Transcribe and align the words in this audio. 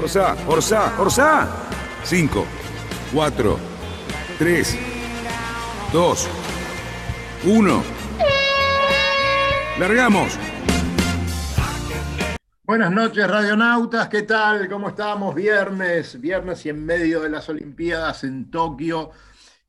Orsá, 0.00 0.36
Orsá, 0.46 1.00
Orsá. 1.00 1.48
Cinco, 2.04 2.46
cuatro, 3.12 3.58
tres, 4.38 4.78
dos, 5.92 6.28
uno. 7.44 7.82
¡Largamos! 9.78 10.38
Buenas 12.62 12.92
noches, 12.92 13.28
radionautas, 13.28 14.08
¿qué 14.08 14.22
tal? 14.22 14.68
¿Cómo 14.68 14.90
estamos? 14.90 15.34
Viernes, 15.34 16.20
viernes 16.20 16.64
y 16.64 16.68
en 16.68 16.86
medio 16.86 17.20
de 17.20 17.30
las 17.30 17.48
Olimpiadas 17.48 18.22
en 18.22 18.52
Tokio. 18.52 19.10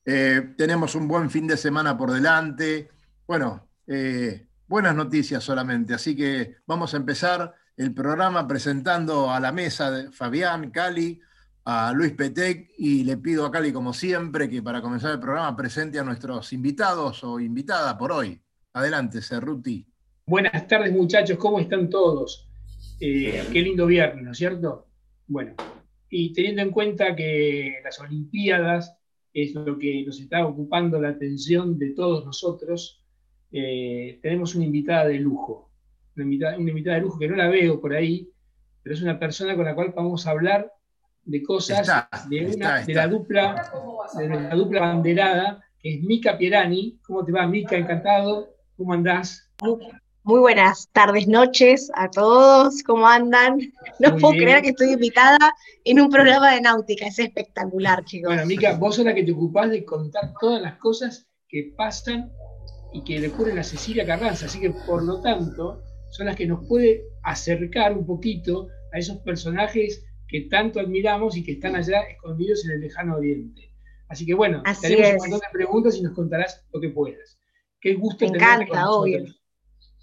Eh, 0.05 0.53
tenemos 0.55 0.93
un 0.93 1.07
buen 1.07 1.31
fin 1.31 1.47
de 1.47 1.57
semana 1.57 1.97
por 1.97 2.11
delante. 2.11 2.91
Bueno, 3.25 3.67
eh, 3.87 4.45
buenas 4.67 4.95
noticias 4.95 5.43
solamente, 5.43 5.95
así 5.95 6.15
que 6.15 6.57
vamos 6.67 6.93
a 6.93 6.97
empezar 6.97 7.55
el 7.79 7.93
programa 7.93 8.45
presentando 8.45 9.31
a 9.31 9.39
la 9.39 9.53
mesa 9.53 9.89
de 9.89 10.11
Fabián, 10.11 10.69
Cali, 10.69 11.17
a 11.63 11.93
Luis 11.93 12.11
Petec 12.11 12.71
y 12.77 13.05
le 13.05 13.15
pido 13.15 13.45
a 13.45 13.51
Cali, 13.51 13.71
como 13.71 13.93
siempre, 13.93 14.49
que 14.49 14.61
para 14.61 14.81
comenzar 14.81 15.13
el 15.13 15.19
programa 15.21 15.55
presente 15.55 15.97
a 15.97 16.03
nuestros 16.03 16.51
invitados 16.51 17.23
o 17.23 17.39
invitada 17.39 17.97
por 17.97 18.11
hoy. 18.11 18.37
Adelante, 18.73 19.21
Cerruti. 19.21 19.87
Buenas 20.25 20.67
tardes, 20.67 20.91
muchachos, 20.91 21.37
¿cómo 21.37 21.57
están 21.61 21.89
todos? 21.89 22.49
Eh, 22.99 23.45
qué 23.53 23.61
lindo 23.61 23.85
viernes, 23.85 24.25
¿no 24.25 24.31
es 24.33 24.37
cierto? 24.37 24.89
Bueno, 25.25 25.53
y 26.09 26.33
teniendo 26.33 26.61
en 26.63 26.71
cuenta 26.71 27.15
que 27.15 27.75
las 27.81 27.97
Olimpiadas 28.01 28.93
es 29.33 29.55
lo 29.55 29.79
que 29.79 30.03
nos 30.05 30.19
está 30.19 30.45
ocupando 30.45 30.99
la 30.99 31.09
atención 31.09 31.79
de 31.79 31.91
todos 31.91 32.25
nosotros, 32.25 33.05
eh, 33.53 34.19
tenemos 34.21 34.53
una 34.55 34.65
invitada 34.65 35.07
de 35.07 35.19
lujo, 35.19 35.68
una 36.19 36.25
invitada, 36.25 36.57
una 36.57 36.69
invitada, 36.69 36.95
de 36.97 37.01
lujo 37.01 37.17
que 37.17 37.27
no 37.27 37.35
la 37.35 37.47
veo 37.47 37.79
por 37.79 37.93
ahí, 37.93 38.29
pero 38.83 38.95
es 38.95 39.01
una 39.01 39.17
persona 39.17 39.55
con 39.55 39.65
la 39.65 39.75
cual 39.75 39.93
vamos 39.95 40.27
a 40.27 40.31
hablar 40.31 40.71
de 41.25 41.43
cosas 41.43 41.87
de, 42.29 42.45
una, 42.55 42.81
de 42.83 42.93
la 42.93 43.07
dupla 43.07 43.71
de 44.17 44.27
la 44.27 44.55
dupla 44.55 44.81
banderada, 44.81 45.63
que 45.79 45.95
es 45.95 46.03
Mica 46.03 46.37
Pierani. 46.37 46.99
¿Cómo 47.05 47.23
te 47.23 47.31
va, 47.31 47.45
Mica? 47.47 47.77
Encantado. 47.77 48.49
¿Cómo 48.77 48.93
andás? 48.93 49.49
Muy 50.23 50.39
buenas 50.39 50.89
tardes, 50.91 51.27
noches 51.27 51.91
a 51.95 52.09
todos, 52.09 52.83
¿cómo 52.83 53.07
andan? 53.07 53.59
No 53.99 54.15
puedo 54.17 54.33
creer 54.33 54.61
que 54.61 54.69
estoy 54.69 54.91
invitada 54.91 55.37
en 55.83 55.99
un 55.99 56.09
programa 56.09 56.53
de 56.53 56.61
náutica, 56.61 57.07
es 57.07 57.19
espectacular, 57.19 58.03
chicos. 58.05 58.29
Bueno, 58.29 58.45
Mica, 58.45 58.75
vos 58.75 58.95
sos 58.95 59.05
la 59.05 59.15
que 59.15 59.23
te 59.23 59.31
ocupás 59.31 59.71
de 59.71 59.83
contar 59.83 60.33
todas 60.39 60.61
las 60.61 60.77
cosas 60.77 61.27
que 61.47 61.73
pasan 61.75 62.31
y 62.93 63.03
que 63.03 63.19
le 63.19 63.29
ocurren 63.29 63.57
a 63.59 63.63
Cecilia 63.63 64.05
Carranza, 64.05 64.45
así 64.45 64.59
que 64.59 64.71
por 64.71 65.03
lo 65.03 65.21
tanto 65.21 65.81
son 66.09 66.25
las 66.25 66.35
que 66.35 66.47
nos 66.47 66.65
puede 66.67 67.03
acercar 67.23 67.97
un 67.97 68.05
poquito 68.05 68.67
a 68.91 68.99
esos 68.99 69.17
personajes 69.17 70.05
que 70.27 70.41
tanto 70.41 70.79
admiramos 70.79 71.35
y 71.37 71.43
que 71.43 71.53
están 71.53 71.75
allá 71.75 72.01
escondidos 72.01 72.65
en 72.65 72.71
el 72.71 72.81
lejano 72.81 73.15
oriente. 73.15 73.71
Así 74.07 74.25
que 74.25 74.33
bueno, 74.33 74.63
tenemos 74.81 75.11
un 75.11 75.17
montón 75.17 75.39
de 75.39 75.47
preguntas 75.51 75.95
y 75.95 76.01
nos 76.01 76.13
contarás 76.13 76.65
lo 76.73 76.79
que 76.79 76.89
puedas. 76.89 77.39
Qué 77.81 77.93
gusto 77.93 78.25
Me 78.25 78.37
encanta, 78.37 78.89
obvio. 78.89 79.23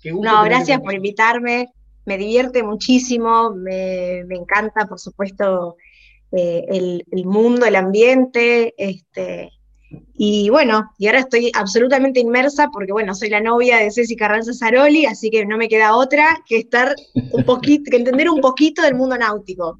No, 0.04 0.44
gracias 0.44 0.80
por 0.80 0.94
invitarme. 0.94 1.68
Me 2.04 2.16
divierte 2.16 2.62
muchísimo, 2.62 3.50
me, 3.54 4.20
encanta, 4.20 4.86
por 4.86 5.00
supuesto, 5.00 5.76
eh, 6.30 6.64
el, 6.68 7.26
mundo, 7.26 7.66
el 7.66 7.74
ambiente. 7.74 8.74
Este, 8.78 9.50
y 10.18 10.48
bueno, 10.50 10.92
y 10.98 11.06
ahora 11.06 11.20
estoy 11.20 11.50
absolutamente 11.54 12.20
inmersa 12.20 12.68
porque, 12.72 12.92
bueno, 12.92 13.14
soy 13.14 13.28
la 13.28 13.40
novia 13.40 13.78
de 13.78 13.90
Ceci 13.90 14.16
Carranza 14.16 14.52
Saroli, 14.52 15.06
así 15.06 15.30
que 15.30 15.46
no 15.46 15.56
me 15.56 15.68
queda 15.68 15.94
otra 15.94 16.42
que 16.46 16.58
estar 16.58 16.94
un 17.14 17.44
poquito, 17.44 17.90
que 17.90 17.98
entender 17.98 18.28
un 18.30 18.40
poquito 18.40 18.82
del 18.82 18.94
mundo 18.94 19.16
náutico. 19.16 19.78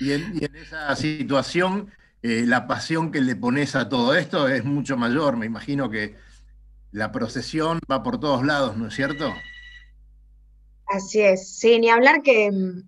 Y 0.00 0.12
en, 0.12 0.40
esa 0.54 0.94
situación, 0.94 1.90
eh, 2.22 2.44
la 2.46 2.66
pasión 2.66 3.10
que 3.10 3.20
le 3.20 3.36
pones 3.36 3.74
a 3.74 3.88
todo 3.88 4.14
esto 4.14 4.48
es 4.48 4.64
mucho 4.64 4.96
mayor. 4.96 5.36
Me 5.36 5.46
imagino 5.46 5.90
que 5.90 6.16
la 6.92 7.12
procesión 7.12 7.80
va 7.90 8.02
por 8.02 8.20
todos 8.20 8.44
lados, 8.44 8.76
¿no 8.76 8.88
es 8.88 8.94
cierto? 8.94 9.32
Así 10.86 11.20
es, 11.20 11.58
sí, 11.58 11.78
ni 11.78 11.90
hablar 11.90 12.22
que... 12.22 12.50
Mm, 12.50 12.82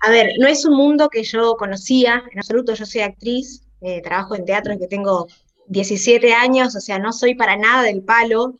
a 0.00 0.10
ver, 0.10 0.32
no 0.38 0.46
es 0.46 0.64
un 0.64 0.76
mundo 0.76 1.08
que 1.08 1.22
yo 1.22 1.56
conocía, 1.56 2.22
en 2.30 2.38
absoluto, 2.38 2.74
yo 2.74 2.84
soy 2.84 3.00
actriz, 3.00 3.63
eh, 3.84 4.00
trabajo 4.02 4.34
en 4.34 4.44
teatro 4.44 4.78
que 4.78 4.86
tengo 4.86 5.26
17 5.68 6.32
años, 6.32 6.74
o 6.74 6.80
sea, 6.80 6.98
no 6.98 7.12
soy 7.12 7.34
para 7.34 7.56
nada 7.56 7.82
del 7.82 8.02
palo, 8.02 8.58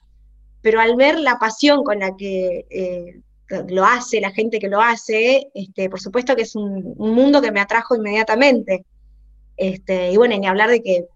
pero 0.62 0.80
al 0.80 0.96
ver 0.96 1.18
la 1.18 1.38
pasión 1.38 1.84
con 1.84 1.98
la 1.98 2.16
que 2.16 2.66
eh, 2.70 3.20
lo 3.68 3.84
hace, 3.84 4.20
la 4.20 4.30
gente 4.30 4.58
que 4.58 4.68
lo 4.68 4.80
hace, 4.80 5.48
este, 5.54 5.90
por 5.90 6.00
supuesto 6.00 6.34
que 6.34 6.42
es 6.42 6.54
un, 6.56 6.94
mundo 6.96 7.42
que 7.42 7.52
me 7.52 7.60
atrajo 7.60 7.94
inmediatamente. 7.94 8.84
Este, 9.56 10.10
y 10.10 10.16
bueno, 10.16 10.36
ni 10.38 10.46
hablar 10.46 10.70
de 10.70 10.82
que 10.82 11.06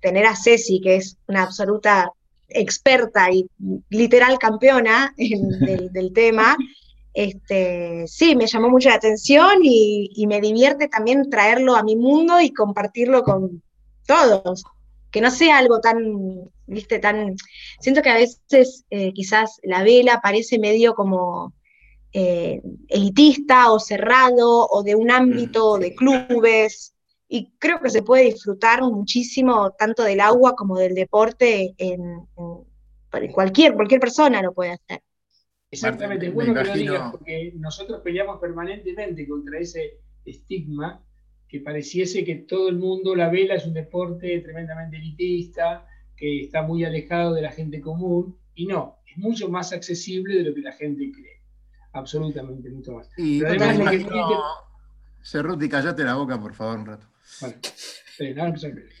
tener 0.00 0.26
a 0.26 0.36
Ceci, 0.36 0.80
que 0.80 0.96
es 0.96 1.18
una 1.28 1.42
absoluta 1.42 2.10
experta 2.48 3.30
y 3.30 3.46
literal 3.90 4.38
campeona 4.38 5.14
del, 5.16 6.12
tema, 6.12 6.56
este, 7.16 8.06
sí, 8.06 8.36
me 8.36 8.46
llamó 8.46 8.68
mucho 8.68 8.90
la 8.90 8.96
atención 8.96 9.60
y, 9.62 10.26
me 10.28 10.38
divierte 10.38 10.86
también 10.86 11.30
traerlo 11.30 11.74
a 11.74 11.82
mi 11.82 11.96
mundo 11.96 12.42
y 12.42 12.52
compartirlo 12.52 13.22
con 13.22 13.62
todos. 14.06 14.64
Que 15.10 15.22
no 15.22 15.30
sea 15.30 15.56
algo 15.56 15.80
tan, 15.80 16.50
viste, 16.66 16.98
tan... 16.98 17.34
Siento 17.80 18.02
que 18.02 18.10
a 18.10 18.16
veces 18.16 18.84
eh, 18.90 19.14
quizás 19.14 19.58
la 19.62 19.82
vela 19.82 20.20
parece 20.22 20.58
medio 20.58 20.94
como 20.94 21.54
eh, 22.12 22.60
elitista 22.88 23.72
o 23.72 23.80
cerrado 23.80 24.66
o 24.68 24.82
de 24.82 24.94
un 24.94 25.10
ámbito 25.10 25.78
de 25.78 25.94
clubes 25.94 26.94
y 27.28 27.50
creo 27.58 27.80
que 27.80 27.88
se 27.88 28.02
puede 28.02 28.24
disfrutar 28.24 28.82
muchísimo 28.82 29.70
tanto 29.70 30.02
del 30.02 30.20
agua 30.20 30.54
como 30.54 30.76
del 30.76 30.94
deporte 30.94 31.74
en, 31.78 32.26
cualquier, 33.32 33.74
cualquier 33.74 34.00
persona 34.00 34.42
lo 34.42 34.52
puede 34.52 34.72
hacer. 34.72 35.00
Exactamente, 35.70 36.28
es 36.28 36.34
bueno 36.34 36.54
que 36.54 36.64
lo 36.64 36.74
digas, 36.74 37.10
porque 37.10 37.52
nosotros 37.56 38.00
peleamos 38.02 38.40
permanentemente 38.40 39.26
contra 39.26 39.58
ese 39.58 39.98
estigma 40.24 41.02
que 41.48 41.60
pareciese 41.60 42.24
que 42.24 42.36
todo 42.36 42.68
el 42.68 42.76
mundo, 42.76 43.14
la 43.14 43.28
vela 43.28 43.54
es 43.54 43.66
un 43.66 43.74
deporte 43.74 44.40
tremendamente 44.40 44.96
elitista, 44.96 45.86
que 46.16 46.44
está 46.44 46.62
muy 46.62 46.84
alejado 46.84 47.34
de 47.34 47.42
la 47.42 47.52
gente 47.52 47.80
común, 47.80 48.36
y 48.54 48.66
no, 48.66 48.98
es 49.06 49.16
mucho 49.18 49.48
más 49.48 49.72
accesible 49.72 50.36
de 50.36 50.44
lo 50.44 50.54
que 50.54 50.62
la 50.62 50.72
gente 50.72 51.10
cree, 51.12 51.42
absolutamente 51.92 52.70
mucho 52.70 52.92
más. 52.92 53.08
Y 53.16 53.44
además, 53.44 53.78
Cerruti, 55.22 55.68
callate 55.68 56.04
la 56.04 56.14
boca, 56.14 56.40
por 56.40 56.54
favor, 56.54 56.78
un 56.78 56.86
rato. 56.86 57.06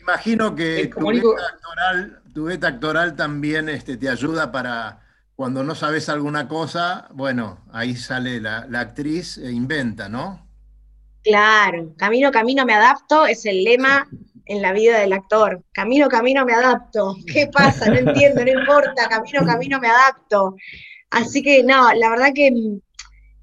Imagino 0.00 0.54
que 0.54 0.90
tu, 2.34 2.44
beta 2.44 2.68
actoral, 2.68 3.16
también 3.16 3.68
este, 3.68 3.96
te 3.96 4.08
ayuda 4.08 4.52
para 4.52 5.05
cuando 5.36 5.62
no 5.62 5.74
sabes 5.74 6.08
alguna 6.08 6.48
cosa, 6.48 7.08
bueno, 7.12 7.58
ahí 7.70 7.94
sale 7.94 8.40
la, 8.40 8.66
actriz 8.72 9.36
e 9.36 9.52
inventa, 9.52 10.08
¿no? 10.08 10.48
Claro, 11.22 11.94
camino, 11.96 12.30
camino, 12.30 12.64
me 12.64 12.72
adapto, 12.72 13.26
es 13.26 13.44
el 13.44 13.62
lema 13.62 14.08
en 14.46 14.62
la 14.62 14.72
vida 14.72 14.98
del 14.98 15.12
actor. 15.12 15.62
Camino, 15.72 16.08
camino, 16.08 16.46
me 16.46 16.54
adapto. 16.54 17.16
¿Qué 17.26 17.48
pasa? 17.48 17.90
No 17.90 17.98
entiendo, 17.98 18.44
no 18.44 18.50
importa, 18.50 19.08
camino, 19.08 19.44
camino, 19.44 19.78
me 19.78 19.88
adapto. 19.88 20.56
Así 21.10 21.42
que 21.42 21.62
no, 21.62 21.92
la 21.92 22.10
verdad 22.10 22.32
que 22.34 22.78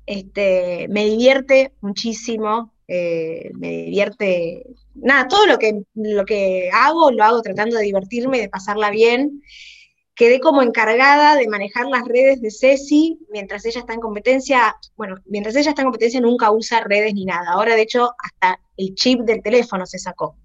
este, 0.07 0.88
me 0.90 1.06
divierte 1.06 1.74
muchísimo, 1.81 2.74
eh, 2.88 3.51
me 3.54 3.69
divierte, 3.69 4.66
nada, 4.95 5.28
todo 5.28 5.45
lo 5.45 5.60
que, 5.60 5.84
lo 5.94 6.25
que 6.25 6.72
hago 6.74 7.12
lo 7.12 7.24
hago 7.24 7.42
tratando 7.44 7.78
de 7.78 7.84
divertirme, 7.84 8.40
de 8.40 8.50
pasarla 8.50 8.90
bien. 8.90 9.44
Quedé 10.15 10.39
como 10.39 10.62
encargada 10.62 11.36
de 11.36 11.48
manejar 11.48 11.88
las 11.88 12.04
redes 12.06 12.42
de 12.42 12.51
Ceci 12.51 13.19
mientras 13.31 13.65
ella 13.65 13.80
está 13.80 13.94
en 13.94 14.00
competencia. 14.00 14.75
Bueno, 14.95 15.15
mientras 15.25 15.56
ella 15.56 15.69
está 15.69 15.81
en 15.81 15.88
competencia 15.88 16.21
nunca 16.21 16.51
usa 16.51 16.83
redes 16.83 17.13
ni 17.13 17.25
nada. 17.25 17.51
Ahora, 17.51 17.75
de 17.75 17.81
hecho, 17.81 18.12
hasta 18.18 18.60
el 18.77 18.94
chip 18.95 19.21
del 19.21 19.42
teléfono 19.42 19.86
se 19.86 20.00
sacó. 20.00 20.36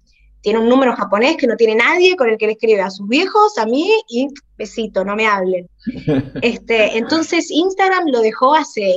Tiene 0.41 0.59
un 0.59 0.69
número 0.69 0.95
japonés 0.95 1.37
que 1.37 1.47
no 1.47 1.55
tiene 1.55 1.75
nadie 1.75 2.15
con 2.15 2.29
el 2.29 2.37
que 2.37 2.47
le 2.47 2.53
escribe 2.53 2.81
a 2.81 2.89
sus 2.89 3.07
viejos, 3.07 3.57
a 3.57 3.65
mí 3.65 3.91
y 4.07 4.27
besito, 4.57 5.03
no 5.03 5.15
me 5.15 5.27
hablen. 5.27 5.69
Este, 6.41 6.97
entonces, 6.97 7.51
Instagram 7.51 8.07
lo 8.07 8.21
dejó 8.21 8.55
hace 8.55 8.95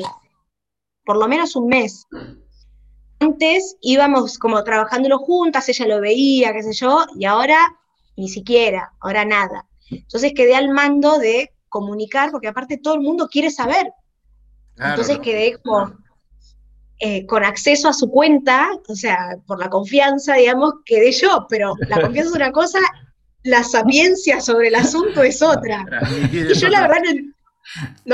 por 1.04 1.16
lo 1.16 1.26
menos 1.26 1.56
un 1.56 1.66
mes 1.66 2.06
antes 3.22 3.76
íbamos 3.80 4.38
como 4.38 4.62
trabajándolo 4.64 5.18
juntas, 5.18 5.68
ella 5.68 5.86
lo 5.86 6.00
veía, 6.00 6.52
qué 6.52 6.62
sé 6.62 6.72
yo, 6.72 7.04
y 7.16 7.24
ahora 7.24 7.78
ni 8.16 8.28
siquiera, 8.28 8.92
ahora 9.00 9.24
nada. 9.24 9.66
Entonces 9.92 10.32
quedé 10.34 10.54
al 10.54 10.70
mando 10.70 11.18
de 11.18 11.52
comunicar, 11.68 12.30
porque 12.30 12.48
aparte 12.48 12.78
todo 12.78 12.94
el 12.94 13.00
mundo 13.00 13.28
quiere 13.28 13.50
saber. 13.50 13.92
Entonces 14.76 15.18
quedé 15.20 15.58
como 15.62 15.94
eh, 16.98 17.26
con 17.26 17.44
acceso 17.44 17.88
a 17.88 17.92
su 17.92 18.10
cuenta, 18.10 18.70
o 18.88 18.94
sea, 18.94 19.36
por 19.46 19.58
la 19.58 19.68
confianza, 19.68 20.34
digamos, 20.34 20.74
quedé 20.84 21.12
yo, 21.12 21.46
pero 21.48 21.74
la 21.88 22.00
confianza 22.02 22.30
es 22.30 22.36
una 22.36 22.52
cosa, 22.52 22.78
la 23.42 23.64
sapiencia 23.64 24.40
sobre 24.40 24.68
el 24.68 24.74
asunto 24.76 25.22
es 25.22 25.42
otra. 25.42 25.84
Y 26.30 26.54
yo 26.54 26.68
la 26.68 26.82
verdad 26.82 26.98
no, 27.04 27.32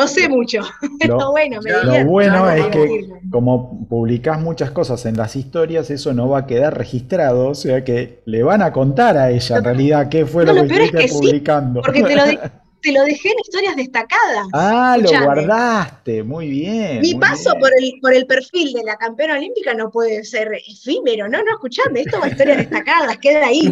sé 0.06 0.28
mucho, 0.28 0.60
pero 1.00 1.30
bueno, 1.30 1.60
me 1.62 1.70
Lo 1.70 2.04
bueno 2.04 2.50
es 2.50 2.66
que 2.66 3.08
como 3.30 3.86
publicás 3.88 4.40
muchas 4.40 4.70
cosas 4.70 5.04
en 5.06 5.16
las 5.16 5.36
historias, 5.36 5.90
eso 5.90 6.12
no 6.12 6.28
va 6.28 6.40
a 6.40 6.46
quedar 6.46 6.76
registrado, 6.76 7.48
o 7.48 7.54
sea 7.54 7.84
que 7.84 8.22
le 8.26 8.42
van 8.42 8.62
a 8.62 8.72
contar 8.72 9.16
a 9.16 9.30
ella 9.30 9.56
en 9.58 9.64
realidad 9.64 10.08
qué 10.08 10.26
fue 10.26 10.44
lo, 10.44 10.54
que 10.54 10.84
estuviste 10.84 11.08
publicando. 11.08 11.82
porque 11.82 12.02
te 12.02 12.16
lo, 12.16 12.22
te 12.82 12.92
lo 12.92 13.02
dejé 13.04 13.28
en 13.28 13.38
historias 13.40 13.76
destacadas. 13.76 14.46
Ah, 14.52 14.96
lo 15.00 15.08
guardaste, 15.08 16.22
muy 16.22 16.48
bien. 16.48 17.00
Mi 17.00 17.14
paso 17.14 17.54
Por, 17.58 17.70
el, 17.78 17.94
por 18.00 18.14
el 18.14 18.26
perfil 18.26 18.72
de 18.72 18.84
la 18.84 18.96
campeona 18.96 19.36
olímpica 19.36 19.74
no 19.74 19.90
puede 19.90 20.24
ser 20.24 20.52
efímero, 20.54 21.28
no, 21.28 21.38
no, 21.42 21.52
escuchame, 21.52 22.00
esto 22.00 22.18
va 22.20 22.26
a 22.26 22.28
historias 22.28 22.58
destacadas, 22.58 23.18
queda 23.18 23.46
ahí, 23.46 23.62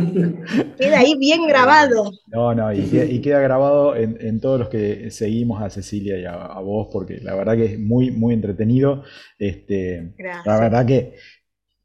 queda 0.79 0.99
ahí 0.99 1.17
bien 1.17 1.47
grabado. 1.47 2.11
No, 2.27 2.55
no, 2.55 2.73
y, 2.73 3.21
queda, 3.21 3.41
grabado 3.41 3.97
en, 3.97 4.41
todos 4.41 4.59
los 4.59 4.69
que 4.69 5.11
seguimos 5.11 5.63
a 5.63 5.71
Cecilia 5.71 6.19
y 6.19 6.25
a, 6.25 6.59
vos, 6.61 6.89
porque 6.93 7.19
la 7.21 7.35
verdad 7.35 7.57
que 7.57 7.65
es 7.67 7.79
muy, 7.79 8.11
muy 8.11 8.35
entretenido. 8.35 9.05
Este, 9.39 10.15
La 10.45 10.59
verdad 10.61 10.87
que, 10.87 11.15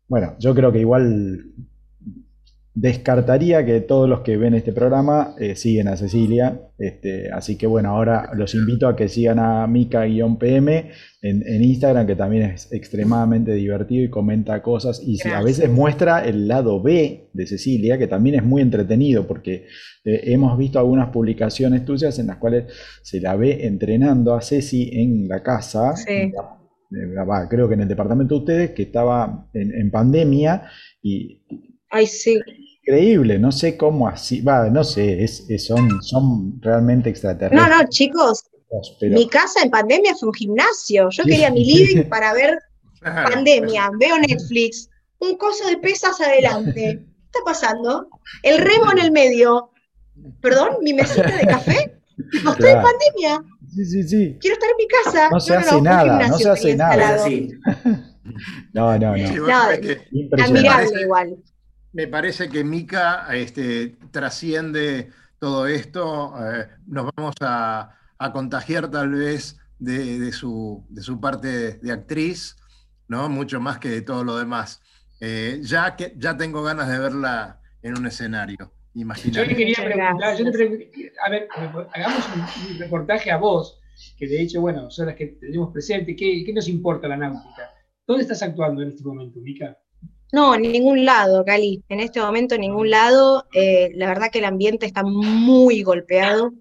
bueno, 0.07 0.35
yo 0.39 0.53
creo 0.55 0.71
que 0.71 0.79
igual 0.79 1.45
Descartaría 2.73 3.65
que 3.65 3.81
todos 3.81 4.07
los 4.07 4.21
que 4.21 4.37
ven 4.37 4.53
este 4.53 4.71
programa 4.71 5.35
eh, 5.37 5.57
siguen 5.57 5.89
a 5.89 5.97
Cecilia, 5.97 6.69
este, 6.77 7.29
así 7.29 7.57
que 7.57 7.67
bueno, 7.67 7.89
ahora 7.89 8.29
los 8.33 8.55
invito 8.55 8.87
a 8.87 8.95
que 8.95 9.09
sigan 9.09 9.39
a 9.39 9.67
Mica-PM 9.67 10.89
en, 11.21 11.63
Instagram, 11.63 12.07
que 12.07 12.15
también 12.15 12.43
es 12.43 12.71
extremadamente 12.71 13.53
divertido 13.53 14.05
y 14.05 14.09
comenta 14.09 14.61
cosas, 14.61 15.01
y 15.05 15.17
a 15.27 15.43
veces 15.43 15.69
muestra 15.69 16.23
el 16.23 16.47
lado 16.47 16.81
B 16.81 17.29
de 17.33 17.45
Cecilia, 17.45 17.97
que 17.97 18.07
también 18.07 18.35
es 18.35 18.43
muy 18.43 18.61
entretenido, 18.61 19.27
porque 19.27 19.65
eh, 20.05 20.21
hemos 20.27 20.57
visto 20.57 20.79
algunas 20.79 21.09
publicaciones 21.09 21.83
tuyas 21.83 22.19
en 22.19 22.27
las 22.27 22.37
cuales 22.37 22.71
se 23.03 23.19
la 23.19 23.35
ve 23.35 23.67
entrenando 23.67 24.33
a 24.33 24.41
Ceci 24.41 24.91
en 24.93 25.27
la 25.27 25.43
casa, 25.43 25.93
eh, 26.07 26.31
creo 27.49 27.67
que 27.67 27.73
en 27.73 27.81
el 27.81 27.87
departamento 27.89 28.35
de 28.35 28.39
ustedes, 28.39 28.71
que 28.71 28.83
estaba 28.83 29.49
en, 29.53 29.73
en 29.73 29.91
pandemia, 29.91 30.63
y 31.03 31.41
Ay, 31.91 32.07
sí. 32.07 32.39
Increíble, 32.83 33.37
no 33.37 33.51
sé 33.51 33.77
cómo 33.77 34.07
así, 34.07 34.41
va, 34.41 34.69
no 34.69 34.83
sé, 34.83 35.23
es, 35.23 35.45
son, 35.63 36.01
son 36.01 36.59
realmente 36.61 37.09
extraterrestres. 37.09 37.69
No, 37.69 37.77
no, 37.77 37.89
chicos, 37.89 38.45
mi 39.01 39.27
casa 39.27 39.61
en 39.63 39.69
pandemia 39.69 40.15
fue 40.15 40.29
un 40.29 40.33
gimnasio. 40.33 41.09
Yo 41.11 41.23
quería 41.23 41.51
mi 41.51 41.63
living 41.63 42.03
para 42.09 42.33
ver 42.33 42.57
pandemia, 43.01 43.91
veo 43.99 44.17
Netflix, 44.17 44.89
un 45.19 45.35
coso 45.37 45.67
de 45.67 45.77
pesas 45.77 46.19
adelante. 46.21 46.73
¿Qué 46.73 47.25
está 47.25 47.39
pasando? 47.45 48.07
El 48.41 48.59
remo 48.59 48.91
en 48.93 48.99
el 48.99 49.11
medio. 49.11 49.69
Perdón, 50.41 50.77
mi 50.81 50.93
mesita 50.93 51.37
de 51.37 51.45
café. 51.45 52.01
Estoy 52.33 52.69
en 52.69 52.81
pandemia. 52.81 53.43
Sí, 53.73 53.85
sí, 53.85 54.03
sí. 54.03 54.37
Quiero 54.39 54.55
estar 54.55 54.69
en 54.69 54.77
mi 54.77 54.87
casa. 54.87 55.29
No, 55.29 55.39
se 55.39 55.55
hace 55.55 55.81
nada, 55.81 56.27
no 56.27 56.37
se 56.37 56.49
hace 56.49 56.75
nada. 56.75 57.25
No, 58.71 58.97
no, 58.99 59.17
no. 59.17 59.47
no 59.47 60.43
admirable 60.43 61.01
igual 61.01 61.37
me 61.93 62.07
parece 62.07 62.49
que 62.49 62.63
Mika 62.63 63.27
este, 63.33 63.97
trasciende 64.11 65.09
todo 65.39 65.67
esto. 65.67 66.33
Eh, 66.39 66.67
nos 66.87 67.09
vamos 67.15 67.35
a, 67.41 67.97
contagiar 68.33 68.91
tal 68.91 69.11
vez 69.11 69.59
de, 69.79 70.31
su, 70.31 70.85
parte 71.19 71.79
de, 71.79 71.91
actriz, 71.91 72.55
¿no? 73.07 73.29
Mucho 73.29 73.59
más 73.59 73.79
que 73.79 73.89
de 73.89 74.01
todo 74.01 74.23
lo 74.23 74.37
demás. 74.37 74.81
Eh, 75.19 75.59
ya, 75.63 75.95
que, 75.95 76.13
ya 76.17 76.37
tengo 76.37 76.61
ganas 76.61 76.87
de 76.87 76.99
verla 76.99 77.59
en 77.81 77.97
un 77.97 78.05
escenario. 78.05 78.71
Yo 78.93 79.45
le 79.45 79.55
quería 79.55 79.77
preguntar, 79.77 80.37
yo 80.37 80.45
a 81.25 81.29
ver, 81.29 81.47
hagamos 81.93 82.29
un, 82.69 82.77
reportaje 82.77 83.31
a 83.31 83.37
vos, 83.37 83.79
que 84.17 84.27
de 84.27 84.41
hecho, 84.41 84.59
bueno, 84.59 84.91
son 84.91 85.07
las 85.07 85.15
que 85.15 85.27
tenemos 85.27 85.71
presente. 85.71 86.15
¿Qué, 86.15 86.43
¿Qué 86.45 86.53
nos 86.53 86.67
importa 86.67 87.07
la 87.07 87.15
náutica? 87.15 87.73
¿Dónde 88.05 88.23
estás 88.23 88.43
actuando 88.43 88.81
en 88.81 88.89
este 88.89 89.03
momento, 89.03 89.39
Mika? 89.39 89.77
No, 90.31 90.55
en 90.55 90.61
ningún 90.61 91.05
lado, 91.05 91.43
Cali. 91.43 91.83
En 91.89 91.99
este 91.99 92.21
momento, 92.21 92.55
en 92.55 92.61
ningún 92.61 92.89
lado. 92.89 93.45
Eh, 93.53 93.91
la 93.95 94.07
verdad 94.07 94.29
que 94.31 94.39
el 94.39 94.45
ambiente 94.45 94.85
está 94.85 95.03
muy 95.03 95.83
golpeado, 95.83 96.53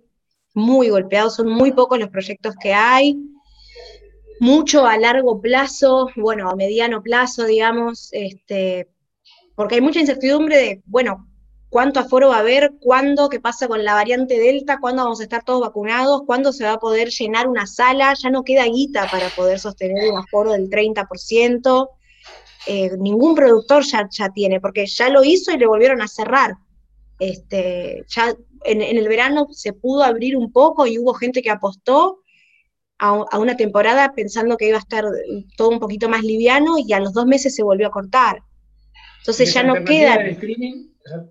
muy 0.54 0.88
golpeado. 0.88 1.30
Son 1.30 1.48
muy 1.48 1.72
pocos 1.72 1.98
los 1.98 2.08
proyectos 2.08 2.54
que 2.60 2.72
hay. 2.72 3.16
Mucho 4.40 4.86
a 4.86 4.96
largo 4.96 5.40
plazo, 5.40 6.08
bueno, 6.16 6.48
a 6.48 6.56
mediano 6.56 7.02
plazo, 7.02 7.44
digamos, 7.44 8.08
este, 8.12 8.88
porque 9.54 9.74
hay 9.74 9.80
mucha 9.82 10.00
incertidumbre 10.00 10.56
de, 10.56 10.82
bueno, 10.86 11.28
cuánto 11.68 12.00
aforo 12.00 12.28
va 12.30 12.36
a 12.36 12.40
haber, 12.40 12.72
cuándo, 12.80 13.28
qué 13.28 13.38
pasa 13.38 13.68
con 13.68 13.84
la 13.84 13.92
variante 13.92 14.38
Delta, 14.38 14.78
cuándo 14.80 15.04
vamos 15.04 15.20
a 15.20 15.24
estar 15.24 15.44
todos 15.44 15.60
vacunados, 15.60 16.22
cuándo 16.26 16.54
se 16.54 16.64
va 16.64 16.72
a 16.72 16.78
poder 16.78 17.10
llenar 17.10 17.48
una 17.48 17.66
sala, 17.66 18.14
ya 18.14 18.30
no 18.30 18.42
queda 18.42 18.64
guita 18.64 19.08
para 19.10 19.28
poder 19.28 19.58
sostener 19.58 20.10
un 20.10 20.18
aforo 20.18 20.52
del 20.52 20.70
30%. 20.70 21.88
Eh, 22.66 22.90
ningún 22.98 23.34
productor 23.34 23.84
ya, 23.84 24.08
ya 24.10 24.30
tiene, 24.30 24.60
porque 24.60 24.86
ya 24.86 25.08
lo 25.08 25.24
hizo 25.24 25.52
y 25.52 25.58
le 25.58 25.66
volvieron 25.66 26.02
a 26.02 26.08
cerrar. 26.08 26.54
Este, 27.18 28.04
ya 28.08 28.34
en, 28.64 28.82
el 28.82 29.08
verano 29.08 29.48
se 29.50 29.72
pudo 29.72 30.02
abrir 30.02 30.36
un 30.36 30.52
poco 30.52 30.86
y 30.86 30.98
hubo 30.98 31.14
gente 31.14 31.42
que 31.42 31.50
apostó 31.50 32.20
a, 32.98 33.38
una 33.38 33.56
temporada 33.56 34.12
pensando 34.14 34.56
que 34.56 34.68
iba 34.68 34.76
a 34.76 34.80
estar 34.80 35.04
todo 35.56 35.70
un 35.70 35.80
poquito 35.80 36.08
más 36.08 36.22
liviano 36.22 36.76
y 36.78 36.92
a 36.92 37.00
los 37.00 37.14
dos 37.14 37.26
meses 37.26 37.54
se 37.54 37.62
volvió 37.62 37.86
a 37.86 37.90
cortar. 37.90 38.42
Entonces 39.20 39.52
ya 39.52 39.62
no 39.62 39.84
queda... 39.84 40.18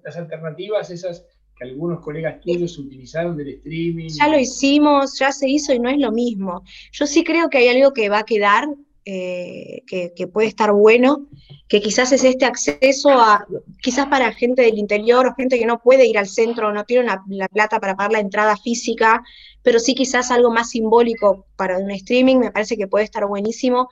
las 0.04 0.18
alternativas 0.18 0.90
esas 0.90 1.26
que 1.60 1.66
algunos 1.66 2.00
colegas 2.00 2.40
tuyos 2.42 2.78
utilizaron 2.78 3.36
del 3.36 3.50
streaming. 3.50 4.10
Ya 4.10 4.28
lo 4.30 4.40
hicimos, 4.40 5.20
ya 5.20 5.32
se 5.32 5.50
hizo 5.50 5.74
y 5.74 5.80
no 5.80 5.90
es 5.90 5.98
lo 5.98 6.12
mismo. 6.12 6.64
Yo 6.92 7.06
sí 7.06 7.24
creo 7.24 7.50
que 7.50 7.60
hay 7.60 7.68
algo 7.68 7.94
que 7.94 8.10
va 8.10 8.20
a 8.20 8.26
quedar, 8.26 8.68
eh, 9.12 9.82
que, 9.88 10.28
puede 10.28 10.48
estar 10.48 10.72
bueno, 10.72 11.26
que 11.68 11.82
quizás 11.82 12.12
es 12.12 12.24
este 12.24 12.46
acceso 12.46 13.10
a, 13.10 13.44
quizás 13.82 14.06
para 14.06 14.32
gente 14.34 14.62
del 14.62 14.78
interior 14.78 15.26
o 15.26 15.34
gente 15.34 15.58
que 15.58 15.66
no 15.66 15.82
puede 15.82 16.06
ir 16.06 16.20
al 16.20 16.28
centro, 16.28 16.72
no 16.72 16.84
tiene 16.84 17.10
la 17.30 17.48
plata 17.48 17.80
para 17.80 17.96
pagar 17.96 18.12
la 18.12 18.20
entrada 18.20 18.56
física, 18.56 19.24
pero 19.64 19.80
sí 19.80 19.96
quizás 19.96 20.30
algo 20.30 20.52
más 20.52 20.70
simbólico 20.70 21.48
para 21.56 21.80
un 21.80 21.90
streaming, 21.90 22.36
me 22.38 22.52
parece 22.52 22.78
que 22.78 22.88
puede 22.88 23.06
estar 23.06 23.26
buenísimo, 23.26 23.90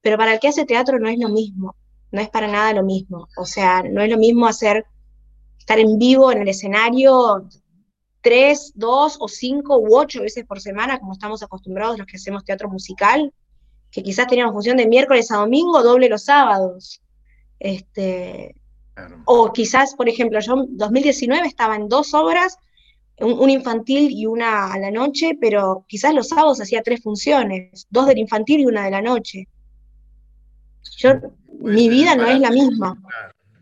pero 0.00 0.16
para 0.16 0.32
el 0.32 0.40
que 0.40 0.48
hace 0.48 0.64
teatro 0.64 0.98
no 0.98 1.10
es 1.10 1.18
lo 1.18 1.28
mismo, 1.28 1.76
no 2.10 2.22
es 2.22 2.30
para 2.30 2.48
nada 2.48 2.72
lo 2.72 2.82
mismo, 2.82 3.28
o 3.36 3.44
sea, 3.44 3.82
no 3.82 4.00
es 4.00 4.10
lo 4.10 4.16
mismo 4.16 4.46
hacer, 4.46 4.86
estar 5.58 5.78
en 5.78 5.98
vivo 5.98 6.32
en 6.32 6.40
el 6.40 6.48
escenario 6.48 7.46
tres, 8.22 8.72
dos 8.74 9.18
o 9.20 9.28
cinco 9.28 9.76
u 9.76 9.98
ocho 9.98 10.22
veces 10.22 10.46
por 10.46 10.62
semana, 10.62 10.98
como 10.98 11.12
estamos 11.12 11.42
acostumbrados 11.42 11.98
los 11.98 12.06
que 12.06 12.16
hacemos 12.16 12.42
teatro 12.42 12.70
musical, 12.70 13.34
que 13.90 14.02
quizás 14.02 14.26
teníamos 14.26 14.52
función 14.52 14.76
de 14.76 14.86
miércoles 14.86 15.30
a 15.30 15.36
domingo, 15.36 15.82
doble 15.82 16.08
los 16.08 16.24
sábados. 16.24 17.00
Este, 17.58 18.54
O 19.24 19.52
quizás, 19.52 19.94
por 19.94 20.08
ejemplo, 20.08 20.40
yo 20.40 20.54
en 20.54 20.76
2019 20.76 21.46
estaba 21.46 21.76
en 21.76 21.88
dos 21.88 22.14
obras, 22.14 22.58
un, 23.18 23.48
infantil 23.48 24.10
y 24.10 24.26
una 24.26 24.72
a 24.72 24.78
la 24.78 24.90
noche, 24.90 25.38
pero 25.40 25.84
quizás 25.88 26.14
los 26.14 26.28
sábados 26.28 26.60
hacía 26.60 26.82
tres 26.82 27.02
funciones, 27.02 27.86
dos 27.88 28.06
del 28.06 28.18
infantil 28.18 28.60
y 28.60 28.66
una 28.66 28.84
de 28.84 28.90
la 28.90 29.02
noche. 29.02 29.48
Yo, 30.98 31.14
mi 31.60 31.88
vida 31.88 32.14
no 32.14 32.26
es 32.26 32.38
la 32.38 32.50
misma. 32.50 33.00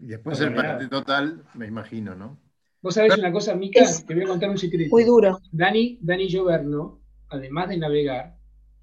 Y 0.00 0.08
después 0.08 0.40
el 0.40 0.54
parate 0.54 0.88
total, 0.88 1.44
me 1.54 1.66
imagino, 1.66 2.14
¿no? 2.14 2.38
Vos 2.82 2.94
sabés 2.94 3.16
una 3.16 3.32
cosa, 3.32 3.54
Mica, 3.54 3.80
te 4.06 4.14
voy 4.14 4.24
a 4.24 4.26
contar 4.26 4.50
un 4.50 4.58
secreto. 4.58 4.90
Muy 4.90 5.04
duro. 5.04 5.40
Dani, 5.50 5.98
Dani 6.02 6.28
además 7.30 7.68
de 7.70 7.78
navegar, 7.78 8.36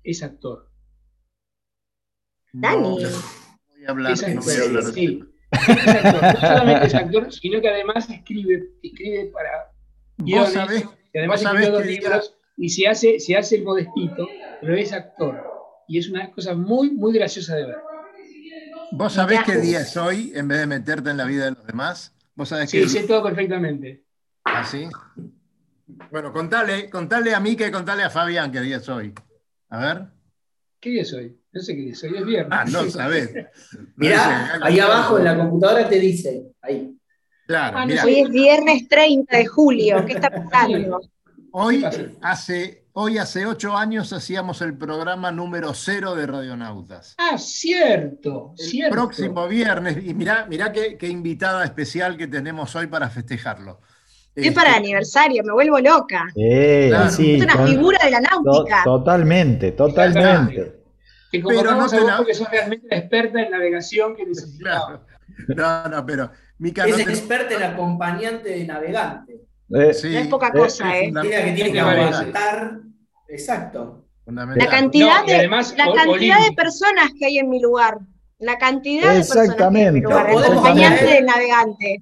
es 0.04 0.24
actor. 0.24 0.71
Dani. 2.54 2.82
No, 2.82 2.90
voy 2.90 3.86
a 3.86 3.92
hablar, 3.92 4.18
no 4.36 4.42
voy 4.42 4.54
a 4.54 4.64
hablar. 4.64 4.84
Sí. 4.94 5.24
Es 5.52 5.88
actor. 5.88 6.22
No 6.22 6.40
solamente 6.40 6.88
es 6.88 6.96
actor, 6.96 7.34
sino 7.34 7.62
que 7.62 7.70
además 7.70 8.10
escribe, 8.10 8.70
escribe 8.82 9.26
para 9.34 9.72
guiones, 10.18 10.54
sabés, 10.54 10.86
y 11.14 11.18
además 11.18 11.42
escribe 11.42 11.70
dos 11.70 11.86
libros 11.86 12.36
y 12.58 12.70
se 12.70 12.88
hace, 12.88 13.20
se 13.20 13.36
hace 13.36 13.58
el 13.58 13.64
modestito, 13.64 14.28
pero 14.62 14.76
es 14.76 14.94
actor. 14.94 15.44
Y 15.88 15.98
es 15.98 16.10
una 16.10 16.32
cosa 16.32 16.54
muy, 16.54 16.92
muy 16.92 17.14
graciosa 17.14 17.56
de 17.56 17.66
ver. 17.66 17.78
¿Vos 18.92 19.14
sabés 19.14 19.42
qué 19.46 19.58
día 19.58 19.82
es 19.82 19.96
hoy 19.98 20.32
en 20.36 20.48
vez 20.48 20.60
de 20.60 20.68
meterte 20.68 21.10
en 21.10 21.18
la 21.18 21.26
vida 21.26 21.46
de 21.46 21.52
los 21.52 21.66
demás? 21.66 22.14
¿Vos 22.36 22.50
sabés 22.50 22.70
sí, 22.70 22.88
sé 22.88 23.04
todo 23.04 23.24
perfectamente. 23.24 24.04
¿Ah, 24.44 24.64
sí? 24.64 24.88
Bueno, 26.12 26.32
contale, 26.32 26.90
contale 26.90 27.34
a 27.34 27.40
mí 27.40 27.56
que 27.56 27.72
contale 27.72 28.04
a 28.04 28.10
Fabián 28.10 28.52
qué 28.52 28.62
día 28.62 28.78
es 28.78 28.90
hoy. 28.90 29.14
A 29.70 29.80
ver. 29.80 30.21
¿Qué 30.82 30.90
día 30.90 31.04
es 31.04 31.14
hoy? 31.14 31.38
No 31.54 31.62
sé 31.62 31.76
qué 31.76 31.82
día 31.82 31.94
es 31.94 32.04
hoy, 32.04 32.18
es 32.18 32.26
viernes. 32.26 32.52
Ah, 32.60 32.66
no 32.66 32.84
sabes. 32.90 33.30
Mirá, 33.96 34.60
ahí 34.64 34.80
abajo 34.80 35.18
en 35.20 35.26
la 35.26 35.38
computadora 35.38 35.88
te 35.88 36.00
dice, 36.00 36.44
ahí. 36.62 36.98
Claro, 37.48 37.78
Ah, 37.78 37.86
no 37.86 37.94
Hoy 38.04 38.20
es 38.22 38.30
viernes 38.30 38.88
30 38.88 39.38
de 39.38 39.46
julio, 39.46 40.06
¿qué 40.06 40.14
está 40.14 40.30
pasando? 40.32 41.02
hoy 41.54 41.84
hace, 42.22 42.86
hoy 42.94 43.18
hace 43.18 43.46
ocho 43.46 43.76
años 43.76 44.14
hacíamos 44.14 44.62
el 44.62 44.78
programa 44.78 45.32
número 45.34 45.74
cero 45.74 46.16
de 46.16 46.26
Radionautas. 46.28 47.14
Ah, 47.18 47.38
cierto, 47.38 48.54
El 48.58 48.66
cierto. 48.66 48.96
próximo 48.96 49.48
viernes, 49.50 49.98
y 50.04 50.14
mirá, 50.14 50.46
mirá 50.50 50.72
qué, 50.72 50.98
qué 50.98 51.08
invitada 51.10 51.66
especial 51.66 52.16
que 52.18 52.28
tenemos 52.28 52.74
hoy 52.76 52.88
para 52.88 53.10
festejarlo. 53.10 53.82
Es 54.36 54.54
para 54.54 54.70
el 54.72 54.76
aniversario, 54.78 55.44
me 55.44 55.52
vuelvo 55.54 55.80
loca. 55.80 56.28
Eh, 56.36 56.88
Claro. 56.90 57.10
sí, 57.12 57.36
Es 57.36 57.44
una 57.44 57.56
con- 57.58 57.68
figura 57.68 58.00
de 58.04 58.12
la 58.12 58.22
to- 58.22 58.42
náutica. 58.44 58.82
totalmente, 58.84 59.72
totalmente. 59.74 60.76
Que 61.32 61.40
Pero 61.42 61.76
no 61.76 61.88
te 61.88 62.00
la- 62.02 62.18
porque 62.18 62.34
sos 62.34 62.50
realmente 62.50 62.88
la 62.90 62.98
experta 62.98 63.42
en 63.42 63.52
navegación 63.52 64.16
que 64.16 64.26
necesitaba. 64.26 65.02
Claro. 65.56 65.86
No, 65.90 65.90
no, 65.98 66.06
pero 66.06 66.30
Mica, 66.60 66.86
no 66.86 66.96
Es 66.96 67.06
te- 67.06 67.12
experta 67.12 67.56
en 67.56 67.64
acompañante 67.64 68.50
de 68.50 68.66
navegante. 68.66 69.42
Eh, 69.74 69.94
sí, 69.94 70.10
No 70.14 70.20
es 70.20 70.28
poca 70.28 70.48
eh, 70.48 70.52
cosa, 70.58 70.98
¿eh? 70.98 71.06
funda- 71.06 71.22
Tiene 71.22 71.36
que, 71.38 71.52
tiene 71.54 71.64
¿Qué 71.70 71.72
que 71.74 71.80
aguantar. 71.80 72.80
Exacto. 73.30 74.06
fundamental. 74.26 74.66
La 74.66 74.72
cantidad, 74.72 75.22
No, 75.22 75.26
de, 75.28 75.36
además, 75.36 75.74
la 75.78 75.94
cantidad 75.94 76.40
de 76.46 76.52
personas 76.54 77.10
que 77.18 77.26
hay 77.26 77.38
en 77.38 77.50
mi 77.50 77.62
lugar. 77.62 77.98
La 78.40 78.58
cantidad 78.58 79.14
de 79.14 79.20
personas 79.20 79.56
que 79.56 79.64
hay 79.64 79.86
en 79.88 79.94
mi 79.94 80.00
Exactamente. 80.00 80.02
lugar. 80.02 80.46
Acompañante 80.52 81.06
del 81.06 81.26
navegante. 81.26 82.02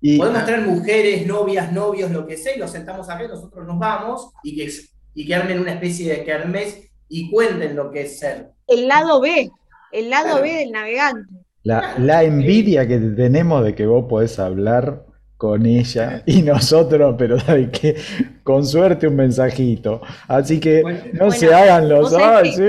Y, 0.00 0.16
Podemos 0.18 0.44
traer 0.44 0.62
mujeres, 0.66 1.26
novias, 1.26 1.72
novios, 1.72 2.10
lo 2.10 2.26
que 2.26 2.36
sea, 2.36 2.54
y 2.56 2.58
los 2.58 2.70
sentamos 2.70 3.08
acá 3.10 3.24
y 3.24 3.28
nosotros 3.28 3.66
nos 3.66 3.78
vamos 3.78 4.30
y 4.42 4.56
que, 4.56 4.70
y 5.14 5.26
que 5.26 5.34
armen 5.34 5.60
una 5.60 5.72
especie 5.74 6.10
de 6.10 6.24
kermés 6.24 6.90
y 7.08 7.30
cuenten 7.30 7.76
lo 7.76 7.90
que 7.90 8.02
es 8.02 8.18
ser. 8.18 8.50
El 8.66 8.88
lado 8.88 9.20
B. 9.20 9.50
El 9.92 10.10
lado 10.10 10.38
Claro. 10.38 10.42
B 10.42 10.52
del 10.54 10.70
navegante. 10.72 11.34
la, 11.64 11.94
la 11.98 12.22
envidia 12.24 12.86
que 12.86 12.98
tenemos 12.98 13.64
de 13.64 13.74
que 13.74 13.84
vos 13.86 14.06
podés 14.08 14.38
hablar 14.38 15.04
con 15.36 15.64
ella 15.66 16.22
y 16.26 16.42
nosotros, 16.44 17.14
pero 17.18 17.38
¿sabes 17.40 17.70
qué? 17.70 17.96
Con 18.42 18.64
suerte 18.66 19.08
un 19.08 19.16
mensajito. 19.16 20.00
Así 20.28 20.60
que 20.60 20.82
Bueno, 20.82 21.00
no 21.12 21.18
bueno, 21.26 21.32
se 21.32 21.52
hagan 21.52 21.88
los... 21.88 22.12
¡Ay, 22.14 22.52
sí! 22.52 22.62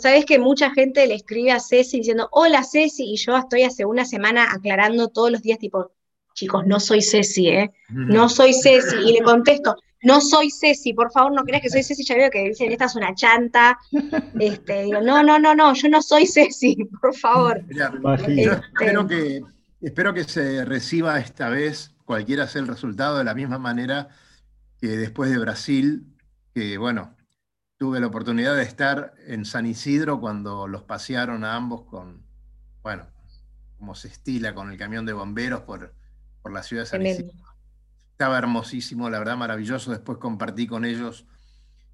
Sabes 0.00 0.24
que 0.24 0.38
mucha 0.38 0.70
gente 0.70 1.06
le 1.06 1.14
escribe 1.14 1.52
a 1.52 1.60
Ceci 1.60 1.98
diciendo, 1.98 2.28
hola 2.32 2.64
Ceci, 2.64 3.04
y 3.12 3.16
yo 3.16 3.36
estoy 3.36 3.64
hace 3.64 3.84
una 3.84 4.04
semana 4.04 4.50
aclarando 4.50 5.08
todos 5.08 5.30
los 5.30 5.42
días, 5.42 5.58
tipo, 5.58 5.92
chicos, 6.34 6.66
no 6.66 6.80
soy 6.80 7.02
Ceci, 7.02 7.48
¿eh? 7.48 7.70
No 7.90 8.28
soy 8.28 8.54
Ceci. 8.54 8.96
Y 9.04 9.12
le 9.12 9.22
contesto, 9.22 9.76
no 10.02 10.20
soy 10.20 10.50
Ceci, 10.50 10.94
por 10.94 11.12
favor, 11.12 11.32
no 11.32 11.44
creas 11.44 11.62
que 11.62 11.70
soy 11.70 11.82
Ceci. 11.82 12.04
Ya 12.04 12.16
veo 12.16 12.30
que 12.30 12.48
dicen, 12.48 12.72
esta 12.72 12.86
es 12.86 12.96
una 12.96 13.14
chanta. 13.14 13.78
Este, 14.38 14.84
digo, 14.84 15.00
no, 15.02 15.22
no, 15.22 15.38
no, 15.38 15.54
no, 15.54 15.74
yo 15.74 15.88
no 15.88 16.00
soy 16.00 16.26
Ceci, 16.26 16.76
por 17.00 17.14
favor. 17.14 17.62
Yo 17.68 17.86
Este, 18.14 18.42
espero 18.42 19.06
que, 19.06 19.42
espero 19.82 20.14
que 20.14 20.24
se 20.24 20.64
reciba 20.64 21.18
esta 21.18 21.50
vez, 21.50 21.94
cualquiera 22.04 22.46
sea 22.46 22.62
el 22.62 22.68
resultado, 22.68 23.18
de 23.18 23.24
la 23.24 23.34
misma 23.34 23.58
manera 23.58 24.08
que 24.80 24.88
después 24.88 25.30
de 25.30 25.38
Brasil, 25.38 26.06
que 26.54 26.78
bueno, 26.78 27.14
tuve 27.80 27.98
la 27.98 28.08
oportunidad 28.08 28.56
de 28.56 28.62
estar 28.62 29.14
en 29.26 29.46
San 29.46 29.64
Isidro 29.64 30.20
cuando 30.20 30.68
los 30.68 30.82
pasearon 30.82 31.44
a 31.44 31.54
ambos 31.54 31.84
con, 31.86 32.22
bueno, 32.82 33.06
como 33.78 33.94
se 33.94 34.08
estila 34.08 34.54
con 34.54 34.70
el 34.70 34.76
camión 34.76 35.06
de 35.06 35.14
bomberos 35.14 35.62
por, 35.62 35.94
por 36.42 36.52
la 36.52 36.62
ciudad 36.62 36.82
de 36.82 36.86
San. 36.90 37.00
Isidro. 37.14 37.32
Estaba 38.12 38.36
hermosísimo, 38.36 39.08
la 39.08 39.18
verdad 39.18 39.38
maravilloso. 39.38 39.92
Después 39.92 40.18
compartí 40.18 40.66
con 40.66 40.84
ellos 40.84 41.24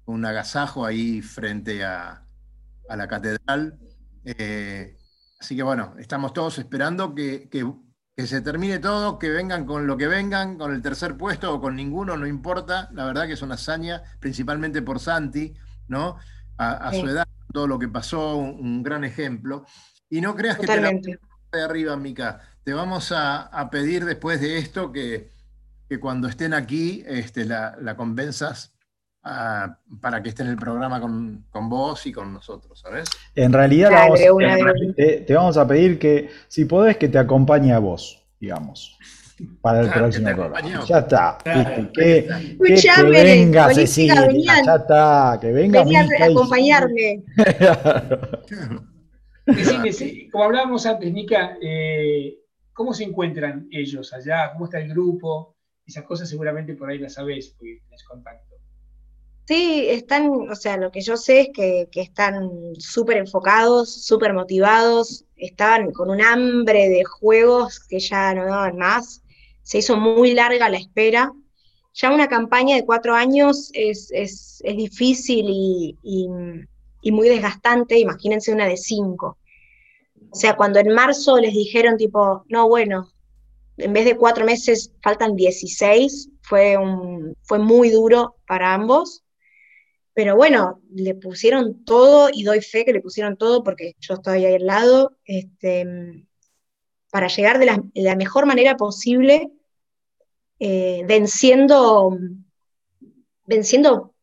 un 0.03 0.25
agasajo 0.25 0.85
ahí 0.85 1.21
frente 1.21 1.85
a, 1.85 2.21
a 2.89 2.95
la 2.97 3.07
catedral. 3.07 3.79
Eh, 4.25 4.97
así 5.39 5.55
que 5.55 5.63
bueno, 5.63 5.95
estamos 5.99 6.33
todos 6.33 6.59
esperando 6.59 7.15
que, 7.15 7.47
que- 7.49 7.73
que 8.13 8.25
se 8.27 8.41
termine 8.41 8.79
todo, 8.79 9.19
que 9.19 9.29
vengan 9.29 9.65
con 9.65 9.85
lo 9.85 9.95
que 9.95 10.07
vengan, 10.07 10.57
con 10.57 10.73
el 10.73 10.81
tercer 10.81 11.15
puesto 11.15 11.53
o 11.53 11.61
con 11.61 11.75
ninguno, 11.75 12.17
no 12.17 12.25
importa. 12.25 12.89
La 12.91 13.05
verdad 13.05 13.27
que 13.27 13.33
es 13.33 13.41
una 13.43 13.53
hazaña, 13.53 14.01
principalmente 14.19 14.81
por 14.81 14.99
Santi, 14.99 15.53
¿no? 15.87 16.17
A, 16.57 16.71
a 16.87 16.91
Sí. 16.91 17.01
su 17.01 17.07
edad, 17.07 17.27
todo 17.53 17.67
lo 17.67 17.77
que 17.79 17.87
pasó, 17.87 18.35
un, 18.37 18.59
un 18.59 18.83
gran 18.83 19.03
ejemplo. 19.03 19.65
Y 20.09 20.21
no 20.21 20.35
creas 20.35 20.57
que 20.57 20.67
te 20.67 20.79
la 20.81 20.91
de 20.91 21.61
arriba, 21.63 21.95
Mica. 21.97 22.41
Te 22.63 22.73
vamos 22.73 23.11
a, 23.11 23.43
a 23.43 23.69
pedir 23.69 24.05
después 24.05 24.41
de 24.41 24.57
esto 24.57 24.91
que, 24.91 25.31
que 25.87 25.99
cuando 25.99 26.27
estén 26.27 26.53
aquí 26.53 27.03
este, 27.07 27.45
la, 27.45 27.77
la 27.81 27.95
convenzas 27.95 28.73
ah, 29.23 29.77
para 30.01 30.21
que 30.21 30.29
esté 30.29 30.43
en 30.43 30.49
el 30.49 30.57
programa 30.57 30.99
con, 30.99 31.45
con 31.49 31.69
vos 31.69 32.05
y 32.05 32.11
con 32.11 32.33
nosotros, 32.33 32.79
¿sabes? 32.79 33.07
En 33.35 33.53
realidad 33.53 33.91
Dale, 33.91 34.25
vamos- 34.29 34.41
en 34.41 34.93
te, 34.95 35.17
te 35.21 35.33
vamos 35.33 35.57
a 35.57 35.67
pedir 35.67 35.97
que, 35.99 36.29
si 36.47 36.65
podés, 36.65 36.97
que 36.97 37.07
te 37.07 37.17
acompañe 37.17 37.71
a 37.73 37.79
vos, 37.79 38.23
digamos, 38.39 38.97
para 39.61 39.81
el 39.81 39.85
Claro, 39.87 40.01
próximo 40.01 40.25
programa. 40.35 40.85
Ya 40.85 40.97
está. 40.99 41.37
Claro. 41.43 41.91
Que, 41.93 42.27
que- 42.27 42.75
que 42.75 43.03
venga 43.03 43.73
Cecilia, 43.73 44.21
venían- 44.27 44.65
ya 44.65 44.75
está, 44.75 45.37
que 45.39 45.51
venga 45.51 45.83
Venían 45.83 46.07
Mica 46.07 46.23
a 46.23 46.29
y- 46.29 46.33
acompañarme. 46.33 47.23
Decime, 49.45 49.93
sí, 49.93 50.29
como 50.29 50.43
hablábamos 50.45 50.85
antes, 50.85 51.11
Nica, 51.13 51.57
eh, 51.61 52.37
¿cómo 52.73 52.93
se 52.93 53.05
encuentran 53.05 53.67
ellos 53.71 54.11
allá? 54.13 54.51
¿Cómo 54.53 54.65
está 54.65 54.79
el 54.79 54.89
grupo? 54.89 55.55
Esas 55.85 56.03
cosas 56.03 56.27
seguramente 56.29 56.73
por 56.73 56.89
ahí 56.89 56.97
las 56.97 57.13
sabés, 57.13 57.49
porque 57.57 57.79
tenés 57.85 58.03
contacto. 58.03 58.55
Sí, 59.45 59.85
están, 59.89 60.29
o 60.51 60.55
sea, 60.55 60.75
lo 60.75 60.91
que 60.91 60.99
yo 60.99 61.15
sé 61.15 61.39
es 61.41 61.49
que, 61.53 61.87
que 61.89 62.01
están 62.01 62.49
súper 62.77 63.15
enfocados, 63.15 64.03
súper 64.05 64.33
motivados, 64.33 65.23
estaban 65.37 65.91
con 65.91 66.09
un 66.09 66.21
hambre 66.21 66.89
de 66.89 67.05
juegos 67.05 67.79
que 67.79 67.99
ya 67.99 68.33
no 68.33 68.43
daban 68.45 68.77
más. 68.77 69.23
Se 69.67 69.79
hizo 69.79 69.97
muy 69.97 70.33
larga 70.33 70.69
la 70.69 70.77
espera. 70.77 71.33
Ya 71.93 72.11
una 72.13 72.27
campaña 72.27 72.75
de 72.75 72.85
cuatro 72.85 73.15
años 73.15 73.69
es, 73.73 74.09
es, 74.13 74.61
es 74.63 74.77
difícil 74.77 75.45
y, 75.49 75.97
y- 76.03 77.11
muy 77.11 77.29
desgastante, 77.29 77.97
imagínense 77.99 78.53
una 78.53 78.67
de 78.67 78.77
cinco. 78.77 79.37
O 80.31 80.35
sea, 80.35 80.55
cuando 80.57 80.79
en 80.79 80.89
marzo 80.93 81.37
les 81.39 81.53
dijeron 81.53 81.97
tipo, 81.97 82.45
no, 82.49 82.67
bueno, 82.69 83.11
en 83.77 83.93
vez 83.93 84.05
de 84.05 84.17
cuatro 84.17 84.45
meses 84.45 84.93
faltan 85.03 85.35
16, 85.35 86.29
fue, 86.43 86.77
un, 86.77 87.35
fue 87.43 87.59
muy 87.59 87.89
duro 87.91 88.37
para 88.47 88.73
ambos. 88.73 89.23
Pero 90.13 90.35
bueno, 90.35 90.81
le 90.93 91.15
pusieron 91.15 91.85
todo 91.85 92.29
y 92.33 92.43
doy 92.43 92.61
fe 92.61 92.85
que 92.85 92.93
le 92.93 93.01
pusieron 93.01 93.37
todo 93.37 93.63
porque 93.63 93.95
yo 93.99 94.15
estoy 94.15 94.45
ahí 94.45 94.55
al 94.55 94.65
lado, 94.65 95.17
este, 95.25 95.85
para 97.11 97.27
llegar 97.27 97.59
de 97.59 97.65
la, 97.65 97.81
de 97.93 98.01
la 98.03 98.15
mejor 98.15 98.45
manera 98.45 98.75
posible, 98.77 99.51
eh, 100.59 101.03
venciendo, 101.07 102.17
venciendo 103.45 104.13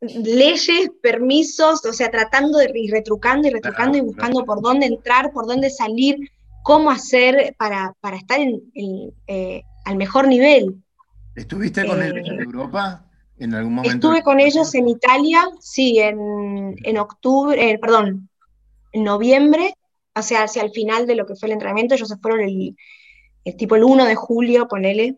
leyes, 0.00 0.90
permisos, 1.02 1.84
o 1.84 1.92
sea, 1.92 2.10
tratando 2.10 2.58
de 2.58 2.70
y 2.74 2.90
retrucando 2.90 3.48
y 3.48 3.50
retrucando 3.50 3.92
Claro, 3.92 4.04
y 4.04 4.08
buscando 4.08 4.44
por 4.44 4.60
dónde 4.60 4.86
entrar, 4.86 5.32
por 5.32 5.46
dónde 5.46 5.70
salir, 5.70 6.16
cómo 6.62 6.90
hacer 6.90 7.54
para, 7.58 7.94
para 8.00 8.16
estar 8.16 8.40
en, 8.40 8.62
en, 8.74 9.12
eh, 9.26 9.62
al 9.84 9.96
mejor 9.96 10.28
nivel. 10.28 10.82
¿Estuviste 11.34 11.86
con 11.86 12.02
Eh, 12.02 12.08
ellos 12.08 12.28
en 12.28 12.40
Europa 12.40 13.06
en 13.38 13.54
algún 13.54 13.74
momento? 13.74 13.94
Estuve 13.94 14.22
con 14.22 14.40
ellos 14.40 14.74
en 14.74 14.88
Italia, 14.88 15.48
sí, 15.60 15.98
en, 15.98 16.76
en 16.82 16.98
octubre, 16.98 17.70
eh, 17.70 17.78
perdón, 17.78 18.28
en 18.92 19.04
noviembre, 19.04 19.74
o 20.14 20.22
sea, 20.22 20.44
hacia 20.44 20.62
el 20.62 20.70
final 20.70 21.06
de 21.06 21.16
lo 21.16 21.26
que 21.26 21.34
fue 21.34 21.48
el 21.48 21.54
entrenamiento, 21.54 21.94
ellos 21.94 22.08
se 22.08 22.16
fueron 22.16 22.40
el, 22.40 22.76
el 23.44 23.56
tipo 23.56 23.76
el 23.76 23.84
1 23.84 24.04
de 24.04 24.14
julio, 24.14 24.68
ponele, 24.68 25.16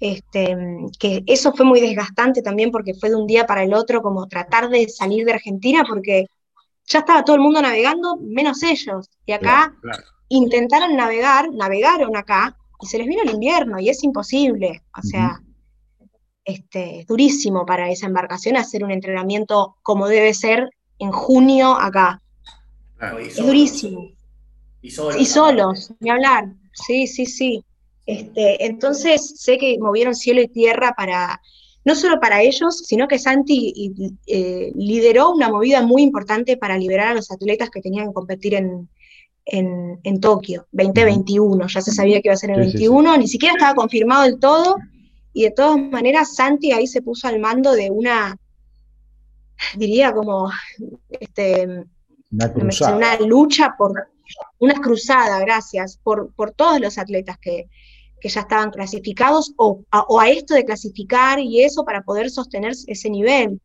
este, 0.00 0.56
que 0.98 1.22
eso 1.26 1.52
fue 1.52 1.64
muy 1.66 1.80
desgastante 1.80 2.42
también 2.42 2.70
porque 2.70 2.94
fue 2.94 3.08
de 3.10 3.16
un 3.16 3.26
día 3.26 3.46
para 3.46 3.62
el 3.64 3.72
otro 3.74 4.02
como 4.02 4.26
tratar 4.28 4.68
de 4.68 4.88
salir 4.88 5.24
de 5.24 5.32
Argentina 5.34 5.84
porque 5.88 6.26
ya 6.86 7.00
estaba 7.00 7.24
todo 7.24 7.36
el 7.36 7.42
mundo 7.42 7.60
navegando, 7.62 8.16
menos 8.20 8.62
ellos, 8.62 9.08
y 9.24 9.32
acá 9.32 9.74
Claro. 9.80 10.02
intentaron 10.28 10.94
navegar, 10.96 11.52
navegaron 11.52 12.16
acá, 12.16 12.56
y 12.80 12.86
se 12.86 12.98
les 12.98 13.06
vino 13.08 13.22
el 13.22 13.30
invierno, 13.30 13.80
y 13.80 13.88
es 13.88 14.04
imposible. 14.04 14.82
O 14.96 15.02
sea, 15.02 15.40
este, 16.44 17.00
es 17.00 17.06
durísimo 17.06 17.66
para 17.66 17.90
esa 17.90 18.06
embarcación 18.06 18.56
hacer 18.56 18.84
un 18.84 18.92
entrenamiento 18.92 19.76
como 19.82 20.06
debe 20.08 20.32
ser 20.34 20.70
en 20.98 21.10
junio 21.10 21.72
acá. 21.72 22.22
claro. 22.98 23.20
Y 23.20 23.26
Es 23.26 23.34
solos. 23.34 23.46
durísimo. 23.48 24.08
Y 24.82 24.90
solos. 24.90 25.16
Y 25.20 25.26
solos, 25.26 25.92
ni 26.00 26.10
hablar. 26.10 26.52
Sí, 26.72 27.06
sí, 27.06 27.26
sí. 27.26 27.64
Este, 28.06 28.64
entonces 28.64 29.34
sé 29.36 29.58
que 29.58 29.76
movieron 29.80 30.14
cielo 30.14 30.40
y 30.40 30.46
tierra 30.46 30.94
para, 30.96 31.42
no 31.84 31.96
solo 31.96 32.20
para 32.20 32.40
ellos, 32.40 32.78
sino 32.78 33.08
que 33.08 33.18
Santi 33.18 33.72
y, 33.74 34.14
eh, 34.28 34.72
lideró 34.76 35.32
una 35.32 35.48
movida 35.48 35.82
muy 35.82 36.02
importante 36.02 36.56
para 36.56 36.78
liberar 36.78 37.08
a 37.08 37.14
los 37.14 37.32
atletas 37.32 37.68
que 37.68 37.80
tenían 37.80 38.06
que 38.08 38.14
competir 38.14 38.54
en, 38.54 38.88
en, 39.44 39.98
en 40.04 40.20
Tokio, 40.20 40.66
2021. 40.70 41.66
Ya 41.66 41.80
se 41.80 41.92
sabía 41.92 42.20
que 42.20 42.28
iba 42.28 42.34
a 42.34 42.38
ser 42.38 42.50
en 42.50 42.60
el 42.60 42.66
Sí, 42.66 42.72
sí, 42.72 42.78
sí. 42.78 42.84
21, 42.84 43.16
ni 43.18 43.28
siquiera 43.28 43.54
estaba 43.54 43.74
confirmado 43.74 44.22
del 44.22 44.38
todo, 44.38 44.76
y 45.32 45.42
de 45.42 45.50
todas 45.50 45.76
maneras 45.78 46.34
Santi 46.34 46.72
ahí 46.72 46.86
se 46.86 47.02
puso 47.02 47.26
al 47.26 47.40
mando 47.40 47.72
de 47.72 47.90
una, 47.90 48.36
diría 49.76 50.12
como, 50.12 50.50
este, 51.10 51.84
una, 52.30 52.52
cruzada. 52.52 52.96
una 52.96 53.20
lucha 53.20 53.74
por, 53.76 53.92
una 54.60 54.74
cruzada, 54.74 55.40
gracias, 55.40 55.98
por, 56.02 56.32
por 56.34 56.52
todos 56.52 56.80
los 56.80 56.98
atletas 56.98 57.36
que, 57.38 57.68
que 58.20 58.28
ya 58.28 58.40
estaban 58.40 58.70
clasificados 58.70 59.52
o 59.56 59.82
a, 59.90 60.28
esto 60.28 60.54
de 60.54 60.64
clasificar 60.64 61.38
y 61.38 61.62
eso 61.62 61.84
para 61.84 62.02
poder 62.02 62.30
sostener 62.30 62.72
ese 62.86 63.10
nivel. 63.10 63.60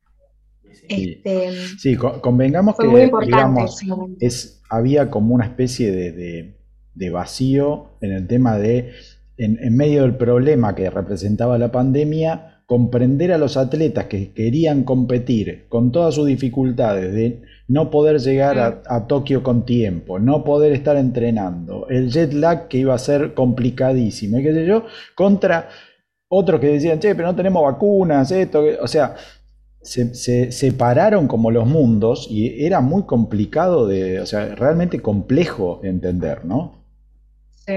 Sí, 0.87 1.21
este, 1.23 1.97
convengamos 1.97 2.75
que 2.77 2.87
digamos, 2.87 3.81
es, 4.19 4.61
había 4.69 5.09
como 5.09 5.35
una 5.35 5.45
especie 5.45 5.91
de, 5.91 6.55
de, 6.93 7.09
vacío 7.09 7.89
en 8.01 8.11
el 8.13 8.27
tema 8.27 8.57
de, 8.57 8.91
en, 9.37 9.59
en, 9.61 9.75
medio 9.75 10.03
del 10.03 10.15
problema 10.15 10.73
que 10.75 10.89
representaba 10.89 11.57
la 11.57 11.71
pandemia, 11.71 12.63
comprender 12.67 13.33
a 13.33 13.37
los 13.37 13.57
atletas 13.57 14.05
que 14.05 14.31
querían 14.31 14.83
competir 14.83 15.65
con 15.67 15.91
todas 15.91 16.15
sus 16.15 16.25
dificultades 16.25 17.13
de 17.13 17.41
no 17.71 17.89
poder 17.89 18.19
llegar 18.19 18.83
a, 18.85 19.07
Tokio 19.07 19.41
con 19.43 19.65
tiempo, 19.65 20.19
no 20.19 20.43
poder 20.43 20.73
estar 20.73 20.97
entrenando, 20.97 21.87
el 21.89 22.11
jet 22.11 22.33
lag 22.33 22.67
que 22.67 22.79
iba 22.79 22.93
a 22.93 22.97
ser 22.97 23.33
complicadísimo, 23.33 24.39
y 24.39 24.43
qué 24.43 24.53
sé 24.53 24.65
yo, 24.65 24.85
contra 25.15 25.69
otros 26.27 26.59
que 26.59 26.67
decían, 26.67 26.99
che, 26.99 27.15
pero 27.15 27.29
no 27.29 27.35
tenemos 27.35 27.63
vacunas, 27.63 28.29
esto, 28.31 28.61
o 28.81 28.87
sea, 28.87 29.15
se, 29.81 30.51
separaron 30.51 31.27
como 31.27 31.49
los 31.49 31.65
mundos 31.65 32.27
y 32.29 32.65
era 32.65 32.81
muy 32.81 33.03
complicado 33.03 33.87
de, 33.87 34.19
o 34.19 34.25
sea, 34.25 34.53
realmente 34.53 34.99
complejo 35.01 35.79
entender, 35.83 36.43
¿no? 36.43 36.83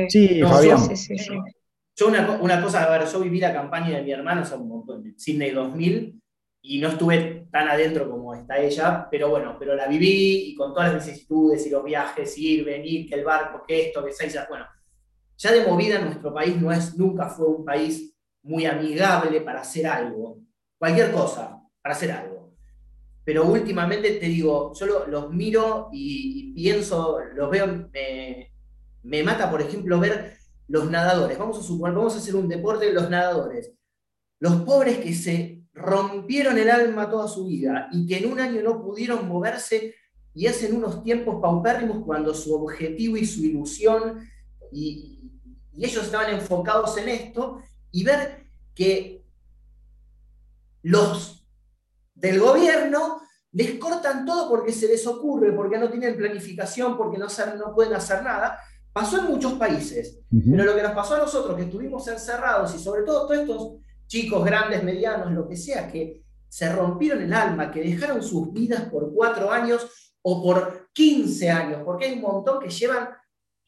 Sí, 0.08 0.40
Fabián. 0.42 0.80
Yo 1.96 2.08
una, 2.08 2.38
una, 2.40 2.60
cosa, 2.60 2.82
a 2.82 2.98
ver, 2.98 3.06
yo 3.06 3.20
viví 3.20 3.38
la 3.38 3.52
campaña 3.52 3.96
de 3.96 4.02
mi 4.02 4.10
hermano, 4.10 4.42
o 4.42 4.44
sea, 4.44 4.58
Sydney 5.16 5.52
2000, 5.52 6.20
y 6.66 6.78
no 6.78 6.88
estuve 6.88 7.47
tan 7.52 7.68
adentro 7.68 8.11
como 8.11 8.35
está 8.35 8.56
ella, 8.56 9.06
pero 9.11 9.28
bueno, 9.28 9.56
pero 9.59 9.76
la 9.76 9.87
viví 9.87 10.47
y 10.49 10.54
con 10.54 10.73
todas 10.73 10.94
las 10.94 11.04
vicisitudes 11.04 11.66
y 11.66 11.71
los 11.71 11.85
viajes, 11.85 12.38
ir, 12.38 12.64
venir, 12.64 13.06
que 13.06 13.16
el 13.16 13.25
barco, 13.25 13.62
que 13.68 13.88
esto, 13.88 14.02
que 14.02 14.12
seis, 14.12 14.35
bueno, 14.49 14.64
ya 15.37 15.52
de 15.52 15.66
movida 15.66 16.00
nuestro 16.00 16.33
país 16.33 16.56
no 16.59 16.73
es, 16.73 16.97
nunca 16.97 17.28
fue 17.28 17.49
un 17.49 17.66
país 17.66 18.16
muy 18.42 18.64
amigable 18.64 19.42
para 19.42 19.61
hacer 19.61 19.87
algo, 19.87 20.38
cualquier 20.78 21.12
cosa, 21.12 21.61
para 21.83 21.94
hacer 21.94 22.12
algo. 22.12 22.54
Pero 23.25 23.44
últimamente 23.44 24.12
te 24.12 24.26
digo, 24.26 24.73
yo 24.75 25.06
los 25.06 25.30
miro 25.30 25.90
y, 25.92 26.54
pienso, 26.54 27.18
los 27.35 27.50
veo, 27.50 27.66
me, 27.92 28.52
me 29.02 29.23
mata, 29.23 29.50
por 29.50 29.61
ejemplo, 29.61 30.00
ver 30.00 30.38
los 30.68 30.90
nadadores. 30.90 31.37
Vamos 31.37 31.59
a 31.59 31.62
suponer, 31.62 31.94
vamos 31.94 32.14
a 32.14 32.18
hacer 32.18 32.35
un 32.35 32.49
deporte 32.49 32.87
de 32.87 32.94
los 32.94 33.11
nadadores. 33.11 33.71
Los 34.40 34.62
pobres 34.62 34.99
que 34.99 35.12
se 35.12 35.53
rompieron 35.75 36.57
el 36.57 36.71
alma 36.71 37.11
toda 37.11 37.26
su 37.28 37.47
vida 37.47 37.88
y 37.93 38.07
que 38.07 38.19
en 38.19 38.33
un 38.33 38.40
año 38.40 38.62
no 38.62 38.81
pudieron 38.81 39.26
moverse 39.28 39.95
y 40.33 40.47
es 40.47 40.62
en 40.62 40.76
unos 40.76 41.02
tiempos 41.02 41.40
paupérrimos 41.40 42.04
cuando 42.04 42.33
su 42.33 42.54
objetivo 42.54 43.16
y 43.16 43.26
su 43.26 43.45
ilusión 43.45 44.28
y, 44.73 45.21
ellos 45.76 46.04
estaban 46.04 46.33
enfocados 46.33 46.97
en 46.99 47.09
esto 47.09 47.61
y 47.90 48.04
ver 48.04 48.47
que 48.76 49.25
los 50.83 51.45
del 52.14 52.38
gobierno 52.38 53.21
les 53.50 53.76
cortan 53.81 54.25
todo 54.25 54.49
porque 54.49 54.71
se 54.71 54.87
les 54.87 55.04
ocurre, 55.04 55.52
porque 55.52 55.76
no 55.76 55.90
tienen 55.90 56.16
planificación, 56.16 56.97
porque 56.97 57.19
no, 57.19 57.26
no 57.57 57.75
pueden 57.75 57.93
hacer 57.93 58.23
nada. 58.23 58.57
Pasó 58.93 59.19
en 59.19 59.26
muchos 59.26 59.54
países, 59.54 60.21
pero 60.31 60.62
lo 60.62 60.76
que 60.76 60.83
nos 60.85 60.93
pasó 60.93 61.16
a 61.16 61.19
nosotros, 61.19 61.57
que 61.57 61.64
estuvimos 61.64 62.07
encerrados 62.07 62.73
y 62.76 62.78
sobre 62.78 63.02
todo 63.02 63.26
todos 63.26 63.40
estos 63.40 63.84
chicos 64.06 64.44
grandes, 64.44 64.82
medianos, 64.82 65.32
lo 65.32 65.49
que 65.49 65.56
sea, 65.56 65.90
que 65.90 66.23
se 66.49 66.73
rompieron 66.73 67.22
el 67.22 67.33
alma, 67.33 67.70
que 67.70 67.83
dejaron 67.83 68.22
sus 68.22 68.52
vidas 68.52 68.83
por 68.85 69.12
cuatro 69.12 69.50
años 69.50 69.87
o 70.22 70.42
por 70.42 70.88
15 70.92 71.50
años, 71.50 71.83
porque 71.85 72.07
hay 72.07 72.12
un 72.14 72.22
montón 72.22 72.61
que 72.61 72.70
llevan 72.70 73.09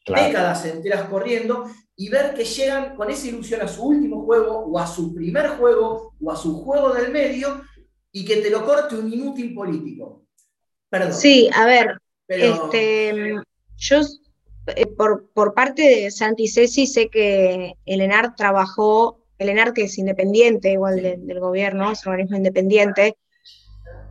décadas 0.05 0.65
enteras 0.65 1.09
corriendo 1.09 1.65
y 1.95 2.09
ver 2.09 2.33
que 2.33 2.45
llegan 2.45 2.95
con 2.95 3.09
esa 3.09 3.27
ilusión 3.27 3.61
a 3.61 3.67
su 3.67 3.83
último 3.83 4.23
juego 4.23 4.59
o 4.59 4.79
a 4.79 4.87
su 4.87 5.13
primer 5.13 5.49
juego 5.49 6.13
o 6.21 6.31
a 6.31 6.35
su 6.35 6.63
juego 6.63 6.93
del 6.93 7.11
medio 7.11 7.61
y 8.11 8.23
que 8.23 8.37
te 8.37 8.49
lo 8.49 8.65
corte 8.65 8.95
un 8.95 9.11
inútil 9.11 9.53
político. 9.53 10.23
Perdón. 10.89 11.13
Sí, 11.13 11.49
a 11.53 11.65
ver, 11.65 11.97
este, 12.27 13.35
yo 13.75 13.97
eh, 14.67 14.85
por, 14.85 15.29
por, 15.33 15.53
parte 15.53 15.81
de 15.81 16.11
Santi 16.11 16.47
Ceci 16.47 16.87
sé 16.87 17.09
que 17.09 17.73
Elenar 17.85 18.35
trabajó 18.35 19.19
el 19.37 19.49
ENAR, 19.49 19.73
que 19.73 19.83
es 19.83 19.97
independiente, 19.97 20.71
igual 20.71 21.01
del 21.01 21.39
gobierno, 21.39 21.91
es 21.91 22.05
un 22.05 22.13
organismo 22.13 22.37
independiente, 22.37 23.17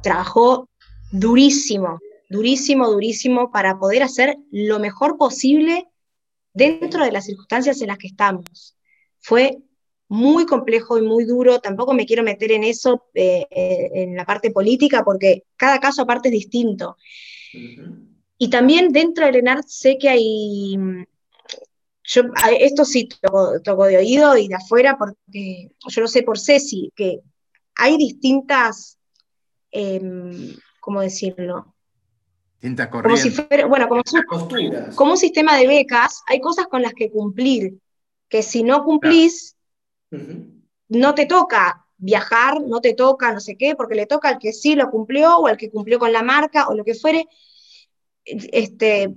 trabajó 0.03 0.69
durísimo, 1.11 1.99
durísimo, 2.29 2.91
durísimo 2.91 3.51
para 3.51 3.79
poder 3.79 4.03
hacer 4.03 4.37
lo 4.51 4.79
mejor 4.79 5.17
posible 5.17 5.89
dentro 6.53 7.05
de 7.05 7.12
las 7.12 7.27
circunstancias 7.27 7.81
en 7.81 7.89
las 7.89 7.99
que 7.99 8.09
estamos. 8.09 8.77
Fue 9.19 9.59
muy 10.09 10.47
complejo 10.47 10.99
y 10.99 11.03
muy 11.03 11.25
duro, 11.25 11.59
tampoco 11.59 11.93
me 11.93 12.07
quiero 12.07 12.23
meter 12.23 12.53
en 12.53 12.65
eso, 12.65 13.07
eh, 13.15 13.47
eh, 13.51 13.91
en 13.95 14.17
la 14.17 14.25
parte 14.25 14.51
política, 14.51 15.05
porque 15.05 15.45
cada 15.57 15.81
caso 15.81 16.03
aparte 16.03 16.29
es 16.29 16.33
distinto. 16.33 16.97
Y 18.39 18.51
también 18.51 18.93
dentro 18.93 19.27
del 19.27 19.37
ENAR 19.37 19.65
sé 19.67 19.99
que 19.99 20.09
hay 20.09 20.77
yo 22.07 22.23
esto 22.61 22.85
sí 22.85 23.09
toco, 23.62 23.85
de 23.87 23.97
oído 23.97 24.37
y 24.37 24.49
de 24.49 24.55
afuera, 24.55 24.97
porque 24.97 25.71
yo 25.88 26.01
lo 26.01 26.09
sé 26.09 26.23
por 26.23 26.38
Ceci, 26.38 26.92
que 26.95 27.21
hay 27.75 27.97
distintas, 27.97 28.99
em, 29.73 30.55
¿cómo 30.81 31.01
decirlo? 31.01 31.75
Distintas 32.55 32.88
corrientes. 32.88 33.69
bueno, 33.69 33.88
como, 33.88 34.03
como, 34.95 35.12
un 35.12 35.19
sistema 35.19 35.57
de 35.57 35.66
becas, 35.66 36.23
hay 36.29 36.40
cosas 36.40 36.66
con 36.69 36.81
las 36.81 36.95
que 36.95 37.11
cumplir, 37.11 37.79
que 38.29 38.42
si 38.42 38.62
no 38.62 38.85
cumplís, 38.85 39.57
no 40.88 41.14
te 41.14 41.27
toca 41.27 41.87
viajar, 41.99 42.61
no 42.61 42.81
te 42.81 42.95
toca 42.95 43.33
no 43.33 43.40
sé 43.40 43.57
qué, 43.57 43.75
porque 43.75 43.95
le 43.95 44.07
toca 44.07 44.29
al 44.29 44.38
que 44.38 44.53
sí 44.53 44.75
lo 44.75 44.90
cumplió 44.90 45.38
o 45.38 45.47
al 45.49 45.57
que 45.57 45.71
cumplió 45.71 45.99
con 45.99 46.12
la 46.12 46.23
marca 46.23 46.69
o 46.69 46.75
lo 46.75 46.85
que 46.85 46.95
fuere. 46.95 47.27
Este, 48.25 49.09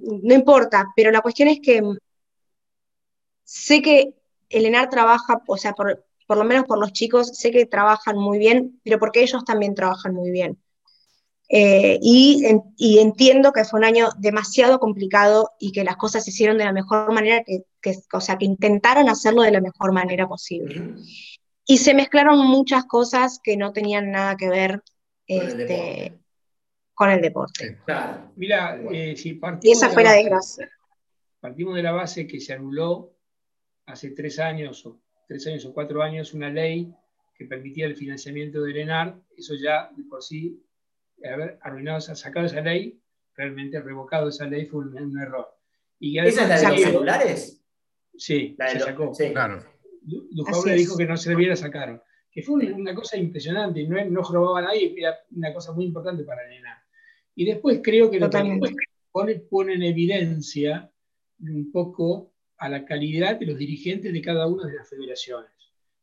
no 0.00 0.34
importa, 0.34 0.86
pero 0.94 1.10
la 1.10 1.22
cuestión 1.22 1.48
es 1.48 1.60
que 1.62 1.82
Sé 3.44 3.82
que 3.82 4.14
el 4.48 4.66
ENAR 4.66 4.90
trabaja, 4.90 5.42
o 5.46 5.56
sea, 5.56 5.72
por, 5.72 6.04
lo 6.28 6.44
menos 6.44 6.64
por 6.64 6.78
los 6.78 6.92
chicos, 6.92 7.36
sé 7.38 7.50
que 7.50 7.66
trabajan 7.66 8.16
muy 8.16 8.38
bien, 8.38 8.80
pero 8.84 8.98
porque 8.98 9.22
ellos 9.22 9.44
también 9.44 9.74
trabajan 9.74 10.14
muy 10.14 10.30
bien. 10.30 10.58
Eh, 11.48 11.98
y, 12.00 12.46
entiendo 12.98 13.52
que 13.52 13.64
fue 13.64 13.78
un 13.78 13.84
año 13.84 14.08
demasiado 14.18 14.78
complicado 14.78 15.50
y 15.58 15.72
que 15.72 15.84
las 15.84 15.96
cosas 15.96 16.24
se 16.24 16.30
hicieron 16.30 16.56
de 16.56 16.64
la 16.64 16.72
mejor 16.72 17.12
manera, 17.12 17.44
que, 17.44 17.94
o 18.12 18.20
sea, 18.20 18.38
que 18.38 18.46
intentaron 18.46 19.08
hacerlo 19.08 19.42
de 19.42 19.50
la 19.50 19.60
mejor 19.60 19.92
manera 19.92 20.26
posible. 20.26 20.94
Y 21.66 21.78
se 21.78 21.94
mezclaron 21.94 22.38
muchas 22.38 22.84
cosas 22.86 23.38
que 23.42 23.56
no 23.56 23.72
tenían 23.72 24.10
nada 24.10 24.36
que 24.36 24.48
ver 24.48 24.82
con 26.94 27.10
el 27.10 27.20
deporte. 27.20 27.64
Este, 27.64 27.82
claro. 27.84 28.32
Mira, 28.36 28.80
eh, 28.92 29.16
si 29.16 29.34
partimos. 29.34 29.64
Y 29.64 29.72
esa 29.72 29.90
fue 29.90 30.04
la 30.04 30.12
desgracia. 30.12 30.70
Partimos 31.40 31.74
de 31.74 31.82
la 31.82 31.92
base 31.92 32.26
que 32.26 32.40
se 32.40 32.52
anuló 32.52 33.11
hace 33.86 34.10
tres 34.10 34.38
años 34.38 34.84
o 34.86 35.00
tres 35.26 35.46
años 35.46 35.64
o 35.64 35.72
cuatro 35.72 36.02
años 36.02 36.34
una 36.34 36.50
ley 36.50 36.92
que 37.34 37.46
permitía 37.46 37.86
el 37.86 37.96
financiamiento 37.96 38.62
del 38.62 38.76
ENAR, 38.76 39.18
eso 39.36 39.54
ya 39.54 39.90
de 39.96 40.04
por 40.04 40.22
sí, 40.22 40.62
haber 41.24 41.58
arruinado, 41.62 42.00
sacado 42.00 42.46
esa 42.46 42.60
ley, 42.60 43.00
realmente 43.34 43.80
revocado 43.80 44.28
esa 44.28 44.46
ley 44.46 44.66
fue 44.66 44.84
un, 44.84 45.18
error. 45.18 45.48
Y 45.98 46.18
¿Esa 46.18 46.42
es 46.42 46.48
la 46.48 46.70
de 46.70 46.76
los 46.76 46.82
celulares? 46.82 47.64
Sí, 48.16 48.56
se 48.58 48.80
sacó. 48.80 49.14
Sí. 49.14 49.30
Claro. 49.30 49.62
le 50.66 50.74
dijo 50.74 50.96
que 50.96 51.06
no 51.06 51.16
se 51.16 51.30
debiera 51.30 51.56
sacar, 51.56 52.02
que 52.30 52.42
fue 52.42 52.56
una, 52.56 52.94
cosa 52.94 53.16
impresionante, 53.16 53.86
no, 53.86 54.04
no 54.04 54.22
robaba 54.22 54.58
a 54.60 54.62
nadie, 54.62 54.94
era 54.96 55.16
una 55.30 55.52
cosa 55.52 55.72
muy 55.72 55.86
importante 55.86 56.24
para 56.24 56.46
el 56.46 56.58
ENAR. 56.58 56.78
Y 57.34 57.46
después 57.46 57.80
creo 57.82 58.10
que 58.10 58.20
lo 58.20 58.28
que 58.28 58.60
pone, 59.10 59.36
pone 59.36 59.74
en 59.74 59.82
evidencia 59.82 60.90
un 61.40 61.72
poco 61.72 62.31
a 62.62 62.68
la 62.68 62.84
calidad 62.84 63.40
de 63.40 63.46
los 63.46 63.58
dirigentes 63.58 64.12
de 64.12 64.22
cada 64.22 64.46
una 64.46 64.64
de 64.68 64.76
las 64.76 64.88
federaciones, 64.88 65.50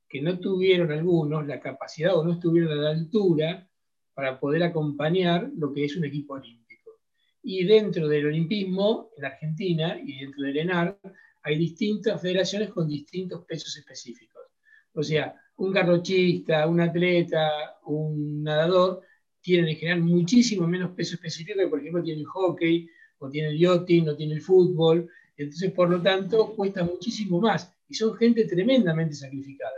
que 0.09 0.21
no 0.21 0.39
tuvieron 0.39 0.91
algunos 0.91 1.47
la 1.47 1.57
capacidad 1.57 2.17
o 2.17 2.25
no 2.25 2.33
estuvieron 2.33 2.73
a 2.73 2.81
la 2.81 2.89
altura 2.89 3.65
para 4.13 4.37
poder 4.41 4.63
acompañar 4.63 5.49
lo 5.55 5.71
que 5.71 5.85
es 5.85 5.95
un 5.95 6.03
equipo 6.03 6.33
olímpico. 6.33 6.99
Y 7.41 7.63
dentro 7.63 8.09
del 8.09 8.25
olimpismo, 8.25 9.09
en 9.15 9.23
Argentina 9.23 9.97
y 10.03 10.19
dentro 10.19 10.43
del 10.43 10.57
ENAR, 10.57 10.99
hay 11.43 11.57
distintas 11.57 12.21
federaciones 12.21 12.71
con 12.71 12.89
distintos 12.89 13.45
pesos 13.45 13.77
específicos. 13.77 14.43
O 14.91 15.01
sea, 15.01 15.33
un 15.55 15.71
garrochista, 15.71 16.67
un 16.67 16.81
atleta, 16.81 17.77
un 17.85 18.43
nadador, 18.43 19.01
tienen 19.39 19.69
en 19.69 19.77
general 19.77 20.01
muchísimo 20.01 20.67
menos 20.67 20.91
peso 20.91 21.15
específico 21.15 21.57
que, 21.57 21.67
por 21.69 21.79
ejemplo, 21.79 22.03
tiene 22.03 22.19
el 22.19 22.27
hockey, 22.27 22.89
o 23.19 23.29
tiene 23.29 23.49
el 23.49 23.59
yachting, 23.59 24.09
o 24.09 24.15
tiene 24.17 24.33
el 24.33 24.41
fútbol, 24.41 25.09
entonces, 25.43 25.71
por 25.71 25.89
lo 25.89 26.01
tanto, 26.01 26.53
cuesta 26.53 26.83
muchísimo 26.83 27.39
más 27.39 27.73
y 27.87 27.93
son 27.93 28.15
gente 28.15 28.45
tremendamente 28.45 29.15
sacrificada. 29.15 29.71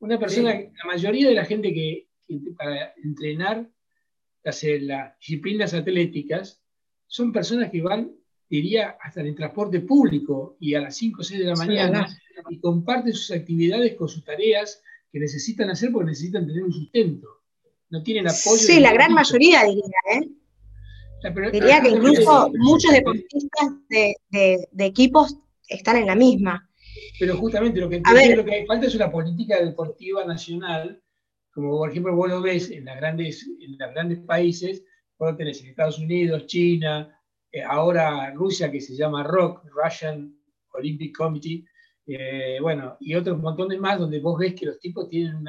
Una 0.00 0.18
persona, 0.18 0.54
la 0.54 0.84
mayoría 0.86 1.28
de 1.28 1.34
la 1.34 1.44
gente 1.44 1.72
que, 1.72 2.08
para 2.56 2.92
entrenar 3.02 3.70
las, 4.42 4.64
eh, 4.64 4.80
las 4.80 5.16
disciplinas 5.18 5.72
atléticas, 5.74 6.60
son 7.06 7.32
personas 7.32 7.70
que 7.70 7.80
van, 7.80 8.10
diría, 8.48 8.96
hasta 9.00 9.20
en 9.20 9.28
el 9.28 9.36
transporte 9.36 9.80
público 9.80 10.56
y 10.58 10.74
a 10.74 10.80
las 10.80 10.96
5 10.96 11.20
o 11.20 11.24
6 11.24 11.40
de 11.40 11.46
la 11.46 11.54
mañana 11.54 12.08
y 12.50 12.58
comparten 12.58 13.12
sus 13.12 13.30
actividades 13.30 13.94
con 13.94 14.08
sus 14.08 14.24
tareas 14.24 14.82
que 15.12 15.20
necesitan 15.20 15.70
hacer 15.70 15.92
porque 15.92 16.10
necesitan 16.10 16.46
tener 16.46 16.64
un 16.64 16.72
sustento. 16.72 17.28
No 17.90 18.02
tienen 18.02 18.26
apoyo. 18.26 18.56
Sí, 18.56 18.80
la 18.80 18.92
gran 18.92 19.12
mayoría 19.12 19.62
diría, 19.64 19.84
¿eh? 20.14 20.28
Diría 21.52 21.80
que 21.80 21.90
incluso 21.90 22.50
muchos 22.58 22.92
deportistas 22.92 23.68
de, 23.88 24.68
equipos 24.78 25.36
están 25.68 25.96
en 25.96 26.06
la 26.06 26.14
misma. 26.14 26.68
Pero 27.18 27.36
justamente 27.36 27.80
lo 27.80 27.88
que, 27.88 28.02
lo 28.36 28.44
que 28.44 28.66
falta 28.66 28.86
es 28.86 28.94
una 28.94 29.10
política 29.10 29.62
deportiva 29.64 30.24
nacional, 30.24 31.00
como 31.52 31.78
por 31.78 31.90
ejemplo 31.90 32.14
vos 32.14 32.28
lo 32.28 32.42
ves 32.42 32.70
en, 32.70 32.84
las 32.84 32.96
grandes, 32.96 33.48
en 33.60 33.78
los 33.78 33.90
grandes 33.92 34.18
países, 34.20 34.84
vos 35.18 35.36
tenés 35.36 35.62
en 35.62 35.68
Estados 35.68 35.98
Unidos, 35.98 36.46
China, 36.46 37.18
eh, 37.52 37.62
ahora 37.62 38.32
Rusia 38.32 38.70
que 38.70 38.80
se 38.80 38.96
llama 38.96 39.22
ROC, 39.22 39.64
Russian 39.70 40.34
Olympic 40.72 41.16
Committee, 41.16 41.64
eh, 42.06 42.58
bueno, 42.60 42.96
y 43.00 43.14
otros 43.14 43.38
montones 43.38 43.78
más 43.78 43.98
donde 43.98 44.20
vos 44.20 44.38
ves 44.38 44.54
que 44.54 44.66
los 44.66 44.80
tipos 44.80 45.08
tienen 45.08 45.44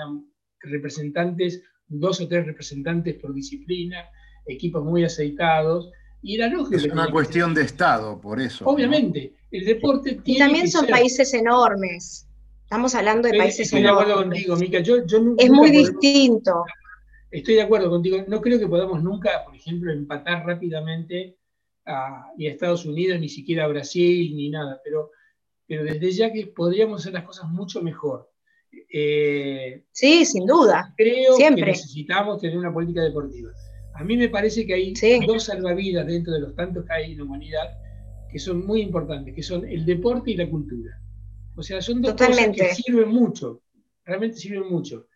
representantes, 0.60 1.64
dos 1.88 2.22
o 2.22 2.28
tres 2.28 2.46
representantes 2.46 3.16
por 3.16 3.34
disciplina, 3.34 4.06
equipos 4.46 4.84
muy 4.84 5.04
aceitados, 5.04 5.90
y 6.24 6.36
era 6.36 6.48
lógico. 6.48 6.78
Es 6.78 6.86
una 6.86 7.12
cuestión 7.12 7.54
de 7.54 7.64
Estado, 7.64 8.20
por 8.20 8.40
eso. 8.40 8.66
Obviamente, 8.66 9.34
el 9.52 9.66
deporte 9.66 10.16
tiene. 10.24 10.38
Y 10.38 10.40
también 10.40 10.72
son 10.72 10.88
países 10.88 11.34
enormes. 11.34 12.28
Estamos 12.64 12.96
hablando 12.96 13.28
de 13.28 13.38
países 13.38 13.68
estoy 13.68 13.82
enormes. 13.82 14.08
de 14.08 14.12
acuerdo 14.14 14.30
contigo, 14.30 14.56
Mica. 14.56 14.78
es 15.38 15.52
muy 15.52 15.70
distinto. 15.70 16.64
Estoy 17.30 17.56
de 17.56 17.62
acuerdo 17.62 17.90
contigo. 17.90 18.24
No 18.28 18.42
creo 18.42 18.58
que 18.58 18.68
podamos 18.68 19.04
nunca, 19.04 19.44
por 19.44 19.56
ejemplo, 19.56 19.92
empatar 19.92 20.46
rápidamente 20.46 21.38
a, 21.86 22.32
ni 22.38 22.48
a 22.48 22.52
Estados 22.52 22.86
Unidos, 22.86 23.20
ni 23.20 23.28
siquiera 23.28 23.66
a 23.66 23.68
Brasil, 23.68 24.34
ni 24.36 24.50
nada. 24.50 24.80
Pero, 24.84 25.12
pero 25.68 25.84
desde 25.84 26.12
ya 26.12 26.32
que 26.32 26.48
podríamos 26.48 27.02
hacer 27.02 27.14
las 27.14 27.26
cosas 27.26 27.50
mucho 27.50 27.82
mejor. 27.82 28.32
Eh, 28.92 29.84
sí, 29.92 30.26
sin 30.26 30.46
duda. 30.46 30.94
Creo 30.96 31.36
que 31.38 31.52
necesitamos 31.52 32.40
tener 32.40 32.58
una 32.58 32.74
política 32.74 33.02
deportiva. 33.02 33.52
A 33.96 34.04
mí 34.04 34.18
me 34.18 34.30
parece 34.30 34.66
que 34.66 34.74
hay 34.74 34.94
dos 35.26 35.44
salvavidas 35.44 36.08
dentro 36.08 36.34
de 36.34 36.40
los 36.40 36.56
tantos 36.56 36.86
que 36.86 36.94
hay 36.94 37.12
en 37.12 37.20
la 37.20 37.24
humanidad 37.24 37.78
que 38.32 38.40
son 38.40 38.66
muy 38.66 38.82
importantes, 38.82 39.36
que 39.36 39.44
son 39.44 39.68
el 39.68 39.86
deporte 39.86 40.32
y 40.32 40.36
la 40.36 40.50
cultura. 40.50 41.00
O 41.56 41.62
sea, 41.62 41.82
son 41.82 42.02
dos 42.02 42.16
cosas 42.16 42.50
que 42.50 42.74
sirven 42.74 43.10
mucho, 43.10 43.62
realmente 44.04 44.38
sirven 44.38 44.68
mucho. 44.68 45.08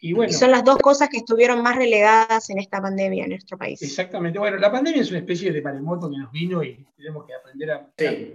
Y, 0.00 0.12
bueno, 0.12 0.32
son 0.32 0.50
las 0.50 0.64
dos 0.64 0.78
cosas 0.78 1.08
que 1.08 1.18
estuvieron 1.18 1.62
más 1.62 1.76
relegadas 1.76 2.50
en 2.50 2.58
esta 2.58 2.82
pandemia 2.82 3.24
en 3.24 3.30
nuestro 3.30 3.56
país. 3.56 3.80
Exactamente. 3.80 4.38
Bueno, 4.38 4.58
la 4.58 4.70
pandemia 4.70 5.00
es 5.00 5.10
una 5.10 5.20
especie 5.20 5.52
de 5.52 5.62
maremoto 5.62 6.10
que 6.10 6.18
nos 6.18 6.30
vino 6.32 6.62
y 6.62 6.84
tenemos 6.96 7.24
que 7.26 7.34
aprender 7.34 7.70
a... 7.70 7.90
Sí. 7.96 8.34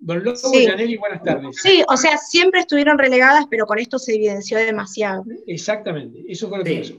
Don 0.00 0.22
Lobo 0.22 0.38
y 0.54 0.96
buenas 0.96 1.22
tardes. 1.22 1.56
Sí, 1.60 1.82
o 1.88 1.96
sea, 1.96 2.18
siempre 2.18 2.60
estuvieron 2.60 2.98
relegadas, 2.98 3.46
pero 3.50 3.66
con 3.66 3.78
esto 3.78 3.98
se 3.98 4.14
evidenció 4.14 4.58
demasiado. 4.58 5.24
Exactamente, 5.46 6.24
eso 6.28 6.48
fue 6.48 6.58
lo 6.58 6.64
que 6.64 6.78
pasó. 6.78 6.94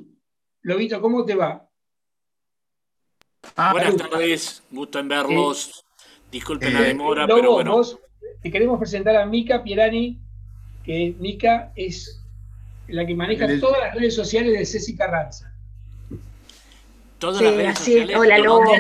Lobito, 0.63 0.99
¿cómo 1.01 1.23
te 1.23 1.35
va? 1.35 1.68
Ah, 3.55 3.71
Buenas 3.73 3.97
tardes, 3.97 4.63
gusto 4.71 4.99
en 4.99 5.07
verlos. 5.07 5.85
Disculpen 6.31 6.73
la 6.73 6.81
eh, 6.81 6.87
demora, 6.87 7.27
pero 7.27 7.53
bueno. 7.53 7.81
te 8.41 8.51
queremos 8.51 8.79
presentar 8.79 9.15
a 9.15 9.25
Mica 9.25 9.63
Pierani, 9.63 10.19
que 10.83 11.15
Mica 11.19 11.71
es 11.75 12.21
la 12.87 13.05
que 13.05 13.15
maneja 13.15 13.47
todas 13.59 13.79
las 13.79 13.95
redes 13.95 14.15
sociales 14.15 14.57
de 14.57 14.65
Ceci 14.65 14.95
Carranza. 14.95 15.53
Todas 17.17 17.41
las 17.41 17.53
redes 17.55 17.77
sociales. 17.77 18.15
Hola, 18.15 18.37
Lobo. 18.39 18.71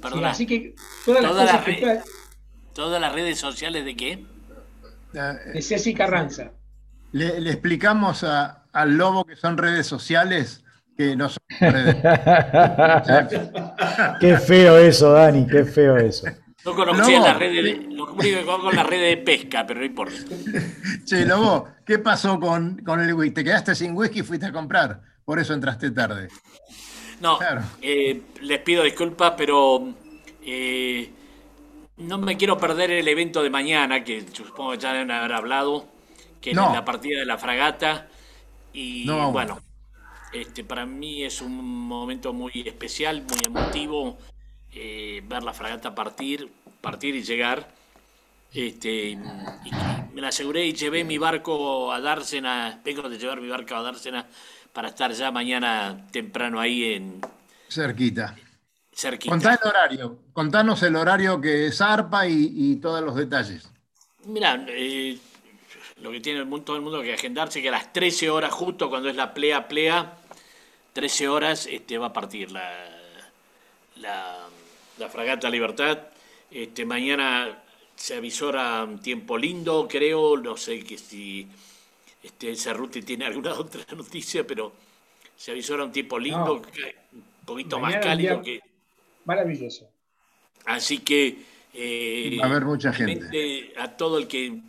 Perdona. 0.00 0.30
así 0.30 0.46
que 0.46 0.74
todas 1.04 1.22
las, 1.22 1.64
redes, 1.64 2.04
¿Todas 2.74 3.00
las 3.00 3.12
redes 3.12 3.38
sociales 3.38 3.84
de 3.84 3.96
qué? 3.96 4.24
De 5.12 5.62
Ceci 5.62 5.94
Carranza. 5.94 6.52
Le, 7.12 7.40
le 7.40 7.50
explicamos 7.50 8.24
a, 8.24 8.64
al 8.72 8.96
Lobo 8.96 9.24
que 9.24 9.36
son 9.36 9.58
redes 9.58 9.86
sociales 9.86 10.64
que 11.02 11.16
no 11.16 11.28
qué 14.20 14.36
feo 14.38 14.78
eso, 14.78 15.12
Dani, 15.12 15.46
qué 15.46 15.64
feo 15.64 15.96
eso. 15.96 16.26
No 16.64 16.74
conocía 16.74 17.18
la 17.18 17.34
red 17.34 17.52
de, 17.52 17.88
lo 17.90 18.06
con 18.06 18.76
la 18.76 18.84
red 18.84 19.00
de 19.00 19.16
pesca, 19.16 19.66
pero 19.66 19.80
no 19.80 19.86
importa. 19.86 20.14
Che, 21.04 21.26
Lobo, 21.26 21.68
¿qué 21.84 21.98
pasó 21.98 22.38
con, 22.38 22.78
con 22.84 23.00
el 23.00 23.12
whisky? 23.14 23.34
¿Te 23.34 23.42
quedaste 23.44 23.74
sin 23.74 23.96
whisky 23.96 24.20
y 24.20 24.22
fuiste 24.22 24.46
a 24.46 24.52
comprar? 24.52 25.00
Por 25.24 25.40
eso 25.40 25.54
entraste 25.54 25.90
tarde. 25.90 26.28
No, 27.20 27.40
eh, 27.80 28.22
les 28.42 28.58
pido 28.60 28.84
disculpas, 28.84 29.32
pero 29.36 29.92
eh, 30.44 31.10
no 31.96 32.18
me 32.18 32.36
quiero 32.36 32.58
perder 32.58 32.92
el 32.92 33.08
evento 33.08 33.42
de 33.42 33.50
mañana, 33.50 34.04
que 34.04 34.24
supongo 34.32 34.70
que 34.72 34.78
ya 34.78 34.92
deben 34.92 35.10
haber 35.10 35.32
hablado, 35.32 35.86
que 36.40 36.50
es 36.50 36.56
la 36.56 36.84
partida 36.84 37.18
de 37.20 37.26
la 37.26 37.38
fragata. 37.38 38.08
Y 38.72 39.08
bueno, 39.08 39.58
este, 40.32 40.64
para 40.64 40.86
mí 40.86 41.24
es 41.24 41.40
un 41.40 41.64
momento 41.86 42.32
muy 42.32 42.52
especial, 42.66 43.22
muy 43.22 43.38
emotivo, 43.46 44.18
eh, 44.72 45.22
ver 45.26 45.42
la 45.42 45.52
fragata 45.52 45.94
partir, 45.94 46.50
partir 46.80 47.14
y 47.14 47.22
llegar. 47.22 47.68
Este, 48.52 49.18
me 50.12 50.20
la 50.20 50.28
aseguré 50.28 50.66
y 50.66 50.74
llevé 50.74 51.04
mi 51.04 51.18
barco 51.18 51.92
a 51.92 52.00
Dársena, 52.00 52.80
vengo 52.84 53.08
de 53.08 53.18
llevar 53.18 53.40
mi 53.40 53.48
barco 53.48 53.74
a 53.74 53.82
Dársena 53.82 54.26
para 54.72 54.88
estar 54.88 55.12
ya 55.12 55.30
mañana 55.30 56.06
temprano 56.10 56.60
ahí 56.60 56.94
en... 56.94 57.20
Cerquita. 57.68 58.36
Cerquita. 58.94 59.30
Contá 59.30 59.54
el 59.54 59.68
horario, 59.68 60.18
contanos 60.34 60.82
el 60.82 60.96
horario 60.96 61.40
que 61.40 61.70
zarpa 61.72 62.26
y, 62.26 62.52
y 62.54 62.76
todos 62.76 63.02
los 63.02 63.16
detalles. 63.16 63.70
Mira, 64.26 64.66
eh, 64.68 65.18
lo 66.02 66.10
que 66.10 66.20
tiene 66.20 66.40
el 66.40 66.46
mundo, 66.46 66.64
todo 66.64 66.76
el 66.76 66.82
mundo 66.82 67.00
que 67.00 67.14
agendarse 67.14 67.62
que 67.62 67.68
a 67.68 67.72
las 67.72 67.92
13 67.92 68.28
horas 68.28 68.52
justo 68.52 68.90
cuando 68.90 69.08
es 69.08 69.16
la 69.16 69.32
plea 69.32 69.68
plea 69.68 70.18
13 70.92 71.28
horas 71.28 71.66
este, 71.66 71.98
va 71.98 72.06
a 72.08 72.12
partir 72.12 72.50
la, 72.50 72.88
la, 73.96 75.08
fragata 75.08 75.50
Libertad. 75.50 75.98
Este, 76.50 76.84
mañana 76.84 77.62
se 77.96 78.16
avisora 78.16 78.84
un 78.84 79.00
tiempo 79.00 79.38
lindo, 79.38 79.88
creo, 79.88 80.36
no 80.36 80.56
sé 80.56 80.84
que 80.84 80.98
si 80.98 81.46
este, 82.22 82.54
Cerruti 82.56 83.02
tiene 83.02 83.24
alguna 83.24 83.54
otra 83.58 83.84
noticia, 83.96 84.46
pero 84.46 84.72
se 85.36 85.50
avisora 85.50 85.84
un 85.84 85.92
tiempo 85.92 86.18
lindo, 86.18 86.54
un 86.54 87.24
poquito 87.44 87.78
más 87.80 87.96
cálido 87.96 88.42
que... 88.42 88.60
Maravilloso. 89.24 89.88
Así 90.66 90.98
que... 90.98 91.52
Eh, 91.74 92.36
va 92.40 92.46
a 92.46 92.50
haber 92.50 92.64
mucha 92.64 92.92
gente. 92.92 93.72
A 93.78 93.96
todo 93.96 94.18
el 94.18 94.28
que 94.28 94.60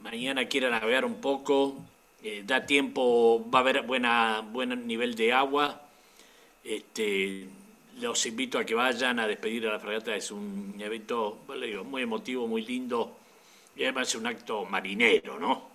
mañana 0.00 0.46
quiera 0.46 0.68
navegar 0.68 1.04
un 1.04 1.20
poco, 1.20 1.76
eh, 2.28 2.42
da 2.44 2.66
tiempo, 2.66 3.48
va 3.54 3.60
a 3.60 3.62
haber 3.62 3.82
buena, 3.82 4.40
buen 4.40 4.84
nivel 4.84 5.14
de 5.14 5.32
agua. 5.32 5.80
Este, 6.64 7.46
los 8.00 8.26
invito 8.26 8.58
a 8.58 8.64
que 8.64 8.74
vayan 8.74 9.20
a 9.20 9.28
despedir 9.28 9.64
a 9.68 9.74
la 9.74 9.78
fragata, 9.78 10.16
es 10.16 10.32
un 10.32 10.74
evento 10.80 11.44
muy 11.84 12.02
emotivo, 12.02 12.48
muy 12.48 12.66
lindo 12.66 13.16
y 13.76 13.84
además 13.84 14.08
es 14.08 14.16
un 14.16 14.26
acto 14.26 14.64
marinero, 14.64 15.38
¿no? 15.38 15.70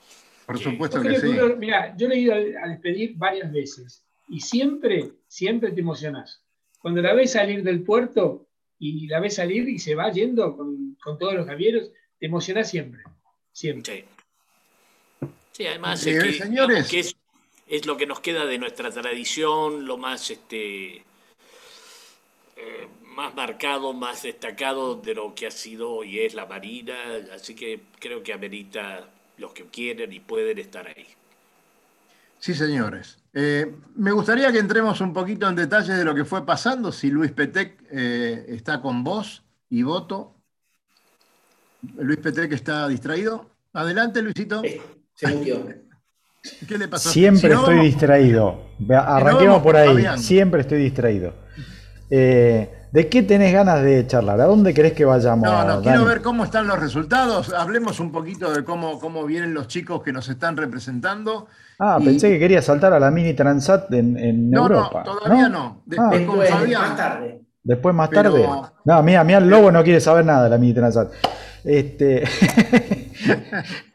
Por 0.45 0.59
supuesto 0.59 1.01
que, 1.01 1.21
sí. 1.21 1.31
mira, 1.57 1.95
yo 1.95 2.09
le 2.09 2.15
he 2.15 2.19
ido 2.19 2.33
a 2.33 2.67
despedir 2.67 3.13
varias 3.15 3.49
veces 3.53 4.03
y 4.27 4.41
siempre, 4.41 5.13
siempre 5.27 5.71
te 5.71 5.79
emocionas. 5.79 6.43
Cuando 6.79 7.01
la 7.01 7.13
ves 7.13 7.31
salir 7.31 7.63
del 7.63 7.83
puerto 7.83 8.49
y 8.77 9.07
la 9.07 9.21
ves 9.21 9.35
salir 9.35 9.69
y 9.69 9.79
se 9.79 9.95
va 9.95 10.11
yendo 10.11 10.57
con, 10.57 10.97
todos 11.17 11.33
los 11.33 11.47
javieros, 11.47 11.91
te 12.19 12.25
emocionas 12.25 12.69
siempre, 12.69 13.03
siempre. 13.53 14.01
Sí, 14.01 14.05
además 15.67 16.06
es, 16.06 16.24
que, 16.24 16.34
señores. 16.34 17.15
es, 17.67 17.86
lo 17.86 17.97
que 17.97 18.06
nos 18.06 18.19
queda 18.19 18.45
de 18.45 18.58
nuestra 18.58 18.91
tradición, 18.91 19.86
lo 19.86 19.97
más 19.97 20.30
este 20.30 21.04
eh, 22.58 22.88
más 23.15 23.36
marcado, 23.36 23.93
más 23.93 24.24
destacado 24.24 24.95
de 24.95 25.15
lo 25.15 25.36
que 25.36 25.47
ha 25.47 25.52
sido 25.52 26.04
y 26.04 26.19
es 26.19 26.34
la 26.34 26.45
Marina, 26.45 26.95
así 27.34 27.56
que 27.56 27.82
creo 28.00 28.24
que 28.24 28.34
amerita 28.34 29.10
los 29.38 29.54
que 29.54 29.65
quieren 29.65 30.12
y 30.13 30.19
pueden 30.19 30.60
estar 30.60 30.88
ahí. 30.88 31.08
Sí, 32.39 32.56
señores. 32.56 33.19
Eh, 33.34 33.76
me 33.95 34.12
gustaría 34.12 34.52
que 34.52 34.60
entremos 34.60 35.00
un 35.02 35.13
poquito 35.13 35.47
en 35.47 35.56
detalle 35.56 35.93
de 35.93 36.04
lo 36.04 36.15
que 36.15 36.26
fue 36.26 36.45
pasando, 36.45 36.91
si 36.91 37.10
Luis 37.10 37.32
Petec 37.32 37.84
eh, 37.91 38.45
está 38.47 38.82
con 38.82 39.04
vos 39.04 39.43
y 39.69 39.84
voto. 39.84 40.36
Luis 41.97 42.17
Petec 42.17 42.52
está 42.52 42.88
distraído. 42.88 43.50
Adelante, 43.74 44.21
Luisito. 44.21 44.62
¿Qué 46.67 46.77
le 46.77 46.88
pasó? 46.88 47.10
Siempre 47.10 47.53
estoy 47.53 47.79
distraído. 47.79 48.71
Arranquemos 48.89 49.62
por 49.62 49.75
ahí. 49.75 50.05
Siempre 50.17 50.62
estoy 50.62 50.79
distraído. 50.79 51.34
Eh, 52.10 52.69
¿De 52.91 53.07
qué 53.07 53.23
tenés 53.23 53.53
ganas 53.53 53.81
de 53.81 54.05
charlar? 54.05 54.41
¿A 54.41 54.45
dónde 54.45 54.73
querés 54.73 54.91
que 54.91 55.05
vayamos? 55.05 55.45
No, 55.45 55.63
no, 55.63 55.81
quiero 55.81 56.03
ver 56.03 56.21
cómo 56.21 56.43
están 56.43 56.67
los 56.67 56.77
resultados. 56.77 57.53
Hablemos 57.53 58.01
un 58.01 58.12
poquito 58.12 58.51
de 58.51 58.65
cómo, 58.65 58.99
cómo 58.99 59.25
vienen 59.25 59.53
los 59.53 59.69
chicos 59.69 60.03
que 60.03 60.12
nos 60.12 60.27
están 60.27 60.57
representando. 60.57 61.47
Ah, 61.79 61.99
pensé 62.03 62.29
que 62.29 62.38
quería 62.38 62.62
saltar 62.62 62.91
a 62.91 62.99
la 62.99 63.10
mini 63.10 63.34
Transat 63.34 63.93
en, 63.93 64.17
en 64.17 64.51
no, 64.51 64.63
Europa. 64.63 65.03
No, 65.05 65.17
todavía 65.17 65.47
no. 65.47 65.84
Ah. 65.97 66.10
Después, 66.12 66.51
más 66.51 66.97
tarde. 66.97 67.41
Después 67.63 67.95
más 67.95 68.10
tarde. 68.10 68.45
No, 68.84 69.03
mira, 69.03 69.23
mira, 69.23 69.38
el 69.38 69.47
lobo 69.47 69.71
no 69.71 69.84
quiere 69.84 70.01
saber 70.01 70.25
nada 70.25 70.43
de 70.43 70.49
la 70.49 70.57
mini 70.57 70.73
Transat. 70.73 71.13
Este. 71.63 72.23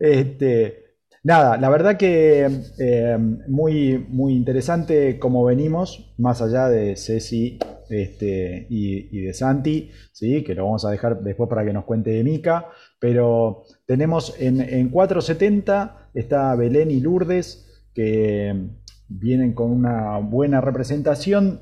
este. 0.00 0.80
Nada, 1.22 1.58
la 1.58 1.68
verdad 1.68 1.98
que 1.98 2.48
eh, 2.78 3.18
muy, 3.46 3.98
muy 4.08 4.32
interesante 4.32 5.18
cómo 5.18 5.44
venimos, 5.44 6.14
más 6.16 6.40
allá 6.40 6.70
de 6.70 6.96
Ceci 6.96 7.58
este, 7.90 8.66
y, 8.70 9.20
de 9.20 9.34
Santi, 9.34 9.90
¿sí? 10.12 10.42
que 10.42 10.54
lo 10.54 10.64
vamos 10.64 10.86
a 10.86 10.90
dejar 10.90 11.20
después 11.20 11.50
para 11.50 11.62
que 11.62 11.74
nos 11.74 11.84
cuente 11.84 12.08
de 12.08 12.24
Mica, 12.24 12.68
pero 12.98 13.64
tenemos 13.84 14.34
en, 14.40 14.62
en 14.62 14.88
470 14.88 16.10
está 16.14 16.54
Belén 16.54 16.90
y 16.90 17.00
Lourdes, 17.00 17.66
que 17.94 18.68
vienen 19.08 19.52
con 19.52 19.70
una 19.70 20.18
buena 20.18 20.60
representación, 20.60 21.60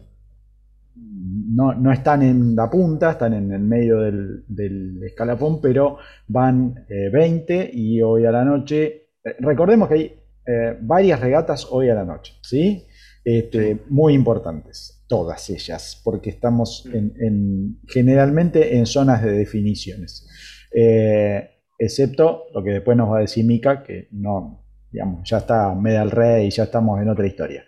no, 1.00 1.92
están 1.92 2.22
en 2.22 2.54
la 2.54 2.70
punta, 2.70 3.12
están 3.12 3.34
en 3.34 3.52
el 3.52 3.61
medio 3.61 4.00
del, 4.00 5.02
escalafón, 5.04 5.61
pero 5.61 5.98
van 6.28 6.87
20 6.88 7.61
eh, 7.61 7.70
y 7.72 8.02
hoy 8.02 8.24
a 8.24 8.30
la 8.30 8.44
noche 8.44 9.08
eh, 9.24 9.37
recordemos 9.40 9.88
que 9.88 9.94
hay 9.94 10.20
eh, 10.46 10.76
varias 10.80 11.20
regatas 11.20 11.66
hoy 11.70 11.90
a 11.90 11.94
la 11.94 12.04
noche, 12.04 12.34
¿sí? 12.42 12.87
Este, 13.24 13.80
muy 13.88 14.14
importantes, 14.14 15.04
todas 15.06 15.50
ellas, 15.50 16.00
porque 16.02 16.30
estamos 16.30 16.88
en, 16.92 17.78
generalmente 17.87 18.76
en 18.76 18.87
zonas 18.87 19.22
de 19.22 19.32
definiciones. 19.32 20.26
Eh, 20.72 21.50
excepto 21.78 22.44
lo 22.54 22.62
que 22.62 22.70
después 22.70 22.96
nos 22.96 23.11
va 23.11 23.18
a 23.18 23.22
decir 23.22 23.44
Mika, 23.44 23.82
que 23.82 24.08
no, 24.12 24.64
digamos, 24.90 25.28
ya 25.28 25.38
está 25.38 25.74
Medal 25.74 26.11
Rey 26.11 26.46
y 26.46 26.50
ya 26.50 26.64
estamos 26.64 27.00
en 27.02 27.08
otra 27.11 27.26
historia. 27.26 27.64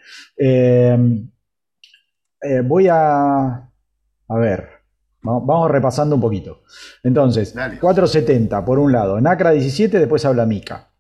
Voy 2.65 2.89
a. 2.91 3.71
A 4.29 4.39
ver, 4.39 4.69
vamos, 5.23 5.71
repasando 5.71 6.15
un 6.15 6.21
poquito. 6.21 6.63
Entonces, 7.03 7.53
470 7.53 8.65
por 8.65 8.79
un 8.79 8.93
lado, 8.93 9.21
Nacra 9.21 9.51
17, 9.51 9.99
después 9.99 10.25
habla 10.25 10.47
Mika. 10.47 10.91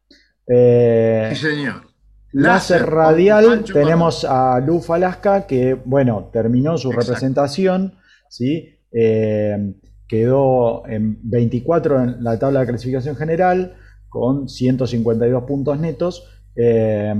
Eh, 0.46 1.30
sí, 1.34 1.40
señor. 1.40 1.90
Láser, 2.32 2.86
radial, 2.86 3.64
tenemos 3.64 4.24
a 4.24 4.60
Luf 4.60 4.90
Alaska, 4.90 5.46
que, 5.46 5.74
bueno, 5.74 6.30
terminó 6.32 6.78
su 6.78 6.92
representación, 6.92 7.94
¿sí? 8.28 8.78
Eh, 8.92 9.74
quedó 10.06 10.86
en 10.86 11.18
24 11.22 12.02
en 12.02 12.22
la 12.22 12.38
tabla 12.38 12.60
de 12.60 12.66
clasificación 12.66 13.16
general, 13.16 13.76
con 14.08 14.48
152 14.48 15.44
puntos 15.44 15.78
netos, 15.80 16.28
eh, 16.54 17.14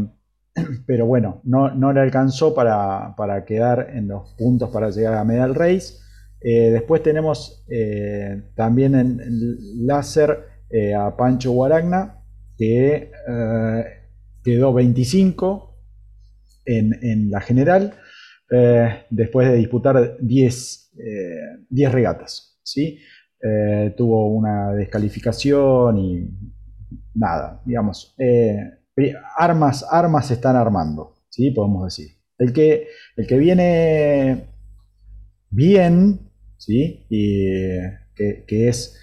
pero 0.86 1.06
bueno, 1.06 1.40
no, 1.44 1.92
le 1.92 2.00
alcanzó 2.00 2.54
para, 2.54 3.14
quedar 3.46 3.90
en 3.94 4.08
los 4.08 4.34
puntos 4.34 4.70
para 4.70 4.90
llegar 4.90 5.14
a 5.14 5.24
Medal 5.24 5.54
Race. 5.54 5.94
después 6.40 7.02
tenemos 7.02 7.64
también 8.54 8.94
en, 8.94 9.20
en 9.20 9.86
láser 9.86 10.38
a 10.96 11.16
Pancho 11.16 11.52
Guaragna, 11.52 12.20
que 12.60 13.10
eh, 13.26 13.84
quedó 14.44 14.74
25 14.74 15.78
en, 16.66 17.30
la 17.30 17.40
general, 17.40 17.94
eh, 18.50 19.06
después 19.08 19.48
de 19.48 19.56
disputar 19.56 20.18
10, 20.20 20.92
10 21.70 21.88
eh, 21.88 21.90
regatas. 21.90 22.60
¿sí? 22.62 22.98
tuvo 23.96 24.28
una 24.28 24.72
descalificación 24.74 25.96
y 25.96 26.30
nada, 27.14 27.62
digamos. 27.64 28.14
Armas, 29.36 29.84
armas 29.90 30.26
se 30.26 30.34
están 30.34 30.56
armando, 30.56 31.16
¿sí? 31.28 31.50
podemos 31.50 31.84
decir. 31.84 32.16
El 32.38 32.52
que, 32.52 32.88
el 33.16 33.26
que 33.26 33.36
viene 33.36 34.46
bien, 35.50 36.20
¿sí? 36.56 37.06
y 37.08 37.50
que, 38.14 38.68
es 38.68 38.98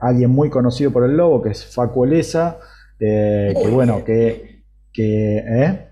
alguien 0.00 0.30
muy 0.30 0.50
conocido 0.50 0.92
por 0.92 1.04
el 1.04 1.16
lobo, 1.16 1.42
que 1.42 1.50
es 1.50 1.64
Facu 1.64 2.04
Elesa, 2.04 2.58
eh, 3.00 3.54
que 3.60 3.68
bueno, 3.68 4.04
que... 4.04 4.64
que 4.92 5.38
¿eh? 5.38 5.84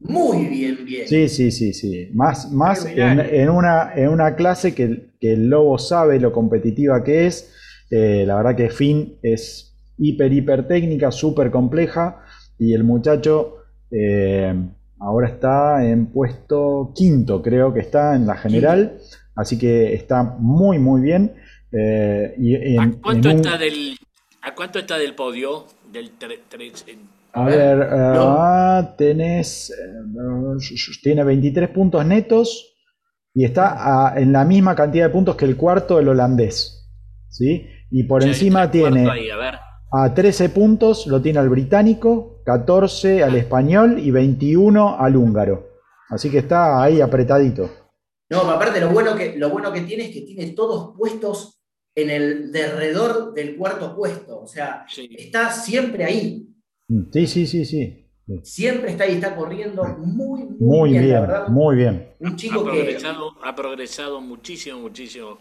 Muy 0.00 0.46
bien, 0.46 0.84
bien. 0.84 1.06
Sí, 1.06 1.28
sí, 1.28 1.52
sí, 1.52 1.72
sí. 1.72 2.10
Más, 2.12 2.50
más 2.50 2.86
en, 2.86 3.48
una, 3.48 3.92
en 3.94 4.08
una 4.08 4.34
clase 4.34 4.74
que, 4.74 5.10
el 5.20 5.48
lobo 5.48 5.78
sabe 5.78 6.18
lo 6.18 6.32
competitiva 6.32 7.04
que 7.04 7.26
es. 7.26 7.52
Eh, 7.90 8.24
la 8.26 8.36
verdad 8.36 8.56
que 8.56 8.70
Finn 8.70 9.18
es 9.22 9.71
hiper, 9.98 10.32
hiper 10.32 10.66
técnica, 10.66 11.10
súper 11.10 11.50
compleja. 11.50 12.24
Y 12.58 12.74
el 12.74 12.84
muchacho 12.84 13.56
ahora 14.98 15.28
está 15.28 15.84
en 15.84 16.06
puesto 16.06 16.92
quinto, 16.94 17.42
creo 17.42 17.74
que 17.74 17.80
está 17.80 18.14
en 18.14 18.26
la 18.26 18.36
general. 18.36 18.98
Así 19.34 19.58
que 19.58 19.94
está 19.94 20.22
muy, 20.22 20.78
muy 20.78 21.00
bien. 21.00 21.34
Eh, 21.72 22.76
¿A, 22.78 22.90
cuánto 23.02 23.30
está 23.30 23.58
del, 23.58 23.96
¿A 24.42 24.54
cuánto 24.54 24.78
está 24.78 24.98
del 24.98 25.14
podio? 25.14 25.66
Del 25.92 26.12
a 27.34 27.44
ver, 27.44 27.78
eh, 27.78 27.86
ah, 27.90 28.94
tenés. 28.96 29.70
Eh, 29.70 30.94
tiene 31.02 31.24
23 31.24 31.70
puntos 31.70 32.04
netos 32.04 32.74
y 33.34 33.44
está 33.44 34.12
en 34.16 34.32
la 34.32 34.44
misma 34.44 34.74
cantidad 34.74 35.06
de 35.06 35.12
puntos 35.12 35.36
que 35.36 35.46
el 35.46 35.56
cuarto 35.56 35.96
del 35.96 36.08
holandés. 36.08 36.90
¿sí? 37.28 37.66
Y 37.90 38.04
por 38.04 38.22
encima 38.22 38.70
tiene 38.70 39.08
a, 39.08 39.71
13 40.14 40.48
puntos, 40.48 41.06
lo 41.06 41.20
tiene 41.20 41.38
al 41.38 41.50
británico, 41.50 42.40
14 42.44 43.22
al 43.22 43.36
español 43.36 43.98
y 43.98 44.10
21 44.10 44.96
al 44.98 45.16
húngaro. 45.16 45.68
Así 46.08 46.30
que 46.30 46.38
está 46.38 46.82
ahí 46.82 47.00
apretadito. 47.00 47.70
No, 48.30 48.40
aparte 48.50 48.80
lo 48.80 48.90
bueno 48.90 49.14
que, 49.14 49.36
lo 49.36 49.50
bueno 49.50 49.72
que 49.72 49.82
tiene 49.82 50.04
es 50.04 50.10
que 50.10 50.22
tiene 50.22 50.52
todos 50.52 50.96
puestos 50.96 51.60
en 51.94 52.08
el 52.08 52.50
derredor 52.50 53.34
del 53.34 53.56
cuarto 53.56 53.94
puesto. 53.94 54.40
O 54.40 54.46
sea, 54.46 54.86
está 55.18 55.50
siempre 55.52 56.04
ahí. 56.04 56.48
Mm, 56.88 57.10
sí, 57.12 57.26
sí, 57.26 57.46
sí, 57.46 57.64
sí. 57.66 57.98
Siempre 58.44 58.92
está 58.92 59.04
ahí, 59.04 59.14
está 59.14 59.36
corriendo 59.36 59.84
muy, 59.98 60.44
muy, 60.58 60.90
muy 60.90 60.98
bien, 60.98 61.26
muy 61.48 61.76
bien. 61.76 62.14
Un 62.20 62.36
chico 62.36 62.60
ha 62.60 62.64
progresado, 62.64 63.34
que. 63.34 63.48
Ha 63.48 63.54
progresado 63.54 64.20
muchísimo, 64.20 64.78
muchísimo. 64.78 65.38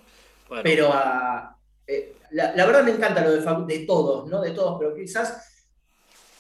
Pero 0.63 0.89
ah, 0.91 1.57
eh, 1.87 2.15
la, 2.31 2.65
verdad 2.65 2.83
me 2.83 2.91
encanta 2.91 3.23
lo 3.23 3.31
de, 3.31 3.73
de 3.73 3.85
todos, 3.85 4.29
¿no? 4.29 4.41
De 4.41 4.51
todos, 4.51 4.77
pero 4.79 4.95
quizás. 4.95 5.47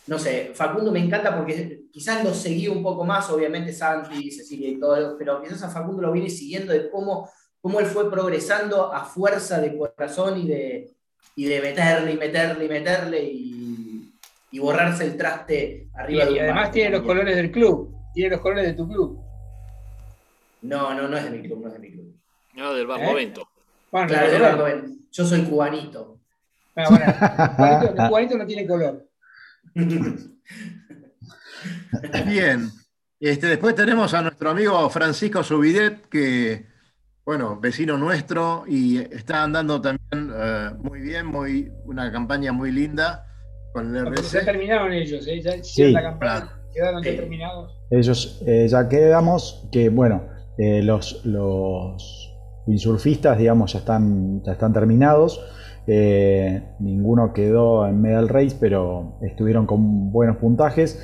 No 0.07 0.17
sé, 0.17 0.51
Facundo 0.55 0.91
me 0.91 0.99
encanta 0.99 1.37
porque 1.37 1.83
quizás 1.91 2.23
lo 2.23 2.33
seguí 2.33 2.67
un 2.67 2.81
poco 2.81 3.05
más, 3.05 3.29
obviamente 3.29 3.71
Santi, 3.71 4.31
Cecilia 4.31 4.67
y 4.67 4.79
todo, 4.79 5.15
pero 5.17 5.41
quizás 5.41 5.61
a 5.61 5.69
Facundo 5.69 6.01
lo 6.01 6.11
viene 6.11 6.29
siguiendo 6.29 6.73
de 6.73 6.89
cómo 6.89 7.29
cómo 7.61 7.79
él 7.79 7.85
fue 7.85 8.09
progresando 8.09 8.91
a 8.93 9.05
fuerza 9.05 9.59
de 9.59 9.77
corazón 9.77 10.39
y 10.39 10.47
de, 10.47 10.91
y 11.35 11.45
de 11.45 11.61
meterle 11.61 12.13
y 12.13 12.17
meterle 12.17 12.65
y 12.65 12.69
meterle 12.69 13.23
y, 13.23 14.59
borrarse 14.59 15.05
el 15.05 15.17
traste 15.17 15.87
arriba 15.93 16.29
y, 16.29 16.35
y 16.35 16.39
además 16.39 16.71
tiene 16.71 16.91
los 16.91 17.01
colores 17.01 17.35
del 17.35 17.51
club, 17.51 17.95
tiene 18.13 18.31
los 18.31 18.41
colores 18.41 18.65
de 18.65 18.73
tu 18.73 18.87
club. 18.87 19.19
No, 20.61 20.93
no, 20.93 21.07
no 21.07 21.17
es 21.17 21.23
de 21.23 21.31
mi 21.31 21.41
club, 21.41 21.61
no 21.61 21.67
es 21.67 21.73
de 21.73 21.79
mi 21.79 21.91
club. 21.91 22.15
No, 22.53 22.73
del 22.73 22.85
Barlovento. 22.85 23.41
¿Eh? 23.41 23.50
Bueno, 23.91 24.07
claro. 24.07 24.83
Yo 25.11 25.25
soy 25.25 25.41
cubanito. 25.43 26.19
Ah, 26.75 26.85
bueno, 26.89 27.05
el 27.89 28.07
cubanito, 28.07 28.37
no 28.37 28.45
tiene 28.45 28.65
color. 28.65 29.07
Bien. 32.25 32.69
Este, 33.19 33.47
después 33.47 33.75
tenemos 33.75 34.13
a 34.13 34.21
nuestro 34.21 34.49
amigo 34.49 34.89
Francisco 34.89 35.43
Subidet, 35.43 36.07
que 36.07 36.65
bueno, 37.23 37.59
vecino 37.59 37.97
nuestro 37.97 38.63
y 38.67 38.97
está 38.97 39.43
andando 39.43 39.79
también 39.79 40.33
eh, 40.35 40.71
muy 40.79 41.01
bien, 41.01 41.27
muy, 41.27 41.71
una 41.85 42.11
campaña 42.11 42.51
muy 42.51 42.71
linda 42.71 43.27
con 43.73 43.95
el 43.95 44.07
RC. 44.07 44.39
Ya 44.39 44.45
terminaron 44.45 44.91
ellos, 44.91 45.27
¿eh? 45.27 45.39
ya 45.39 45.63
sí, 45.63 45.91
la 45.91 46.01
campaña, 46.01 46.49
quedaron 46.73 47.03
ya 47.03 47.15
terminados. 47.15 47.77
Ellos 47.91 48.41
eh, 48.47 48.67
ya 48.67 48.89
quedamos 48.89 49.67
que, 49.71 49.89
bueno, 49.89 50.27
eh, 50.57 50.81
los, 50.81 51.23
los 51.25 52.30
windsurfistas, 52.67 53.37
digamos, 53.37 53.73
ya 53.73 53.79
están, 53.79 54.41
ya 54.43 54.53
están 54.53 54.73
terminados. 54.73 55.41
ninguno 56.79 57.33
quedó 57.33 57.87
en 57.87 58.01
Medal 58.01 58.29
Race, 58.29 58.55
pero 58.59 59.17
estuvieron 59.21 59.65
con 59.65 60.11
buenos 60.11 60.37
puntajes. 60.37 60.99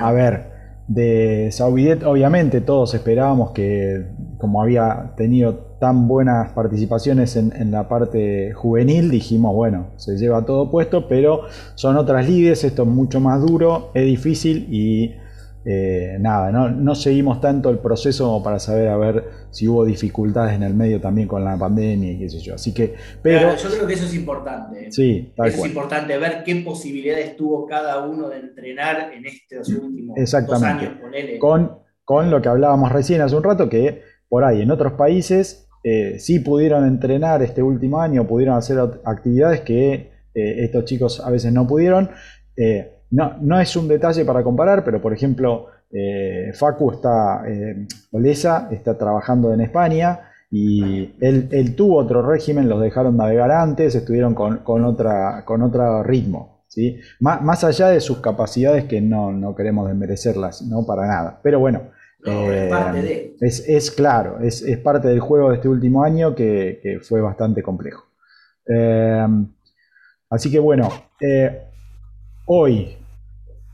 a 0.00 0.12
ver, 0.12 0.58
de 0.88 1.50
Saubidet, 1.52 2.02
obviamente 2.02 2.62
todos 2.62 2.94
esperábamos 2.94 3.50
que, 3.50 4.06
como 4.38 4.62
había 4.62 5.12
tenido 5.16 5.54
tan 5.78 6.08
buenas 6.08 6.50
participaciones 6.52 7.36
en, 7.36 7.70
la 7.70 7.88
parte 7.88 8.52
juvenil, 8.54 9.10
dijimos, 9.10 9.54
bueno, 9.54 9.88
se 9.96 10.16
lleva 10.16 10.44
todo 10.44 10.70
puesto, 10.70 11.06
pero 11.06 11.42
son 11.74 11.96
otras 11.96 12.26
lides, 12.28 12.64
esto 12.64 12.82
es 12.82 12.88
mucho 12.88 13.20
más 13.20 13.40
duro, 13.42 13.90
es 13.94 14.06
difícil 14.06 14.66
y 14.70 15.14
eh, 15.64 16.16
nada, 16.20 16.50
no, 16.50 16.94
seguimos 16.94 17.40
tanto 17.40 17.68
el 17.68 17.78
proceso 17.78 18.24
como 18.24 18.42
para 18.42 18.58
saber 18.58 18.88
a 18.88 18.96
ver 18.96 19.24
si 19.50 19.68
hubo 19.68 19.84
dificultades 19.84 20.54
en 20.54 20.62
el 20.62 20.72
medio 20.72 21.00
también 21.00 21.28
con 21.28 21.44
la 21.44 21.58
pandemia 21.58 22.12
y 22.12 22.18
qué 22.18 22.30
sé 22.30 22.38
yo. 22.38 22.54
Así 22.54 22.72
que, 22.72 22.94
pero. 23.22 23.54
yo 23.56 23.68
creo 23.68 23.86
que 23.86 23.94
eso 23.94 24.06
es 24.06 24.14
importante. 24.14 24.90
Sí, 24.92 25.32
tal 25.36 25.48
Es 25.48 25.64
importante 25.64 26.16
ver 26.16 26.42
qué 26.44 26.56
posibilidades 26.56 27.36
tuvo 27.36 27.66
cada 27.66 28.06
uno 28.06 28.28
de 28.28 28.38
entrenar 28.38 29.12
en 29.12 29.26
estos 29.26 29.68
últimos 29.68 30.16
Exactamente. 30.16 30.86
dos 30.86 31.14
años. 31.14 31.38
Con, 31.40 31.78
con 32.04 32.30
lo 32.30 32.40
que 32.40 32.48
hablábamos 32.48 32.90
recién 32.92 33.20
hace 33.20 33.36
un 33.36 33.42
rato, 33.42 33.68
que 33.68 34.02
por 34.28 34.44
ahí 34.44 34.62
en 34.62 34.70
otros 34.70 34.92
países 34.92 35.68
eh, 35.84 36.18
sí 36.18 36.40
pudieron 36.40 36.86
entrenar 36.86 37.42
este 37.42 37.62
último 37.62 38.00
año, 38.00 38.26
pudieron 38.26 38.56
hacer 38.56 38.78
actividades 39.04 39.60
que 39.60 40.12
eh, 40.34 40.64
estos 40.64 40.84
chicos 40.84 41.20
a 41.20 41.30
veces 41.30 41.52
no 41.52 41.66
pudieron. 41.66 42.10
No, 43.10 43.36
no 43.40 43.60
es 43.60 43.74
un 43.76 43.88
detalle 43.88 44.24
para 44.24 44.42
comparar, 44.42 44.84
pero 44.84 45.00
por 45.00 45.12
ejemplo, 45.12 45.68
eh, 45.90 46.52
Facu 46.54 46.92
está, 46.92 47.42
eh, 47.48 47.86
Olesa 48.12 48.68
está 48.70 48.98
trabajando 48.98 49.52
en 49.54 49.62
España 49.62 50.20
y 50.50 51.14
él, 51.20 51.74
tuvo 51.74 51.96
otro 51.98 52.22
régimen, 52.22 52.68
los 52.68 52.80
dejaron 52.80 53.16
navegar 53.16 53.50
antes, 53.50 53.94
estuvieron 53.94 54.34
con, 54.34 54.84
otra, 54.84 55.44
con 55.44 55.62
otro 55.62 56.02
ritmo. 56.02 56.64
¿sí? 56.68 56.98
Más, 57.20 57.64
allá 57.64 57.88
de 57.88 58.00
sus 58.00 58.18
capacidades 58.18 58.84
que 58.84 59.00
no, 59.00 59.54
queremos 59.56 59.88
desmerecerlas, 59.88 60.62
no 60.62 60.84
para 60.86 61.06
nada. 61.06 61.40
Pero 61.42 61.60
bueno, 61.60 61.90
eh, 62.24 63.34
es, 63.40 63.90
claro, 63.90 64.40
es, 64.40 64.62
parte 64.78 65.08
del 65.08 65.20
juego 65.20 65.50
de 65.50 65.56
este 65.56 65.68
último 65.68 66.02
año 66.02 66.34
que, 66.34 66.98
fue 67.02 67.20
bastante 67.20 67.62
complejo. 67.62 68.06
así 70.30 70.50
que 70.50 70.58
bueno, 70.58 70.88
hoy. 72.48 72.96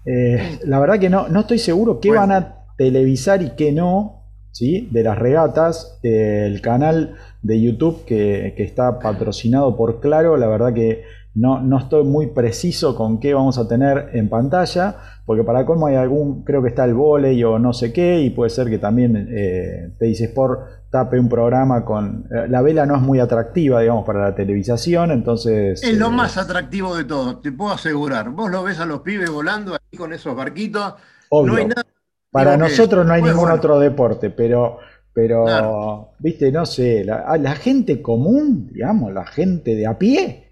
Eh, 0.04 0.58
la 0.64 0.78
verdad 0.78 0.98
que 0.98 1.08
no, 1.08 1.28
no 1.28 1.40
estoy 1.40 1.58
seguro 1.58 1.98
qué 1.98 2.10
van 2.10 2.30
a 2.30 2.66
televisar 2.76 3.40
y 3.40 3.50
qué 3.50 3.72
no, 3.72 4.24
¿sí? 4.52 4.88
De 4.90 5.02
las 5.02 5.18
regatas, 5.18 5.98
el 6.02 6.60
canal 6.60 7.14
de 7.42 7.60
YouTube 7.60 8.04
que, 8.04 8.54
está 8.58 8.98
patrocinado 8.98 9.76
por 9.76 10.00
Claro, 10.00 10.36
la 10.36 10.46
verdad 10.46 10.74
que 10.74 11.04
no, 11.34 11.60
no, 11.60 11.78
estoy 11.78 12.04
muy 12.04 12.28
preciso 12.28 12.94
con 12.94 13.18
qué 13.18 13.34
vamos 13.34 13.58
a 13.58 13.66
tener 13.66 14.10
en 14.12 14.28
pantalla, 14.28 14.96
porque 15.26 15.42
para 15.42 15.64
colmo 15.64 15.86
hay 15.86 15.96
algún, 15.96 16.44
creo 16.44 16.62
que 16.62 16.68
está 16.68 16.84
el 16.84 16.94
volei 16.94 17.42
o 17.44 17.58
no 17.58 17.72
sé 17.72 17.92
qué, 17.92 18.20
y 18.20 18.30
puede 18.30 18.50
ser 18.50 18.68
que 18.68 18.78
también 18.78 19.28
eh, 19.30 19.94
te 19.98 20.06
dice 20.06 20.24
Sport 20.24 20.60
tape 20.90 21.18
un 21.18 21.28
programa 21.28 21.84
con... 21.84 22.28
Eh, 22.30 22.46
la 22.48 22.62
vela 22.62 22.86
no 22.86 22.94
es 22.94 23.02
muy 23.02 23.18
atractiva, 23.18 23.80
digamos, 23.80 24.04
para 24.06 24.20
la 24.20 24.34
televisación, 24.34 25.10
entonces... 25.10 25.82
Es 25.82 25.98
lo 25.98 26.06
eh, 26.06 26.10
más 26.10 26.36
atractivo 26.36 26.94
de 26.94 27.04
todo, 27.04 27.38
te 27.38 27.50
puedo 27.50 27.72
asegurar. 27.72 28.30
Vos 28.30 28.50
lo 28.50 28.62
ves 28.62 28.78
a 28.78 28.86
los 28.86 29.00
pibes 29.00 29.28
volando 29.30 29.72
ahí 29.72 29.98
con 29.98 30.12
esos 30.12 30.36
barquitos. 30.36 30.94
No 31.32 31.56
hay 31.56 31.66
nada... 31.66 31.82
Para 32.30 32.56
nosotros 32.56 33.06
no 33.06 33.12
hay 33.12 33.22
ningún 33.22 33.50
otro 33.50 33.78
deporte, 33.78 34.30
pero... 34.30 34.78
Pero, 35.16 36.10
viste, 36.18 36.50
no 36.50 36.66
sé, 36.66 37.04
la, 37.04 37.36
la, 37.38 37.54
gente 37.54 38.02
común, 38.02 38.68
digamos, 38.72 39.12
la 39.12 39.24
gente 39.24 39.76
de 39.76 39.86
a 39.86 39.96
pie, 39.96 40.48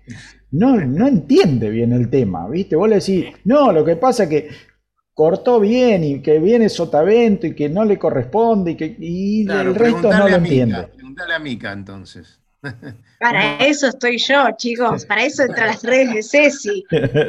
no, 0.53 0.77
no 0.77 1.09
entiende 1.09 1.71
bien 1.71 1.93
el 1.93 2.09
tema, 2.11 2.49
viste. 2.49 2.77
Vos 2.77 2.89
le 2.89 2.97
decís, 2.97 3.27
no, 3.45 3.73
lo 3.73 3.85
que 3.85 3.97
pasa 3.97 4.25
es 4.25 4.29
que 4.29 4.51
cortó 5.15 5.61
bien 5.61 6.05
y 6.05 6.23
que 6.23 6.39
viene 6.39 6.69
sotavento 6.69 7.47
y 7.47 7.55
que 7.55 7.69
no 7.69 7.85
le 7.85 7.99
corresponde 7.99 8.73
y 8.73 8.77
que 8.77 8.97
y 8.99 9.51
el 9.51 9.75
resto 9.75 10.11
no 10.13 10.29
lo 10.29 10.37
entiende. 10.37 10.89
Pregúntale 10.95 11.35
a 11.35 11.39
Mica 11.39 11.73
entonces. 11.73 12.39
Para 13.19 13.57
eso 13.57 13.89
estoy 13.89 14.19
yo, 14.19 14.49
chicos, 14.57 15.05
para 15.07 15.25
eso 15.25 15.45
entra 15.45 15.67
las 15.67 15.83
redes 15.83 16.13
de 16.13 16.23
Ceci. 16.23 16.85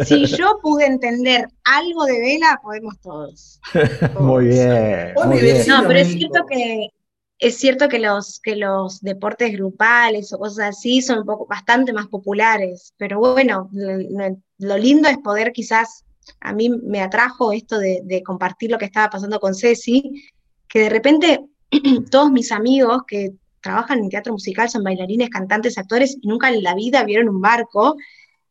Si 0.06 0.26
yo 0.38 0.60
pude 0.62 0.86
entender 0.86 1.48
algo 1.64 2.06
de 2.06 2.20
vela, 2.20 2.60
podemos 2.64 3.00
todos. 3.00 3.60
Muy 4.20 4.48
bien. 4.48 5.14
Muy 5.26 5.40
bien. 5.40 5.58
No, 5.68 5.84
pero 5.88 6.00
es 6.00 6.08
cierto 6.10 6.46
que 6.48 6.90
es 7.40 7.58
cierto 7.58 7.90
que 7.90 8.00
los, 8.00 8.40
que 8.40 8.56
los 8.56 9.02
deportes 9.02 9.52
grupales 9.54 10.32
o 10.34 10.40
cosas 10.40 10.70
así 10.70 11.02
son 11.02 11.20
un 11.20 11.26
poco 11.26 11.46
bastante 11.46 11.92
más 11.92 12.08
populares, 12.08 12.94
pero 12.98 13.20
bueno, 13.20 13.70
lo 13.72 14.78
lindo 14.78 15.10
es 15.10 15.18
poder 15.18 15.52
quizás 15.52 16.06
a 16.40 16.54
mí 16.54 16.70
me 16.70 17.02
atrajo 17.02 17.52
esto 17.52 17.80
de, 17.80 18.24
compartir 18.26 18.72
lo 18.72 18.78
que 18.78 18.86
estaba 18.86 19.10
pasando 19.10 19.40
con 19.40 19.56
Ceci, 19.56 20.24
que 20.68 20.80
de 20.80 20.90
repente 20.90 21.46
todos 22.12 22.32
mis 22.32 22.52
amigos 22.52 23.02
que 23.08 23.34
trabajan 23.62 24.00
en 24.00 24.10
teatro 24.10 24.34
musical 24.34 24.70
son 24.70 24.84
bailarines, 24.84 25.30
cantantes, 25.30 25.78
actores 25.78 26.18
y 26.22 26.28
nunca 26.28 26.50
en 26.50 26.64
la 26.64 26.76
vida 26.76 27.04
vieron 27.04 27.30
un 27.30 27.42
barco, 27.42 27.96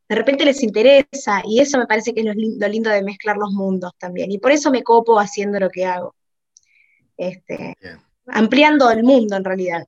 de 0.08 0.16
repente 0.16 0.44
les 0.44 0.62
interesa 0.62 1.42
y 1.44 1.60
eso 1.60 1.78
me 1.78 1.86
parece 1.86 2.12
que 2.12 2.20
es 2.20 2.26
lo 2.26 2.68
lindo, 2.68 2.90
de 2.90 3.02
mezclar 3.02 3.36
los 3.36 3.52
mundos 3.52 3.92
también. 3.98 4.30
Y 4.30 4.38
por 4.38 4.52
eso 4.52 4.70
me 4.70 4.82
copo 4.82 5.18
haciendo 5.18 5.58
lo 5.58 5.70
que 5.70 5.86
hago. 5.86 6.14
Este, 7.16 7.76
ampliando 8.32 8.90
el 8.90 9.02
mundo 9.04 9.36
en 9.36 9.44
realidad. 9.44 9.86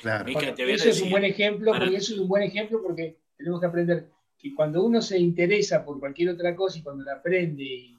Claro. 0.00 0.28
eso 0.28 0.88
es 0.88 1.02
un 1.02 1.10
buen 1.10 1.24
ejemplo, 1.24 1.72
porque 1.72 1.96
eso 1.96 2.14
es 2.14 2.20
un 2.20 2.28
buen 2.28 2.42
ejemplo 2.42 2.82
porque 2.82 3.18
tenemos 3.36 3.60
que 3.60 3.66
aprender 3.66 4.08
que 4.38 4.54
cuando 4.54 4.84
uno 4.84 5.00
se 5.00 5.18
interesa 5.18 5.84
por 5.84 5.98
cualquier 5.98 6.30
otra 6.30 6.54
cosa 6.54 6.78
y 6.78 6.82
cuando 6.82 7.04
la 7.04 7.14
aprende 7.14 7.96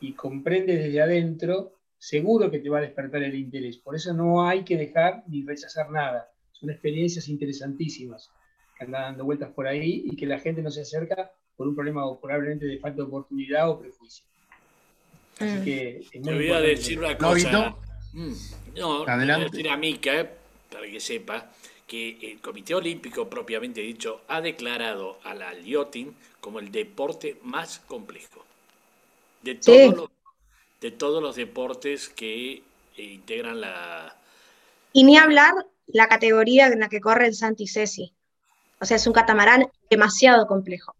y, 0.00 0.12
comprende 0.14 0.76
desde 0.76 1.02
adentro, 1.02 1.74
seguro 1.98 2.50
que 2.50 2.58
te 2.58 2.70
va 2.70 2.78
a 2.78 2.82
despertar 2.82 3.22
el 3.22 3.34
interés. 3.34 3.76
Por 3.76 3.94
eso 3.94 4.14
no 4.14 4.46
hay 4.46 4.64
que 4.64 4.76
dejar 4.76 5.22
ni 5.28 5.44
rechazar 5.44 5.90
nada. 5.90 6.30
Son 6.52 6.70
experiencias 6.70 7.28
interesantísimas 7.28 8.30
que 8.76 8.84
andan 8.84 9.02
dando 9.02 9.24
vueltas 9.24 9.50
por 9.50 9.66
ahí 9.66 10.04
y 10.06 10.16
que 10.16 10.26
la 10.26 10.38
gente 10.38 10.62
no 10.62 10.70
se 10.70 10.82
acerca 10.82 11.30
por 11.56 11.68
un 11.68 11.74
problema 11.74 12.02
probablemente 12.18 12.66
de 12.66 12.78
falta 12.78 12.96
de 12.96 13.08
oportunidad 13.08 13.68
o 13.68 13.78
prejuicio. 13.78 14.24
Así 15.38 15.58
mm. 15.58 15.64
que 15.64 16.00
voy 16.22 16.50
a 16.50 16.60
decir 16.60 16.98
una 16.98 17.16
cosa. 17.16 17.76
Mm, 18.12 18.32
no, 18.76 19.04
Adelante. 19.06 19.50
decir 19.50 19.68
a 19.68 19.76
Mica, 19.76 20.20
eh, 20.20 20.30
para 20.70 20.86
que 20.86 21.00
sepa 21.00 21.50
que 21.86 22.18
el 22.22 22.40
Comité 22.40 22.74
Olímpico 22.74 23.28
propiamente 23.28 23.80
dicho 23.80 24.22
ha 24.28 24.40
declarado 24.40 25.18
a 25.24 25.34
la 25.34 25.52
Liotin 25.54 26.14
como 26.40 26.60
el 26.60 26.70
deporte 26.70 27.38
más 27.42 27.80
complejo 27.80 28.44
de 29.42 29.54
todos, 29.56 29.96
los, 29.96 30.10
de 30.80 30.90
todos 30.90 31.22
los 31.22 31.36
deportes 31.36 32.08
que 32.08 32.62
eh, 32.96 33.02
integran 33.02 33.60
la... 33.60 34.16
Y 34.92 35.04
ni 35.04 35.16
hablar 35.16 35.54
la 35.86 36.08
categoría 36.08 36.66
en 36.66 36.80
la 36.80 36.88
que 36.88 37.00
corre 37.00 37.26
el 37.26 37.34
Santi 37.34 37.66
Cesi. 37.66 38.12
O 38.80 38.84
sea, 38.84 38.96
es 38.96 39.06
un 39.06 39.12
catamarán 39.12 39.66
demasiado 39.88 40.46
complejo. 40.46 40.94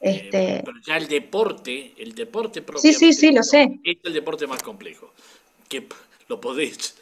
Eh, 0.00 0.22
este... 0.24 0.62
pero 0.64 0.78
ya 0.84 0.96
el 0.96 1.06
deporte, 1.06 1.94
el 1.96 2.14
deporte. 2.14 2.64
Sí, 2.76 2.92
sí, 2.92 3.12
sí, 3.12 3.32
lo 3.32 3.42
sé. 3.42 3.78
Es 3.84 3.98
el 4.02 4.12
deporte 4.12 4.46
más 4.46 4.62
complejo. 4.62 5.12
Que 5.72 5.88
lo 6.28 6.38
podéis 6.38 6.94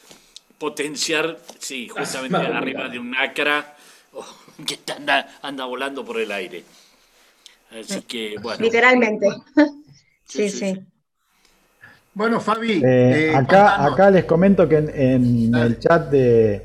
potenciar, 0.56 1.38
sí, 1.58 1.88
justamente 1.88 2.36
arriba 2.36 2.88
de 2.88 3.00
un 3.00 3.16
acra 3.16 3.74
que 4.64 4.78
anda, 5.42 5.66
volando 5.66 6.04
por 6.04 6.20
el 6.20 6.30
aire. 6.30 6.62
Así 7.72 8.02
que, 8.02 8.36
bueno. 8.40 8.62
Literalmente. 8.62 9.26
sí, 10.24 10.48
sí. 10.50 10.80
Bueno, 12.14 12.38
Fabi. 12.38 12.74
Eh, 12.74 13.30
eh, 13.30 13.34
acá, 13.34 13.84
acá 13.84 14.08
les 14.08 14.24
comento 14.24 14.68
que 14.68 14.76
en, 14.76 15.52
el 15.52 15.80
chat 15.80 16.08
de, 16.08 16.62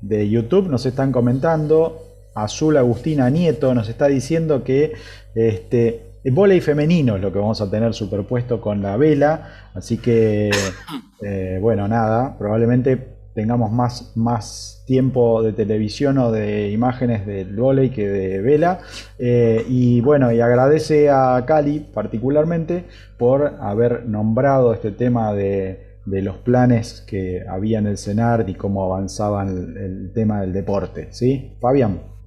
de, 0.00 0.30
YouTube 0.30 0.68
nos 0.68 0.86
están 0.86 1.10
comentando. 1.10 2.04
Azul 2.36 2.76
Agustina 2.76 3.28
Nieto 3.30 3.74
nos 3.74 3.88
está 3.88 4.06
diciendo 4.06 4.62
que 4.62 4.92
este, 5.34 6.07
volei 6.32 6.60
femenino 6.60 7.16
es 7.16 7.22
lo 7.22 7.32
que 7.32 7.38
vamos 7.38 7.60
a 7.60 7.70
tener 7.70 7.94
superpuesto 7.94 8.60
con 8.60 8.82
la 8.82 8.96
vela. 8.96 9.70
Así 9.74 9.98
que, 9.98 10.50
eh, 11.22 11.58
bueno, 11.60 11.88
nada, 11.88 12.36
probablemente 12.38 13.18
tengamos 13.34 13.70
más, 13.70 14.12
más 14.16 14.82
tiempo 14.84 15.44
de 15.44 15.52
televisión 15.52 16.18
o 16.18 16.32
de 16.32 16.70
imágenes 16.70 17.24
del 17.24 17.54
volei 17.54 17.90
que 17.90 18.08
de 18.08 18.40
vela. 18.40 18.80
Eh, 19.18 19.64
y 19.68 20.00
bueno, 20.00 20.32
y 20.32 20.40
agradece 20.40 21.08
a 21.08 21.44
Cali 21.46 21.78
particularmente 21.78 22.86
por 23.16 23.54
haber 23.60 24.06
nombrado 24.06 24.74
este 24.74 24.90
tema 24.90 25.32
de, 25.34 25.86
los 26.04 26.38
planes 26.38 27.04
que 27.06 27.44
había 27.48 27.78
en 27.78 27.86
el 27.86 27.98
CENAR 27.98 28.48
y 28.48 28.54
cómo 28.54 28.82
avanzaban 28.82 29.48
el, 29.48 29.76
el, 29.76 30.12
tema 30.12 30.40
del 30.40 30.52
deporte. 30.52 31.08
¿Sí? 31.10 31.52
Fabián. 31.60 32.17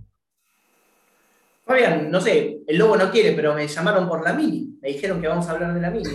Fabián, 1.72 2.12
no 2.12 2.22
sé, 2.22 2.60
el 2.68 2.78
lobo 2.78 2.98
no 2.98 3.12
quiere, 3.12 3.32
pero 3.34 3.54
me 3.54 3.68
llamaron 3.68 4.08
por 4.08 4.24
la 4.24 4.34
mini. 4.34 4.78
Me 4.82 4.90
dijeron 4.90 5.22
que 5.22 5.28
vamos 5.28 5.48
a 5.48 5.52
hablar 5.52 5.74
de 5.74 5.82
la 5.82 5.90
mini. 5.90 6.10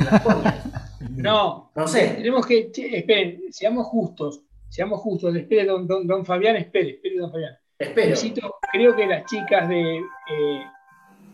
no, 1.16 1.72
no 1.74 1.88
sé. 1.88 2.14
Tenemos 2.16 2.46
que, 2.46 2.70
esperen, 2.74 3.42
seamos 3.50 3.86
justos 3.86 4.42
seamos 4.68 5.00
justos, 5.00 5.34
espere 5.34 5.64
don, 5.64 5.86
don, 5.86 6.24
Fabián, 6.24 6.56
espere, 6.56 6.90
espere 6.90 7.16
don 7.18 7.30
Fabián. 7.30 7.56
Necesito, 7.78 8.56
creo 8.72 8.94
que 8.96 9.06
las 9.06 9.24
chicas 9.26 9.68
de 9.68 9.98
eh, 9.98 10.62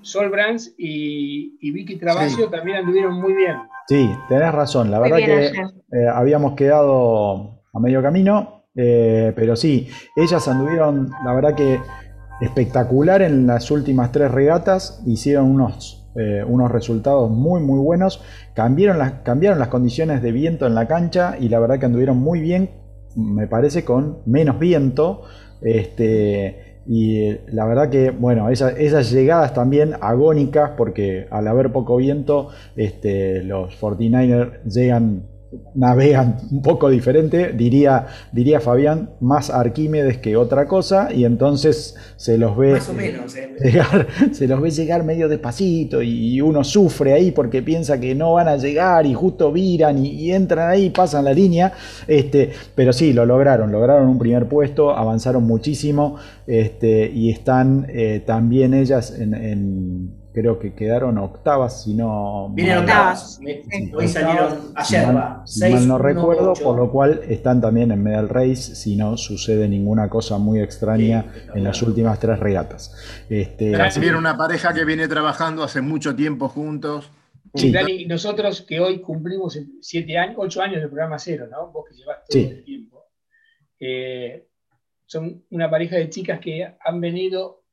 Sol 0.00 0.28
Brands 0.28 0.74
y, 0.76 1.72
Vicky 1.72 1.96
Trabacio 1.96 2.48
también 2.48 2.78
anduvieron 2.78 3.20
muy 3.20 3.32
bien. 3.32 3.56
Sí, 3.88 4.10
tenés 4.28 4.52
razón, 4.52 4.90
la 4.90 4.98
verdad 5.00 5.18
que 5.18 5.46
eh, 5.46 6.08
habíamos 6.12 6.54
quedado 6.54 7.62
a 7.72 7.80
medio 7.80 8.02
camino, 8.02 8.64
eh, 8.74 9.32
pero 9.34 9.56
sí, 9.56 9.88
ellas 10.16 10.46
anduvieron, 10.48 11.10
la 11.24 11.34
verdad 11.34 11.54
que 11.54 11.80
espectacular 12.42 13.22
en 13.22 13.46
las 13.46 13.70
últimas 13.70 14.12
tres 14.12 14.30
regatas, 14.30 15.02
hicieron 15.06 15.50
unos 15.50 16.02
eh, 16.14 16.44
unos 16.46 16.70
resultados 16.70 17.30
muy 17.30 17.62
muy 17.62 17.78
buenos. 17.78 18.22
Cambiaron 18.54 18.98
las, 18.98 19.12
cambiaron 19.22 19.58
las 19.58 19.68
condiciones 19.68 20.22
de 20.22 20.32
viento 20.32 20.66
en 20.66 20.74
la 20.74 20.86
cancha 20.86 21.36
y 21.40 21.48
la 21.48 21.58
verdad 21.58 21.78
que 21.78 21.86
anduvieron 21.86 22.18
muy 22.18 22.40
bien, 22.40 22.70
me 23.16 23.46
parece, 23.46 23.84
con 23.84 24.18
menos 24.26 24.58
viento. 24.58 25.22
Este, 25.62 26.80
y 26.86 27.30
la 27.46 27.64
verdad 27.64 27.88
que, 27.88 28.10
bueno, 28.10 28.50
esas 28.50 29.10
llegadas 29.10 29.54
también 29.54 29.94
agónicas, 30.00 30.72
porque 30.76 31.28
al 31.30 31.46
haber 31.48 31.72
poco 31.72 31.96
viento, 31.96 32.48
este, 32.76 33.42
los 33.44 33.80
49ers 33.80 34.62
llegan 34.64 35.31
navegan 35.74 36.38
un 36.50 36.62
poco 36.62 36.88
diferente, 36.90 37.52
diría, 37.52 38.06
diría 38.32 38.60
Fabián, 38.60 39.10
más 39.20 39.50
Arquímedes 39.50 40.18
que 40.18 40.36
otra 40.36 40.66
cosa, 40.66 41.12
y 41.12 41.24
entonces 41.24 41.96
se 42.16 42.38
los 42.38 42.56
ve 42.56 42.78
¿eh? 42.78 43.56
llegar, 43.62 44.06
se 44.32 44.46
los 44.46 44.60
ve 44.60 44.70
llegar 44.70 45.04
medio 45.04 45.28
despacito 45.28 46.02
y 46.02 46.40
uno 46.40 46.64
sufre 46.64 47.12
ahí 47.12 47.30
porque 47.30 47.62
piensa 47.62 48.00
que 48.00 48.14
no 48.14 48.34
van 48.34 48.48
a 48.48 48.56
llegar 48.56 49.06
y 49.06 49.14
justo 49.14 49.52
viran 49.52 50.04
y, 50.04 50.32
entran 50.32 50.70
ahí, 50.70 50.90
pasan 50.90 51.24
la 51.24 51.32
línea, 51.32 51.72
este, 52.06 52.50
pero 52.74 52.92
sí, 52.92 53.12
lo 53.12 53.26
lograron, 53.26 53.72
lograron 53.72 54.08
un 54.08 54.18
primer 54.18 54.48
puesto, 54.48 54.96
avanzaron 54.96 55.44
muchísimo 55.44 56.16
este, 56.46 57.10
y 57.10 57.30
están 57.30 57.86
eh, 57.88 58.22
también 58.24 58.74
ellas 58.74 59.14
en 59.18 60.21
creo 60.32 60.58
que 60.58 60.74
quedaron 60.74 61.18
octavas, 61.18 61.84
si 61.84 61.94
no. 61.94 62.50
Vienen 62.52 62.78
octavas. 62.78 63.40
Hoy 63.94 64.08
salieron 64.08 64.72
ayer, 64.74 65.06
si 65.44 65.60
mal, 65.70 65.88
no 65.88 65.98
recuerdo, 65.98 66.54
por 66.54 66.76
lo 66.76 66.90
cual 66.90 67.20
están 67.28 67.60
también 67.60 67.92
en 67.92 68.02
Medal 68.02 68.28
Race, 68.28 68.74
si 68.74 68.96
no 68.96 69.16
sucede 69.16 69.68
ninguna 69.68 70.08
cosa 70.08 70.38
muy 70.38 70.60
extraña 70.60 71.26
en 71.54 71.64
las 71.64 71.82
últimas 71.82 72.18
tres 72.18 72.38
regatas. 72.38 72.94
Este, 73.28 73.76
viene 74.00 74.18
una 74.18 74.36
pareja 74.36 74.72
que 74.72 74.84
viene 74.84 75.08
trabajando 75.08 75.62
hace 75.62 75.80
mucho 75.80 76.14
tiempo 76.14 76.48
juntos. 76.48 77.10
Sí. 77.54 77.70
Dani, 77.70 78.06
nosotros 78.06 78.62
que 78.62 78.80
hoy 78.80 79.00
cumplimos 79.00 79.58
siete 79.80 80.16
años, 80.16 80.36
ocho 80.38 80.62
años 80.62 80.80
de 80.80 80.88
programa 80.88 81.18
cero, 81.18 81.46
¿no? 81.50 81.70
Vos 81.70 81.84
que 81.88 81.96
llevas 81.96 82.18
todo 82.26 82.40
el 82.40 82.64
tiempo. 82.64 83.04
Eh, 83.78 84.48
son 85.04 85.44
una 85.50 85.68
pareja 85.68 85.96
de 85.96 86.08
chicas 86.08 86.40
que 86.40 86.76
han 86.80 87.00
venido 87.00 87.64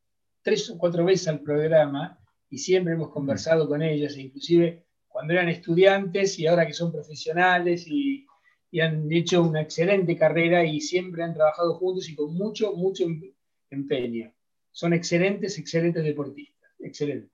tres 0.41 0.69
o 0.69 0.77
cuatro 0.77 1.05
veces 1.05 1.29
al 1.29 1.39
programa 1.39 2.19
y 2.49 2.57
siempre 2.57 2.93
hemos 2.93 3.09
conversado 3.09 3.67
con 3.67 3.81
ellas, 3.81 4.15
e 4.15 4.21
inclusive 4.21 4.85
cuando 5.07 5.33
eran 5.33 5.49
estudiantes 5.49 6.39
y 6.39 6.47
ahora 6.47 6.65
que 6.65 6.73
son 6.73 6.91
profesionales 6.91 7.85
y, 7.87 8.25
han 8.81 9.11
hecho 9.11 9.41
una 9.41 9.61
excelente 9.61 10.15
carrera 10.15 10.63
y 10.63 10.79
siempre 10.79 11.23
han 11.23 11.33
trabajado 11.33 11.73
juntos 11.79 12.07
y 12.07 12.15
con 12.15 12.35
mucho, 12.35 12.73
mucho 12.73 13.03
em, 13.03 13.19
empeño. 13.71 14.31
Son 14.69 14.93
excelentes, 14.93 15.57
excelentes 15.57 16.03
deportistas, 16.03 16.69
excelentes. 16.77 17.31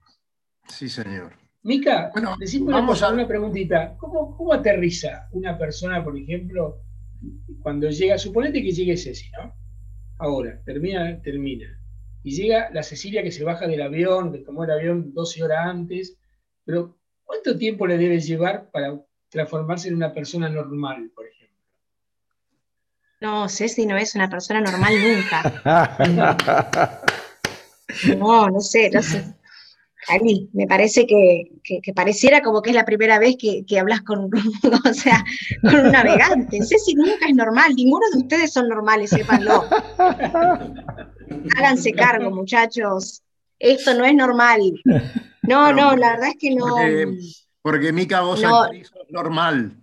Sí, 0.69 0.87
señor. 0.87 1.33
Mica, 1.63 2.09
bueno, 2.13 2.37
vamos 2.61 3.03
a 3.03 3.11
una 3.11 3.27
preguntita. 3.27 3.97
¿Cómo, 3.97 4.37
¿Cómo 4.37 4.53
aterriza 4.53 5.27
una 5.33 5.57
persona, 5.57 6.01
por 6.01 6.17
ejemplo, 6.17 6.81
cuando 7.61 7.89
llega, 7.89 8.17
suponete 8.17 8.63
que 8.63 8.71
llegue 8.71 8.95
Ceci, 8.95 9.29
¿no? 9.31 9.53
Ahora, 10.19 10.61
termina, 10.63 11.21
termina 11.21 11.84
y 12.25 12.31
llega 12.31 12.71
la 12.73 12.81
Cecilia 12.81 13.21
que 13.21 13.31
se 13.31 13.43
baja 13.43 13.67
del 13.67 13.83
avión, 13.83 14.31
que 14.31 14.39
tomó 14.39 14.63
el 14.63 14.71
avión 14.71 15.13
12 15.13 15.43
horas 15.43 15.67
antes, 15.67 16.17
pero 16.65 16.97
¿cuánto 17.23 17.55
tiempo 17.55 17.85
le 17.85 17.99
debe 17.99 18.19
llevar 18.19 18.71
para 18.71 18.99
transformarse 19.29 19.89
en 19.89 19.95
una 19.95 20.11
persona 20.11 20.49
normal, 20.49 21.11
por 21.13 21.27
ejemplo? 21.27 21.55
No, 23.21 23.47
Ceci 23.47 23.85
no 23.85 23.95
es 23.95 24.15
una 24.15 24.27
persona 24.27 24.59
normal 24.59 24.93
nunca. 25.03 25.61
no, 28.17 28.49
no 28.49 28.59
sé, 28.59 28.89
no 28.89 29.03
sé. 29.03 29.23
A 30.07 30.17
mí 30.17 30.49
me 30.53 30.65
parece 30.65 31.05
que, 31.05 31.51
pareciera 31.93 32.41
como 32.41 32.63
que 32.63 32.71
es 32.71 32.75
la 32.75 32.85
primera 32.85 33.19
vez 33.19 33.35
que, 33.39 33.79
hablas 33.79 34.01
con, 34.01 34.31
o 34.89 34.93
sea, 34.95 35.23
con 35.61 35.75
un 35.75 35.91
navegante. 35.91 36.57
Ceci 36.63 36.95
nunca 36.95 37.27
es 37.27 37.35
normal, 37.35 37.75
ninguno 37.75 38.07
de 38.11 38.17
ustedes 38.17 38.51
son 38.51 38.67
normales, 38.67 39.11
sépanlo. 39.11 39.63
Háganse 41.57 41.93
cargo, 41.93 42.31
muchachos. 42.31 43.23
Esto 43.59 43.93
no 43.93 44.05
es 44.05 44.13
normal. 44.13 44.61
No, 45.47 45.71
no, 45.71 45.95
la 45.95 46.13
verdad 46.13 46.29
es 46.29 46.37
que 46.39 46.55
no. 46.55 46.75
Porque, 47.61 47.91
Mica, 47.91 48.21
vos 48.21 48.41
no, 48.41 48.67
normal. 49.09 49.77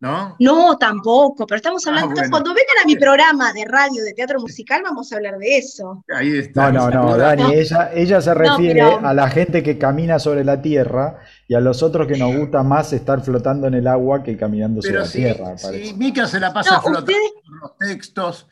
¿No? 0.00 0.36
No, 0.38 0.76
tampoco, 0.76 1.46
pero 1.46 1.56
estamos 1.56 1.86
ah, 1.86 1.90
hablando, 1.90 2.20
cuando 2.30 2.50
vengan 2.50 2.82
a 2.82 2.86
mi 2.86 2.94
programa 2.96 3.54
de 3.54 3.64
radio 3.64 4.04
de 4.04 4.12
teatro 4.12 4.38
musical 4.38 4.82
vamos 4.82 5.10
a 5.10 5.16
hablar 5.16 5.38
de 5.38 5.56
eso. 5.56 6.04
Ahí 6.14 6.36
está. 6.36 6.70
No, 6.70 6.90
no, 6.90 7.06
no, 7.06 7.16
Dani, 7.16 7.54
ella, 7.54 7.90
ella 7.94 8.20
se 8.20 8.34
refiere 8.34 8.82
a 8.82 9.14
la 9.14 9.30
gente 9.30 9.62
que 9.62 9.78
camina 9.78 10.18
sobre 10.18 10.44
la 10.44 10.60
tierra 10.60 11.20
y 11.48 11.54
a 11.54 11.60
los 11.60 11.82
otros 11.82 12.06
que 12.06 12.18
nos 12.18 12.36
gusta 12.36 12.62
más 12.62 12.92
estar 12.92 13.22
flotando 13.22 13.66
en 13.66 13.74
el 13.74 13.86
agua 13.86 14.22
que 14.22 14.36
caminando 14.36 14.82
sobre 14.82 14.98
la 14.98 15.08
tierra. 15.08 15.56
Sí, 15.56 15.94
Mica 15.96 16.26
se 16.26 16.38
la 16.38 16.52
pasa 16.52 16.82
flotando 16.82 17.12
los 17.62 17.78
textos 17.78 18.46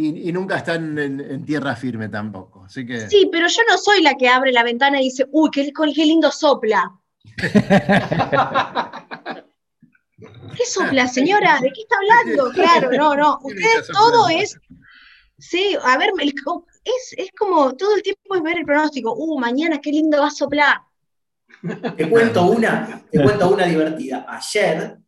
y, 0.00 0.32
nunca 0.32 0.58
están 0.58 0.96
en, 0.96 1.44
tierra 1.44 1.74
firme 1.74 2.08
tampoco. 2.08 2.64
Así 2.64 2.86
que... 2.86 3.08
Sí, 3.08 3.28
pero 3.32 3.48
yo 3.48 3.62
no 3.68 3.76
soy 3.76 4.00
la 4.00 4.14
que 4.14 4.28
abre 4.28 4.52
la 4.52 4.62
ventana 4.62 5.00
y 5.00 5.06
dice, 5.06 5.26
uy, 5.32 5.50
qué, 5.50 5.72
qué 5.72 6.04
lindo 6.04 6.30
sopla. 6.30 6.92
¿Qué 10.56 10.64
sopla, 10.66 11.08
señora? 11.08 11.58
¿De 11.60 11.72
qué 11.72 11.80
está 11.80 11.96
hablando? 11.96 12.50
Claro, 12.54 12.92
no, 12.92 13.16
no. 13.16 13.40
Ustedes 13.42 13.88
todo 13.88 14.28
es. 14.28 14.56
Sí, 15.38 15.76
a 15.82 15.98
ver, 15.98 16.10
es, 16.20 17.14
es 17.16 17.30
como 17.36 17.74
todo 17.74 17.96
el 17.96 18.02
tiempo 18.02 18.36
es 18.36 18.42
ver 18.42 18.58
el 18.58 18.64
pronóstico. 18.64 19.14
Uh, 19.16 19.38
mañana 19.38 19.80
qué 19.80 19.90
lindo 19.90 20.20
va 20.20 20.28
a 20.28 20.30
soplar. 20.30 20.78
Te 21.96 22.08
cuento 22.08 22.46
una, 22.46 23.02
te 23.10 23.20
cuento 23.20 23.50
una 23.50 23.64
divertida. 23.64 24.26
Ayer, 24.28 24.98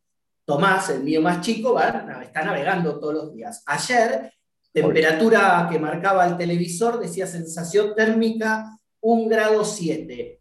Tomás, 0.44 0.90
el 0.90 1.04
mío 1.04 1.22
más 1.22 1.40
chico, 1.40 1.74
va, 1.74 2.22
está 2.22 2.44
navegando 2.44 2.98
todos 2.98 3.14
los 3.14 3.32
días. 3.32 3.62
Ayer 3.66 4.32
Temperatura 4.72 5.66
que 5.70 5.78
marcaba 5.78 6.26
el 6.26 6.36
televisor 6.36 7.00
decía 7.00 7.26
sensación 7.26 7.94
térmica 7.94 8.78
1 9.00 9.28
grado 9.28 9.64
7. 9.64 10.38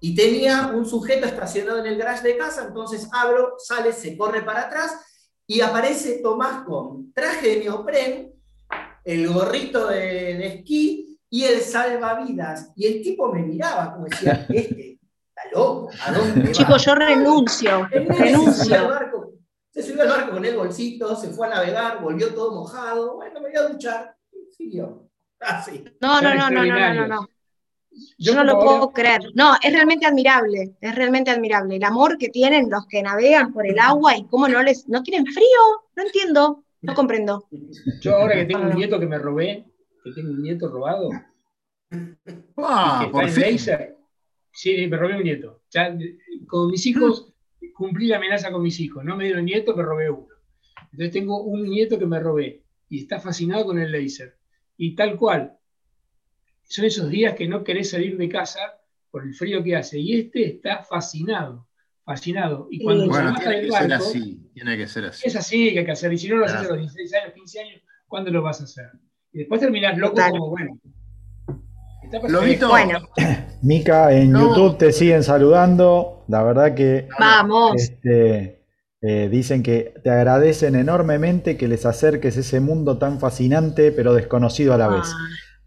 Y 0.00 0.14
tenía 0.14 0.72
un 0.74 0.86
sujeto 0.86 1.26
estacionado 1.26 1.78
en 1.80 1.86
el 1.86 1.98
garage 1.98 2.26
de 2.26 2.36
casa, 2.36 2.66
entonces 2.66 3.08
abro, 3.12 3.54
sale, 3.58 3.92
se 3.92 4.16
corre 4.16 4.42
para 4.42 4.62
atrás 4.62 4.96
y 5.46 5.60
aparece 5.60 6.20
Tomás 6.22 6.64
con 6.64 7.12
traje 7.12 7.48
de 7.48 7.60
neopren, 7.60 8.32
el 9.04 9.28
gorrito 9.28 9.88
de, 9.88 10.46
esquí 10.46 11.18
y 11.30 11.44
el 11.44 11.60
salvavidas. 11.60 12.70
Y 12.76 12.86
el 12.86 13.02
tipo 13.02 13.32
me 13.32 13.42
miraba 13.42 13.94
como 13.94 14.06
decía, 14.06 14.46
este 14.48 14.98
está 15.28 15.50
loco, 15.52 15.90
¿a 16.04 16.12
dónde 16.12 16.52
Chicos, 16.52 16.84
yo 16.84 16.94
renuncio, 16.94 17.88
renuncio 17.90 18.88
se 19.70 19.82
subió 19.82 20.02
al 20.02 20.08
barco 20.08 20.32
con 20.32 20.44
el 20.44 20.56
bolsito, 20.56 21.14
se 21.16 21.30
fue 21.30 21.46
a 21.46 21.50
navegar, 21.50 22.00
volvió 22.02 22.34
todo 22.34 22.54
mojado, 22.54 23.16
bueno, 23.16 23.40
me 23.40 23.48
voy 23.48 23.56
a 23.56 23.68
duchar, 23.68 24.16
siguió. 24.50 25.08
Así. 25.40 25.84
No, 26.00 26.20
no, 26.20 26.34
no, 26.34 26.50
no, 26.50 26.64
no, 26.64 26.94
no, 26.94 27.06
no. 27.06 27.28
Yo 28.16 28.34
no 28.34 28.44
lo 28.44 28.58
puedo 28.60 28.90
creer. 28.92 29.22
No, 29.34 29.54
es 29.62 29.72
realmente 29.72 30.06
admirable, 30.06 30.76
es 30.80 30.94
realmente 30.94 31.30
admirable. 31.30 31.76
El 31.76 31.84
amor 31.84 32.18
que 32.18 32.28
tienen 32.28 32.70
los 32.70 32.86
que 32.86 33.02
navegan 33.02 33.52
por 33.52 33.66
el 33.66 33.78
agua 33.78 34.16
y 34.16 34.24
cómo 34.26 34.48
no 34.48 34.62
les, 34.62 34.88
no 34.88 35.02
tienen 35.02 35.26
frío, 35.26 35.84
no 35.96 36.02
entiendo, 36.02 36.64
no 36.82 36.94
comprendo. 36.94 37.48
Yo 38.00 38.16
ahora 38.16 38.34
que 38.34 38.44
tengo 38.46 38.62
un 38.62 38.76
nieto 38.76 39.00
que 39.00 39.06
me 39.06 39.18
robé, 39.18 39.64
que 40.04 40.12
tengo 40.12 40.30
un 40.30 40.42
nieto 40.42 40.68
robado. 40.68 41.10
Ah, 42.56 43.08
por 43.10 43.28
fin. 43.28 43.58
sí, 44.52 44.86
me 44.86 44.96
robé 44.96 45.16
un 45.16 45.24
nieto. 45.24 45.62
Ya, 45.70 45.96
con 46.46 46.70
mis 46.70 46.84
hijos 46.86 47.32
cumplí 47.78 48.08
la 48.08 48.16
amenaza 48.16 48.50
con 48.50 48.60
mis 48.60 48.80
hijos. 48.80 49.04
No 49.04 49.16
me 49.16 49.24
dieron 49.24 49.44
nieto, 49.44 49.76
me 49.76 49.84
robé 49.84 50.10
uno. 50.10 50.26
Entonces 50.90 51.12
tengo 51.12 51.44
un 51.44 51.62
nieto 51.62 51.96
que 51.96 52.06
me 52.06 52.18
robé 52.18 52.64
y 52.88 53.02
está 53.02 53.20
fascinado 53.20 53.66
con 53.66 53.78
el 53.78 53.92
láser. 53.92 54.36
Y 54.76 54.96
tal 54.96 55.16
cual. 55.16 55.56
Son 56.64 56.84
esos 56.84 57.08
días 57.08 57.34
que 57.34 57.46
no 57.46 57.62
querés 57.62 57.90
salir 57.90 58.18
de 58.18 58.28
casa 58.28 58.60
por 59.12 59.22
el 59.22 59.32
frío 59.32 59.62
que 59.62 59.76
hace. 59.76 60.00
Y 60.00 60.18
este 60.18 60.44
está 60.46 60.82
fascinado, 60.82 61.68
fascinado. 62.04 62.66
Y 62.68 62.82
cuando 62.82 63.08
bueno, 63.08 63.36
se 63.36 63.42
tiene 63.42 63.62
que 63.62 63.70
ser 63.70 63.92
así, 63.92 64.50
tiene 64.52 64.76
que 64.76 64.86
ser 64.88 65.04
así. 65.04 65.28
Es 65.28 65.36
así 65.36 65.72
que 65.72 65.78
hay 65.78 65.84
que 65.84 65.92
hacer. 65.92 66.12
Y 66.12 66.18
si 66.18 66.28
no 66.28 66.36
lo 66.36 66.46
haces 66.46 66.58
a 66.58 66.68
los 66.70 66.78
16 66.78 67.14
años, 67.14 67.34
15 67.34 67.60
años, 67.60 67.82
¿cuándo 68.08 68.30
lo 68.32 68.42
vas 68.42 68.60
a 68.60 68.64
hacer? 68.64 68.90
Y 69.32 69.38
después 69.38 69.60
terminás 69.60 69.96
loco 69.96 70.20
como, 70.30 70.50
bueno, 70.50 70.80
Lobito. 72.28 72.68
Bueno. 72.68 73.00
Mica, 73.62 74.12
en 74.12 74.32
YouTube 74.32 74.78
te 74.78 74.92
siguen 74.92 75.22
saludando. 75.22 76.24
La 76.28 76.42
verdad 76.42 76.74
que. 76.74 77.08
Vamos. 77.18 77.74
Este, 77.76 78.62
eh, 79.00 79.28
dicen 79.30 79.62
que 79.62 79.94
te 80.02 80.10
agradecen 80.10 80.74
enormemente 80.74 81.56
que 81.56 81.68
les 81.68 81.86
acerques 81.86 82.36
ese 82.36 82.60
mundo 82.60 82.98
tan 82.98 83.20
fascinante, 83.20 83.92
pero 83.92 84.14
desconocido 84.14 84.74
a 84.74 84.78
la 84.78 84.88
vez. 84.88 85.08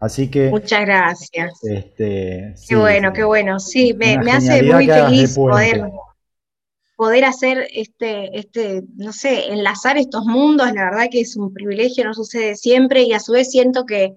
Así 0.00 0.30
que. 0.30 0.50
Muchas 0.50 0.80
gracias. 0.80 1.62
Este, 1.62 2.54
qué 2.68 2.76
bueno, 2.76 3.12
qué 3.12 3.24
bueno. 3.24 3.58
Sí, 3.60 3.94
me, 3.94 4.14
hace 4.30 4.62
muy 4.62 4.86
feliz 4.86 5.34
poder, 5.36 5.82
poder 6.96 7.24
hacer 7.24 7.68
este, 7.72 8.38
este, 8.38 8.82
no 8.96 9.12
sé, 9.12 9.52
enlazar 9.52 9.96
estos 9.96 10.24
mundos. 10.24 10.72
La 10.72 10.84
verdad 10.84 11.06
que 11.10 11.20
es 11.20 11.36
un 11.36 11.52
privilegio, 11.54 12.04
no 12.04 12.14
sucede 12.14 12.56
siempre, 12.56 13.02
y 13.02 13.12
a 13.12 13.20
su 13.20 13.32
vez 13.32 13.50
siento 13.50 13.86
que 13.86 14.16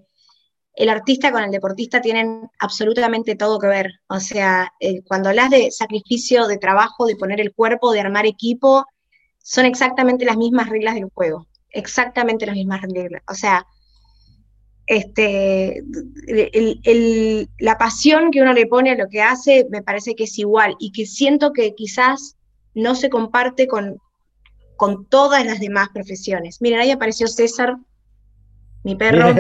el 0.76 0.90
artista 0.90 1.32
con 1.32 1.44
el 1.44 1.52
deportista 1.52 2.02
tienen 2.02 2.50
absolutamente 2.60 3.36
todo 3.36 3.60
que 3.60 3.68
ver. 3.68 3.92
O 4.08 4.20
sea, 4.20 4.72
eh, 4.80 5.02
cuando 5.04 5.30
hablas 5.30 5.50
de 5.50 5.72
sacrificio, 5.72 6.48
de 6.48 6.58
trabajo, 6.58 7.06
de 7.06 7.16
poner 7.16 7.40
el 7.40 7.54
cuerpo, 7.54 7.92
de 7.92 8.02
armar 8.02 8.26
equipo, 8.26 8.86
son 9.42 9.66
exactamente 9.66 10.26
las 10.26 10.38
mismas 10.38 10.70
reglas 10.70 10.96
del 10.96 11.10
juego. 11.14 11.48
Exactamente 11.70 12.46
las 12.46 12.56
mismas 12.56 12.82
reglas. 12.82 13.24
O 13.30 13.34
sea, 13.34 13.66
este, 14.88 15.84
la 17.58 17.78
pasión 17.78 18.32
que 18.32 18.42
uno 18.42 18.54
le 18.54 18.68
pone 18.68 18.92
a 18.92 18.96
lo 18.96 19.08
que 19.08 19.22
hace 19.22 19.66
me 19.70 19.82
parece 19.82 20.16
que 20.16 20.26
es 20.26 20.38
igual 20.38 20.76
y 20.80 20.92
que 20.92 21.06
siento 21.06 21.54
que 21.54 21.74
quizás 21.74 22.36
no 22.74 22.96
se 22.96 23.10
comparte 23.10 23.68
con, 23.68 24.00
con 24.76 25.06
todas 25.06 25.46
las 25.46 25.60
demás 25.60 25.90
profesiones. 25.94 26.62
Miren, 26.62 26.80
ahí 26.80 26.92
apareció 26.92 27.28
César, 27.28 27.78
mi 28.84 28.96
perro. 28.96 29.34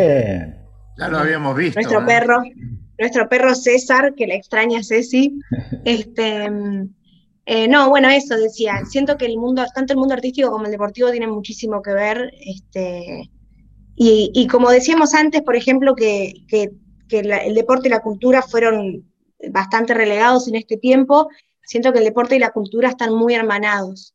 Ya 0.97 1.07
lo 1.09 1.17
habíamos 1.17 1.55
visto. 1.55 1.79
Nuestro 1.79 2.01
¿eh? 2.01 2.05
perro, 2.05 2.43
nuestro 2.97 3.29
perro 3.29 3.55
César, 3.55 4.13
que 4.15 4.27
la 4.27 4.35
extraña 4.35 4.83
Ceci. 4.83 5.39
Este, 5.85 6.49
eh, 7.45 7.67
no, 7.67 7.89
bueno, 7.89 8.09
eso 8.09 8.35
decía. 8.35 8.83
Siento 8.85 9.17
que 9.17 9.25
el 9.25 9.37
mundo, 9.37 9.63
tanto 9.73 9.93
el 9.93 9.99
mundo 9.99 10.15
artístico 10.15 10.49
como 10.49 10.65
el 10.65 10.71
deportivo 10.71 11.11
tienen 11.11 11.29
muchísimo 11.29 11.81
que 11.81 11.93
ver. 11.93 12.33
Este, 12.39 13.29
y, 13.97 14.47
como 14.47 14.71
decíamos 14.71 15.13
antes, 15.13 15.41
por 15.41 15.55
ejemplo, 15.55 15.95
que, 15.95 16.33
el 17.09 17.55
deporte 17.55 17.87
y 17.87 17.91
la 17.91 18.01
cultura 18.01 18.41
fueron 18.41 19.05
bastante 19.51 19.93
relegados 19.93 20.47
en 20.47 20.55
este 20.55 20.77
tiempo, 20.77 21.29
siento 21.63 21.93
que 21.93 21.99
el 21.99 22.05
deporte 22.05 22.35
y 22.35 22.39
la 22.39 22.51
cultura 22.51 22.89
están 22.89 23.13
muy 23.13 23.35
hermanados. 23.35 24.14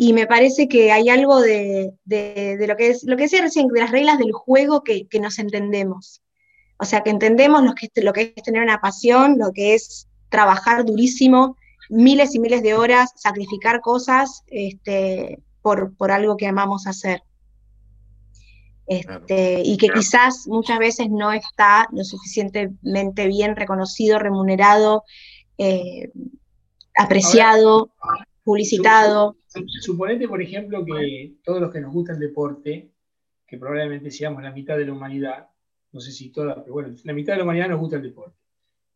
Y 0.00 0.12
me 0.12 0.28
parece 0.28 0.68
que 0.68 0.92
hay 0.92 1.08
algo 1.08 1.40
de, 1.40 1.92
lo 2.06 2.76
que 2.76 2.90
es, 2.90 3.02
lo 3.02 3.16
que 3.16 3.24
decía 3.24 3.42
recién, 3.42 3.66
de 3.66 3.80
las 3.80 3.90
reglas 3.90 4.16
del 4.18 4.30
juego 4.30 4.84
que, 4.84 5.08
nos 5.20 5.40
entendemos. 5.40 6.22
O 6.78 6.84
sea, 6.84 7.02
que 7.02 7.10
entendemos 7.10 7.64
lo 7.64 7.74
que, 7.74 7.90
lo 8.00 8.12
que 8.12 8.32
es 8.36 8.44
tener 8.44 8.62
una 8.62 8.80
pasión, 8.80 9.38
lo 9.40 9.50
que 9.52 9.74
es 9.74 10.06
trabajar 10.28 10.84
durísimo, 10.84 11.56
miles 11.90 12.36
y 12.36 12.38
miles 12.38 12.62
de 12.62 12.74
horas, 12.74 13.10
sacrificar 13.16 13.80
cosas 13.80 14.44
este, 14.46 15.42
por, 15.62 15.96
por 15.96 16.12
algo 16.12 16.36
que 16.36 16.46
amamos 16.46 16.86
hacer. 16.86 17.24
Este, 18.86 19.62
y 19.64 19.78
que 19.78 19.88
quizás 19.88 20.46
muchas 20.46 20.78
veces 20.78 21.08
no 21.10 21.32
está 21.32 21.88
lo 21.90 22.04
suficientemente 22.04 23.26
bien 23.26 23.56
reconocido, 23.56 24.20
remunerado, 24.20 25.02
eh, 25.58 26.12
apreciado, 26.94 27.90
publicitado. 28.44 29.34
Suponete, 29.80 30.28
por 30.28 30.42
ejemplo, 30.42 30.84
que 30.84 31.36
todos 31.44 31.60
los 31.60 31.72
que 31.72 31.80
nos 31.80 31.92
gusta 31.92 32.12
el 32.12 32.18
deporte, 32.18 32.90
que 33.46 33.58
probablemente 33.58 34.10
seamos 34.10 34.42
la 34.42 34.52
mitad 34.52 34.76
de 34.76 34.86
la 34.86 34.92
humanidad, 34.92 35.48
no 35.92 36.00
sé 36.00 36.12
si 36.12 36.30
toda, 36.30 36.62
pero 36.62 36.74
bueno, 36.74 36.94
la 37.04 37.12
mitad 37.12 37.32
de 37.32 37.38
la 37.38 37.44
humanidad 37.44 37.68
nos 37.68 37.80
gusta 37.80 37.96
el 37.96 38.02
deporte. 38.02 38.36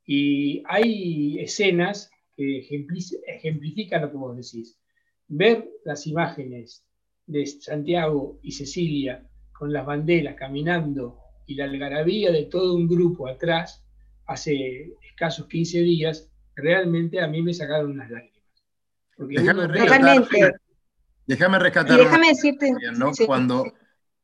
Y 0.04 0.62
hay 0.66 1.38
escenas 1.40 2.10
que 2.36 2.58
ejemplifican 2.58 4.02
lo 4.02 4.10
que 4.10 4.16
vos 4.16 4.36
decís. 4.36 4.78
Ver 5.28 5.68
las 5.84 6.06
imágenes 6.06 6.84
de 7.26 7.46
Santiago 7.46 8.38
y 8.42 8.52
Cecilia 8.52 9.26
con 9.52 9.72
las 9.72 9.86
banderas 9.86 10.34
caminando 10.34 11.18
y 11.46 11.54
la 11.54 11.64
algarabía 11.64 12.32
de 12.32 12.44
todo 12.44 12.74
un 12.74 12.88
grupo 12.88 13.28
atrás, 13.28 13.84
hace 14.26 14.92
escasos 15.08 15.46
15 15.48 15.80
días, 15.80 16.30
realmente 16.54 17.20
a 17.20 17.28
mí 17.28 17.42
me 17.42 17.54
sacaron 17.54 17.92
unas 17.92 18.10
lágrimas. 18.10 18.32
Déjame, 19.29 19.66
rescatar, 19.66 20.61
déjame 21.27 21.59
rescatar. 21.59 21.99
déjame 21.99 22.29
decirte. 22.29 22.73
Cuando, 23.27 23.73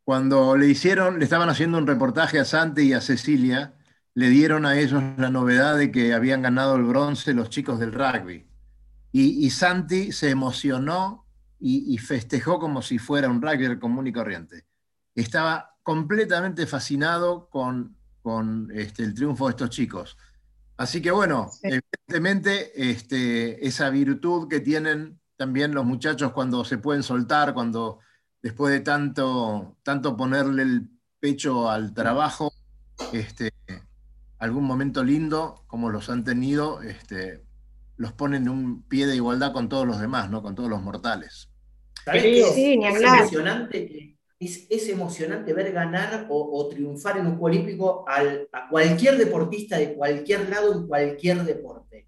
cuando 0.05 0.57
le 0.57 0.69
hicieron, 0.69 1.19
le 1.19 1.25
estaban 1.25 1.49
haciendo 1.49 1.79
un 1.79 1.87
reportaje 1.87 2.39
a 2.39 2.45
Santi 2.45 2.83
y 2.83 2.93
a 2.93 3.01
Cecilia, 3.01 3.75
le 4.15 4.29
dieron 4.29 4.67
a 4.67 4.79
ellos 4.79 5.03
la 5.17 5.31
novedad 5.31 5.77
de 5.77 5.91
que 5.91 6.15
habían 6.15 6.43
ganado 6.43 6.77
el 6.77 6.85
bronce 6.85 7.35
los 7.35 7.51
chicos 7.51 7.79
del 7.79 7.93
rugby. 7.93 8.47
Y, 9.11 9.51
Santi 9.51 10.13
se 10.13 10.31
emocionó 10.31 11.27
y, 11.59 11.93
y, 11.93 11.99
festejó 11.99 12.59
como 12.59 12.83
si 12.83 12.99
fuera 12.99 13.29
un 13.29 13.43
rugby 13.43 13.79
común 13.79 14.07
y 14.07 14.13
corriente 14.13 14.69
estaba 15.21 15.77
completamente 15.83 16.67
fascinado 16.67 17.49
con, 17.51 17.97
con 18.23 18.71
este, 18.73 19.03
el 19.03 19.15
triunfo 19.15 19.47
de 19.47 19.51
estos 19.51 19.71
chicos. 19.71 20.17
Así 20.79 21.03
que 21.03 21.11
bueno, 21.11 21.51
evidentemente 21.64 22.91
este, 22.91 23.66
esa 23.66 23.91
virtud 23.91 24.49
que 24.49 24.61
tienen 24.61 25.20
también 25.37 25.74
los 25.74 25.85
muchachos 25.85 26.33
cuando 26.33 26.64
se 26.64 26.79
pueden 26.79 27.03
soltar, 27.03 27.53
cuando 27.53 27.99
después 28.41 28.72
de 28.72 28.81
tanto, 28.81 29.76
tanto 29.83 30.16
ponerle 30.16 30.62
el 30.62 30.89
pecho 31.18 31.68
al 31.68 31.93
trabajo, 31.95 32.53
este, 33.12 33.53
algún 34.39 34.64
momento 34.64 35.03
lindo, 35.03 35.64
como 35.66 35.91
los 35.91 36.09
han 36.11 36.22
tenido, 36.22 36.81
este, 36.83 37.45
los 37.97 38.12
ponen 38.12 38.45
en 38.45 38.49
un 38.49 38.83
pie 38.85 39.09
de 39.09 39.16
igualdad 39.16 39.53
con 39.53 39.68
todos 39.68 39.85
los 39.85 40.01
demás, 40.01 40.31
¿no? 40.31 40.43
con 40.43 40.55
todos 40.55 40.70
los 40.70 40.81
mortales. 40.81 41.51
Sí, 42.55 42.85
hablar. 42.85 43.16
Es 43.16 43.33
impresionante 43.33 44.18
es, 44.41 44.89
emocionante 44.89 45.53
ver 45.53 45.72
ganar 45.72 46.26
o, 46.30 46.68
triunfar 46.68 47.18
en 47.18 47.26
un 47.26 47.39
juego 47.39 47.47
olímpico 47.47 48.05
a 48.09 48.68
cualquier 48.70 49.16
deportista 49.16 49.78
de 49.78 49.95
cualquier 49.95 50.49
lado 50.49 50.72
en 50.74 50.86
cualquier 50.86 51.43
deporte. 51.45 52.07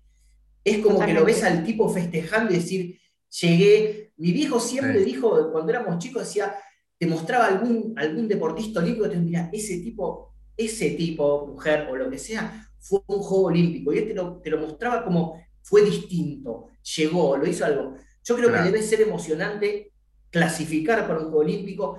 Es 0.62 0.78
como 0.78 1.04
que 1.04 1.14
lo 1.14 1.24
ves 1.24 1.42
al 1.42 1.64
tipo 1.64 1.88
festejando 1.88 2.52
y 2.52 2.56
decir, 2.56 3.00
llegué. 3.40 4.12
Mi 4.16 4.32
viejo 4.32 4.60
siempre 4.60 5.02
dijo, 5.02 5.50
cuando 5.50 5.70
éramos 5.72 5.98
chicos, 5.98 6.22
decía, 6.26 6.54
te 6.98 7.06
mostraba 7.06 7.46
algún, 7.46 7.94
algún 7.96 8.28
deportista 8.28 8.80
olímpico, 8.80 9.08
te 9.08 9.16
mira, 9.16 9.48
ese 9.52 9.78
tipo, 9.78 10.34
ese 10.56 10.90
tipo, 10.90 11.46
mujer 11.46 11.88
o 11.90 11.96
lo 11.96 12.10
que 12.10 12.18
sea, 12.18 12.68
fue 12.78 13.00
un 13.06 13.20
juego 13.20 13.46
olímpico. 13.46 13.92
Y 13.92 13.98
él 13.98 14.08
te 14.08 14.14
lo, 14.14 14.36
te 14.40 14.50
lo 14.50 14.58
mostraba 14.58 15.02
como 15.02 15.42
fue 15.62 15.82
distinto, 15.82 16.68
llegó, 16.96 17.36
lo 17.36 17.46
hizo 17.46 17.64
algo. 17.64 17.94
Yo 18.22 18.36
creo 18.36 18.52
que 18.52 18.60
debe 18.60 18.82
ser 18.82 19.00
emocionante 19.00 19.92
clasificar 20.30 21.06
para 21.06 21.20
un 21.20 21.26
juego 21.26 21.40
olímpico, 21.40 21.98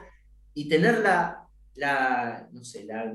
y 0.54 0.68
tener 0.68 1.00
la, 1.00 1.48
la 1.76 2.50
no 2.52 2.64
sé, 2.64 2.86
la, 2.86 3.14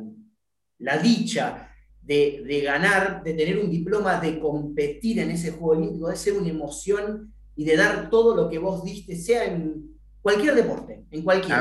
la 0.79 0.99
dicha 0.99 1.71
de, 2.03 2.63
ganar, 2.65 3.23
de 3.23 3.35
tener 3.35 3.59
un 3.59 3.71
diploma, 3.71 4.21
de 4.21 4.39
competir 4.39 5.19
en 5.19 5.31
ese 5.31 5.51
juego 5.51 5.79
olímpico, 5.79 6.09
de 6.09 6.17
ser 6.17 6.35
una 6.35 6.49
emoción 6.49 7.33
y 7.57 7.65
de 7.65 7.77
dar 7.77 8.11
todo 8.11 8.37
lo 8.37 8.49
que 8.49 8.59
vos 8.59 8.85
diste, 8.85 9.17
sea 9.17 9.45
en 9.45 9.97
cualquier 10.23 10.55
deporte, 10.55 11.05
en 11.11 11.23
cualquier. 11.23 11.57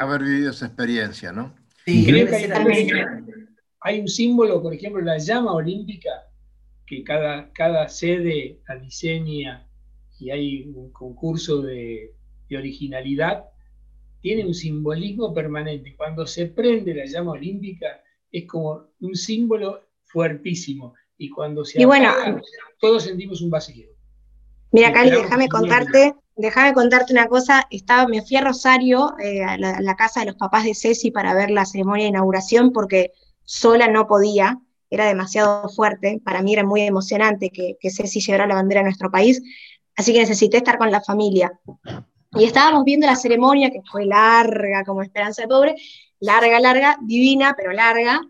Haber, 0.00 0.22
vivido 0.22 0.50
esa 0.50 0.66
experiencia, 0.66 1.32
¿no? 1.32 1.54
Sí, 1.84 2.06
creo 2.06 2.26
que 2.26 2.36
hay, 2.36 2.90
hay, 3.80 4.00
un 4.00 4.08
símbolo, 4.08 4.62
por 4.62 4.72
ejemplo, 4.72 5.02
la 5.02 5.18
llama 5.18 5.52
olímpica, 5.52 6.10
que 6.86 7.02
cada, 7.02 7.52
cada 7.52 7.88
sede 7.88 8.60
la 8.66 8.76
diseña 8.76 9.68
y 10.18 10.30
hay 10.30 10.62
un 10.74 10.90
concurso 10.92 11.60
de, 11.60 12.14
de 12.48 12.56
originalidad 12.56 13.44
tiene 14.24 14.46
un 14.46 14.54
simbolismo 14.54 15.34
permanente. 15.34 15.94
Cuando 15.98 16.26
se 16.26 16.46
prende 16.46 16.94
la 16.94 17.04
llama 17.04 17.32
olímpica, 17.32 18.02
es 18.32 18.46
como 18.46 18.86
un 19.00 19.14
símbolo 19.14 19.82
fuertísimo. 20.02 20.94
Y 21.18 21.28
cuando 21.28 21.62
se 21.62 21.82
y 21.82 21.84
bueno, 21.84 22.10
todos 22.80 23.02
sentimos 23.02 23.42
un 23.42 23.50
vacío. 23.50 23.86
Mira, 24.72 24.94
Cali, 24.94 25.10
déjame 25.10 25.50
contarte, 25.50 26.14
déjame 26.36 26.72
contarte 26.72 27.12
una 27.12 27.26
cosa. 27.26 27.66
Estaba, 27.70 28.08
me 28.08 28.22
fui 28.22 28.38
a 28.38 28.40
Rosario, 28.40 29.12
eh, 29.22 29.44
a, 29.44 29.58
la, 29.58 29.94
casa 29.94 30.20
de 30.20 30.26
los 30.26 30.36
papás 30.36 30.64
de 30.64 30.74
Ceci, 30.74 31.10
para 31.10 31.34
ver 31.34 31.50
la 31.50 31.66
ceremonia 31.66 32.04
de 32.04 32.08
inauguración, 32.08 32.72
porque 32.72 33.12
sola 33.42 33.88
no 33.88 34.06
podía, 34.06 34.58
era 34.88 35.04
demasiado 35.04 35.68
fuerte. 35.68 36.18
Para 36.24 36.40
mí 36.40 36.54
era 36.54 36.64
muy 36.64 36.80
emocionante 36.80 37.50
que, 37.50 37.76
que 37.78 37.90
Ceci 37.90 38.20
llevara 38.20 38.46
la 38.46 38.54
bandera 38.54 38.80
a 38.80 38.84
nuestro 38.84 39.10
país, 39.10 39.42
así 39.96 40.14
que 40.14 40.20
necesité 40.20 40.56
estar 40.56 40.78
con 40.78 40.90
la 40.90 41.02
familia. 41.02 41.60
Y 42.36 42.44
estábamos 42.44 42.84
viendo 42.84 43.06
la 43.06 43.14
ceremonia, 43.14 43.70
que 43.70 43.82
fue 43.82 44.06
larga 44.06 44.84
como 44.84 45.02
Esperanza 45.02 45.42
de 45.42 45.48
Pobre, 45.48 45.76
larga, 46.18 46.58
larga, 46.58 46.98
divina, 47.00 47.54
pero 47.56 47.72
larga. 47.72 48.20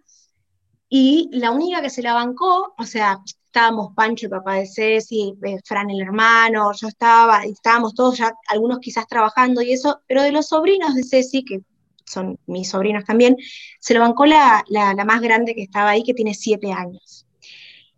Y 0.89 1.31
la 1.33 1.51
única 1.51 1.81
que 1.81 1.89
se 1.89 2.03
la 2.03 2.13
bancó, 2.13 2.75
o 2.77 2.85
sea, 2.85 3.19
estábamos 3.27 3.95
Pancho, 3.95 4.27
el 4.27 4.31
papá 4.31 4.57
de 4.57 4.67
Ceci, 4.67 5.35
eh, 5.43 5.59
Fran, 5.65 5.91
el 5.91 6.03
hermano, 6.03 6.71
yo 6.75 6.89
estaba, 6.89 7.45
estábamos 7.45 7.95
todos 7.95 8.19
ya, 8.19 8.35
algunos 8.49 8.79
quizás 8.79 9.07
trabajando 9.07 9.63
y 9.63 9.73
eso, 9.73 10.01
pero 10.07 10.23
de 10.23 10.33
los 10.33 10.49
sobrinos 10.49 10.95
de 10.95 11.03
Ceci, 11.03 11.45
que 11.45 11.61
son 12.05 12.39
mis 12.47 12.69
sobrinos 12.69 13.05
también, 13.05 13.37
se 13.81 13.95
lo 13.95 14.01
bancó 14.01 14.27
la, 14.27 14.63
la 14.69 15.05
más 15.05 15.23
grande 15.23 15.55
que 15.55 15.63
estaba 15.63 15.91
ahí, 15.91 16.03
que 16.03 16.15
tiene 16.15 16.35
siete 16.35 16.73
años 16.73 17.24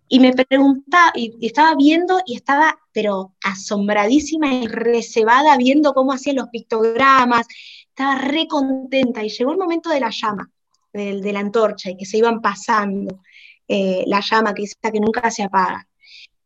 y 0.09 0.21
me 0.21 0.33
preguntaba, 0.33 1.13
y, 1.15 1.35
estaba 1.47 1.75
viendo 1.75 2.21
y 2.27 2.37
estaba, 2.37 2.79
pero 2.93 3.35
asombradísima 3.43 4.55
y 4.55 4.67
reservada 4.67 5.57
viendo 5.57 5.95
cómo 5.95 6.13
hacían 6.13 6.37
los 6.37 6.49
pictogramas, 6.49 7.47
estaba 7.89 8.17
re 8.17 8.47
contenta 8.47 9.25
y 9.25 9.31
llegó 9.31 9.53
el 9.53 9.59
momento 9.59 9.91
de 9.91 10.01
la 10.01 10.11
llama, 10.11 10.51
de, 10.93 11.33
la 11.33 11.41
antorcha 11.41 11.91
y 11.91 11.97
que 11.97 12.07
se 12.07 12.19
iban 12.19 12.41
pasando 12.41 13.21
eh, 13.69 14.05
la 14.07 14.21
llama 14.21 14.55
que, 14.55 14.65
que 14.65 15.01
nunca 15.01 15.31
se 15.31 15.43
apaga. 15.43 15.87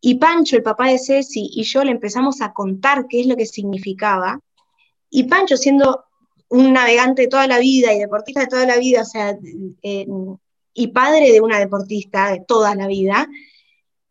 Y 0.00 0.14
Pancho, 0.14 0.56
el 0.56 0.62
papá 0.62 0.88
de 0.88 0.98
Ceci, 0.98 1.50
y 1.52 1.62
yo 1.64 1.84
le 1.84 1.90
empezamos 1.90 2.40
a 2.40 2.52
contar 2.52 3.06
qué 3.08 3.20
es 3.20 3.26
lo 3.26 3.36
que 3.36 3.44
significaba. 3.44 4.40
Y 5.10 5.24
Pancho, 5.24 5.58
siendo 5.58 6.04
un 6.48 6.72
navegante 6.72 7.22
de 7.22 7.28
toda 7.28 7.46
la 7.46 7.58
vida 7.58 7.92
y 7.92 7.98
deportista 7.98 8.40
de 8.40 8.46
toda 8.46 8.64
la 8.64 8.78
vida, 8.78 9.02
o 9.02 9.04
sea, 9.04 9.36
eh, 9.82 10.06
y 10.72 10.88
padre 10.88 11.32
de 11.32 11.40
una 11.40 11.58
deportista 11.58 12.30
de 12.30 12.40
toda 12.46 12.74
la 12.74 12.86
vida. 12.86 13.28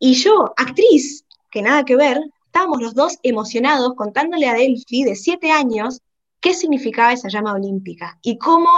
Y 0.00 0.14
yo, 0.14 0.54
actriz, 0.56 1.26
que 1.50 1.60
nada 1.60 1.84
que 1.84 1.94
ver, 1.94 2.18
estábamos 2.46 2.80
los 2.80 2.94
dos 2.94 3.18
emocionados 3.22 3.92
contándole 3.94 4.48
a 4.48 4.54
Delphi 4.54 5.04
de 5.04 5.14
siete 5.14 5.52
años 5.52 6.00
qué 6.40 6.54
significaba 6.54 7.12
esa 7.12 7.28
llama 7.28 7.52
olímpica 7.52 8.18
y 8.22 8.38
cómo, 8.38 8.70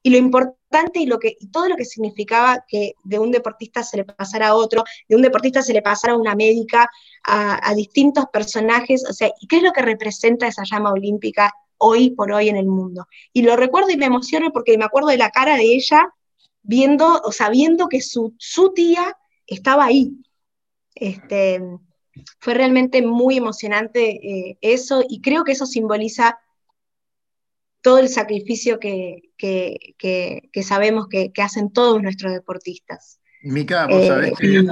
y 0.00 0.10
lo 0.10 0.16
importante 0.16 1.00
y, 1.00 1.06
lo 1.06 1.18
que, 1.18 1.36
todo 1.52 1.68
lo 1.68 1.74
que 1.74 1.84
significaba 1.84 2.64
que 2.68 2.94
de 3.02 3.18
un 3.18 3.32
deportista 3.32 3.82
se 3.82 3.96
le 3.96 4.04
pasara 4.04 4.48
a 4.48 4.54
otro, 4.54 4.84
de 5.08 5.16
un 5.16 5.22
deportista 5.22 5.60
se 5.60 5.72
le 5.72 5.82
pasara 5.82 6.12
a 6.12 6.16
una 6.16 6.36
médica, 6.36 6.88
a, 7.24 7.68
a 7.68 7.74
distintos 7.74 8.26
personajes, 8.32 9.04
o 9.10 9.12
sea, 9.12 9.28
qué 9.48 9.56
es 9.56 9.62
lo 9.64 9.72
que 9.72 9.82
representa 9.82 10.46
esa 10.46 10.62
llama 10.62 10.92
olímpica 10.92 11.52
hoy 11.78 12.10
por 12.10 12.30
hoy 12.30 12.48
en 12.48 12.56
el 12.56 12.66
mundo. 12.66 13.08
Y 13.32 13.42
lo 13.42 13.56
recuerdo 13.56 13.90
y 13.90 13.96
me 13.96 14.06
emociono 14.06 14.52
porque 14.52 14.78
me 14.78 14.84
acuerdo 14.84 15.08
de 15.08 15.16
la 15.16 15.30
cara 15.30 15.56
de 15.56 15.74
ella 15.74 16.14
viendo, 16.62 17.20
o 17.24 17.32
sabiendo 17.32 17.88
que 17.88 18.00
su, 18.00 18.34
su 18.38 18.72
tía 18.72 19.16
estaba 19.48 19.86
ahí. 19.86 20.12
Este, 21.00 21.60
fue 22.38 22.54
realmente 22.54 23.02
muy 23.02 23.38
emocionante 23.38 24.10
eh, 24.10 24.58
eso 24.60 25.02
y 25.08 25.22
creo 25.22 25.44
que 25.44 25.52
eso 25.52 25.64
simboliza 25.66 26.38
todo 27.80 27.98
el 27.98 28.10
sacrificio 28.10 28.78
que, 28.78 29.32
sabemos 30.62 31.08
que, 31.08 31.32
hacen 31.42 31.72
todos 31.72 32.02
nuestros 32.02 32.32
deportistas. 32.34 33.18
Mica, 33.42 33.86
vos 33.86 34.06
sabés 34.06 34.34
que, 34.38 34.66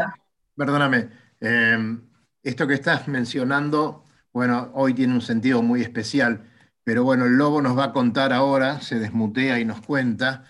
perdóname, 0.55 1.09
em, 1.41 2.03
esto 2.43 2.67
que 2.67 2.75
estás 2.75 3.09
mencionando, 3.09 4.05
bueno, 4.31 4.71
hoy 4.75 4.93
tiene 4.93 5.15
un 5.15 5.23
sentido 5.23 5.63
muy 5.63 5.81
especial, 5.81 6.51
pero 6.85 7.03
bueno, 7.03 7.25
el 7.25 7.37
lobo 7.37 7.63
nos 7.63 7.79
va 7.79 7.85
a 7.85 7.93
contar 7.93 8.35
ahora, 8.35 8.83
se 8.83 8.99
desmutea 8.99 9.59
y 9.59 9.65
nos 9.65 9.81
cuenta 9.81 10.45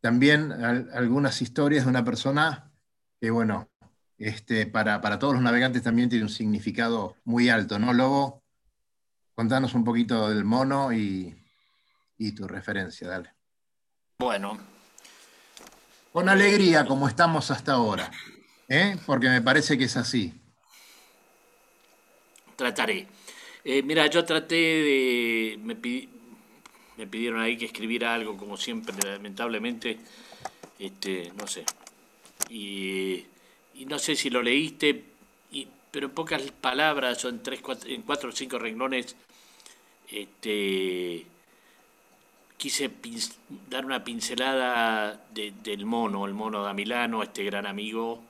también 0.00 0.52
algunas 0.52 1.42
historias 1.42 1.84
de 1.84 1.90
una 1.90 2.04
persona 2.04 2.72
que, 3.20 3.30
bueno, 3.30 3.68
este, 4.18 4.66
para, 4.66 5.18
todos 5.18 5.34
los 5.34 5.42
navegantes 5.42 5.82
también 5.82 6.08
tiene 6.08 6.24
un 6.24 6.30
significado 6.30 7.16
muy 7.24 7.48
alto, 7.48 7.78
¿no, 7.78 7.92
Lobo? 7.92 8.42
Contanos 9.34 9.74
un 9.74 9.84
poquito 9.84 10.28
del 10.28 10.44
mono 10.44 10.92
y, 10.92 11.34
tu 12.36 12.48
referencia, 12.48 13.08
dale. 13.08 13.32
Bueno. 14.18 14.58
Con 16.12 16.28
alegría, 16.28 16.84
como 16.84 17.06
estamos 17.06 17.50
hasta 17.52 17.74
ahora, 17.74 18.10
¿eh? 18.68 18.96
porque 19.06 19.28
me 19.28 19.40
parece 19.40 19.78
que 19.78 19.84
es 19.84 19.96
así. 19.96 20.34
Trataré. 22.56 23.06
Eh, 23.64 23.82
mira, 23.82 24.06
yo 24.08 24.24
traté 24.24 24.56
de. 24.56 25.58
Me, 25.62 25.76
me, 26.96 27.06
pidieron 27.06 27.40
ahí 27.40 27.56
que 27.56 27.66
escribiera 27.66 28.14
algo, 28.14 28.36
como 28.36 28.56
siempre, 28.56 28.96
lamentablemente. 29.04 30.00
Este, 30.78 31.32
no 31.36 31.46
sé. 31.46 31.64
Y 32.50 33.26
y 33.78 33.86
no 33.86 33.98
sé 33.98 34.16
si 34.16 34.28
lo 34.28 34.42
leíste, 34.42 35.04
pero 35.90 36.06
en 36.06 36.12
pocas 36.12 36.42
palabras 36.60 37.24
o 37.24 37.28
en, 37.28 37.42
tres, 37.42 37.60
cuatro, 37.60 37.88
en 37.88 38.02
cuatro 38.02 38.30
o 38.30 38.32
cinco 38.32 38.58
renglones, 38.58 39.16
este, 40.10 41.24
quise 42.56 42.90
dar 43.70 43.86
una 43.86 44.02
pincelada 44.02 45.24
del 45.30 45.86
mono, 45.86 46.26
el 46.26 46.34
mono 46.34 46.66
de 46.66 46.74
Milano, 46.74 47.22
este 47.22 47.44
gran 47.44 47.66
amigo 47.66 48.20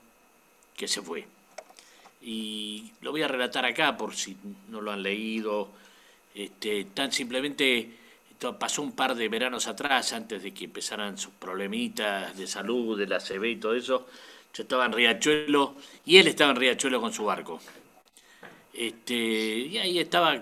que 0.76 0.86
se 0.86 1.02
fue. 1.02 1.26
Y 2.22 2.92
lo 3.00 3.10
voy 3.10 3.22
a 3.22 3.28
relatar 3.28 3.64
acá 3.64 3.96
por 3.96 4.14
si 4.14 4.36
no 4.68 4.80
lo 4.80 4.92
han 4.92 5.02
leído. 5.02 5.70
Este, 6.34 6.84
tan 6.84 7.10
simplemente 7.10 7.90
pasó 8.58 8.82
un 8.82 8.92
par 8.92 9.14
de 9.14 9.28
veranos 9.28 9.66
atrás, 9.66 10.12
antes 10.12 10.42
de 10.42 10.52
que 10.52 10.66
empezaran 10.66 11.16
sus 11.16 11.32
problemitas 11.32 12.36
de 12.36 12.46
salud, 12.46 12.98
de 12.98 13.06
la 13.06 13.18
CB 13.18 13.44
y 13.44 13.56
todo 13.56 13.74
eso 13.74 14.06
yo 14.54 14.62
estaba 14.62 14.86
en 14.86 14.92
Riachuelo 14.92 15.76
y 16.04 16.16
él 16.16 16.28
estaba 16.28 16.50
en 16.50 16.56
Riachuelo 16.56 17.00
con 17.00 17.12
su 17.12 17.24
barco. 17.24 17.60
Este, 18.72 19.14
y 19.14 19.78
ahí 19.78 19.98
estaba, 19.98 20.34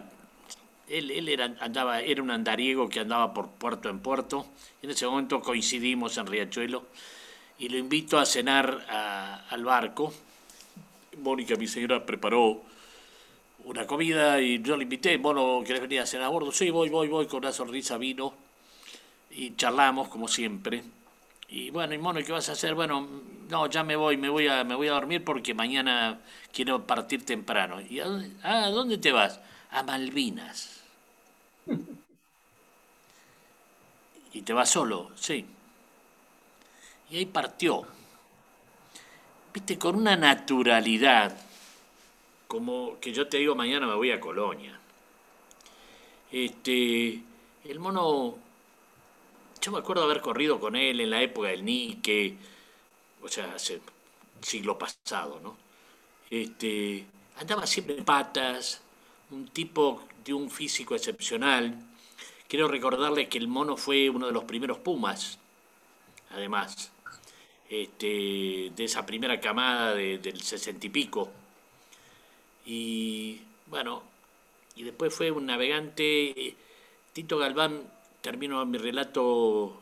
él, 0.88 1.10
él 1.10 1.28
era, 1.28 1.54
andaba, 1.60 2.00
era 2.00 2.22
un 2.22 2.30
andariego 2.30 2.88
que 2.88 3.00
andaba 3.00 3.32
por 3.32 3.48
puerto 3.50 3.88
en 3.88 4.00
puerto. 4.00 4.46
En 4.82 4.90
ese 4.90 5.06
momento 5.06 5.40
coincidimos 5.40 6.16
en 6.18 6.26
Riachuelo 6.26 6.84
y 7.58 7.68
lo 7.68 7.78
invito 7.78 8.18
a 8.18 8.26
cenar 8.26 8.86
al 9.50 9.64
barco. 9.64 10.12
Mónica, 11.18 11.56
mi 11.56 11.66
señora, 11.66 12.04
preparó 12.04 12.62
una 13.64 13.86
comida 13.86 14.40
y 14.40 14.62
yo 14.62 14.76
le 14.76 14.84
invité, 14.84 15.16
vos 15.16 15.34
no 15.34 15.62
querés 15.66 15.82
venir 15.82 16.00
a 16.00 16.06
cenar 16.06 16.26
a 16.26 16.30
bordo, 16.30 16.52
sí, 16.52 16.70
voy, 16.70 16.88
voy, 16.88 17.08
voy, 17.08 17.26
con 17.26 17.38
una 17.38 17.52
sonrisa 17.52 17.98
vino 17.98 18.32
y 19.30 19.56
charlamos 19.56 20.08
como 20.08 20.28
siempre. 20.28 20.82
Y 21.48 21.70
bueno, 21.70 21.94
y 21.94 21.98
mono, 21.98 22.20
¿qué 22.24 22.32
vas 22.32 22.48
a 22.48 22.52
hacer? 22.52 22.74
Bueno, 22.74 23.06
no, 23.48 23.66
ya 23.68 23.84
me 23.84 23.96
voy, 23.96 24.16
me 24.16 24.28
voy 24.28 24.48
a, 24.48 24.64
me 24.64 24.74
voy 24.74 24.88
a 24.88 24.92
dormir 24.92 25.24
porque 25.24 25.54
mañana 25.54 26.20
quiero 26.52 26.86
partir 26.86 27.24
temprano. 27.24 27.80
¿Y 27.80 28.00
a 28.00 28.06
dónde, 28.06 28.30
ah, 28.42 28.68
¿dónde 28.70 28.98
te 28.98 29.12
vas? 29.12 29.40
A 29.70 29.82
Malvinas. 29.82 30.82
¿Y 34.32 34.42
te 34.42 34.52
vas 34.52 34.70
solo? 34.70 35.12
Sí. 35.14 35.46
Y 37.10 37.16
ahí 37.16 37.26
partió. 37.26 37.86
Viste, 39.54 39.78
con 39.78 39.96
una 39.96 40.16
naturalidad, 40.16 41.34
como 42.48 42.98
que 43.00 43.12
yo 43.12 43.28
te 43.28 43.38
digo, 43.38 43.54
mañana 43.54 43.86
me 43.86 43.94
voy 43.94 44.10
a 44.10 44.20
Colonia. 44.20 44.78
Este, 46.30 47.22
el 47.64 47.78
mono 47.78 48.36
yo 49.60 49.72
me 49.72 49.78
acuerdo 49.78 50.04
haber 50.04 50.20
corrido 50.20 50.60
con 50.60 50.76
él 50.76 51.00
en 51.00 51.10
la 51.10 51.22
época 51.22 51.48
del 51.48 51.64
Nike, 51.64 52.36
o 53.22 53.28
sea, 53.28 53.54
hace 53.54 53.80
siglo 54.40 54.78
pasado, 54.78 55.40
¿no? 55.42 55.56
Este, 56.30 57.06
andaba 57.36 57.66
siempre 57.66 57.96
en 57.96 58.04
patas, 58.04 58.82
un 59.30 59.48
tipo 59.48 60.02
de 60.24 60.34
un 60.34 60.50
físico 60.50 60.94
excepcional. 60.94 61.74
Quiero 62.48 62.68
recordarle 62.68 63.28
que 63.28 63.38
el 63.38 63.48
mono 63.48 63.76
fue 63.76 64.10
uno 64.10 64.26
de 64.26 64.32
los 64.32 64.44
primeros 64.44 64.78
Pumas, 64.78 65.38
además, 66.30 66.92
este, 67.68 68.70
de 68.76 68.84
esa 68.84 69.04
primera 69.06 69.40
camada 69.40 69.94
del 69.94 70.42
sesenta 70.42 70.86
y 70.86 70.90
pico. 70.90 71.30
Y 72.64 73.40
bueno, 73.66 74.02
y 74.76 74.82
después 74.82 75.14
fue 75.14 75.30
un 75.30 75.46
navegante, 75.46 76.56
Tito 77.12 77.38
Galván 77.38 77.95
termino 78.26 78.66
mi 78.66 78.76
relato 78.76 79.80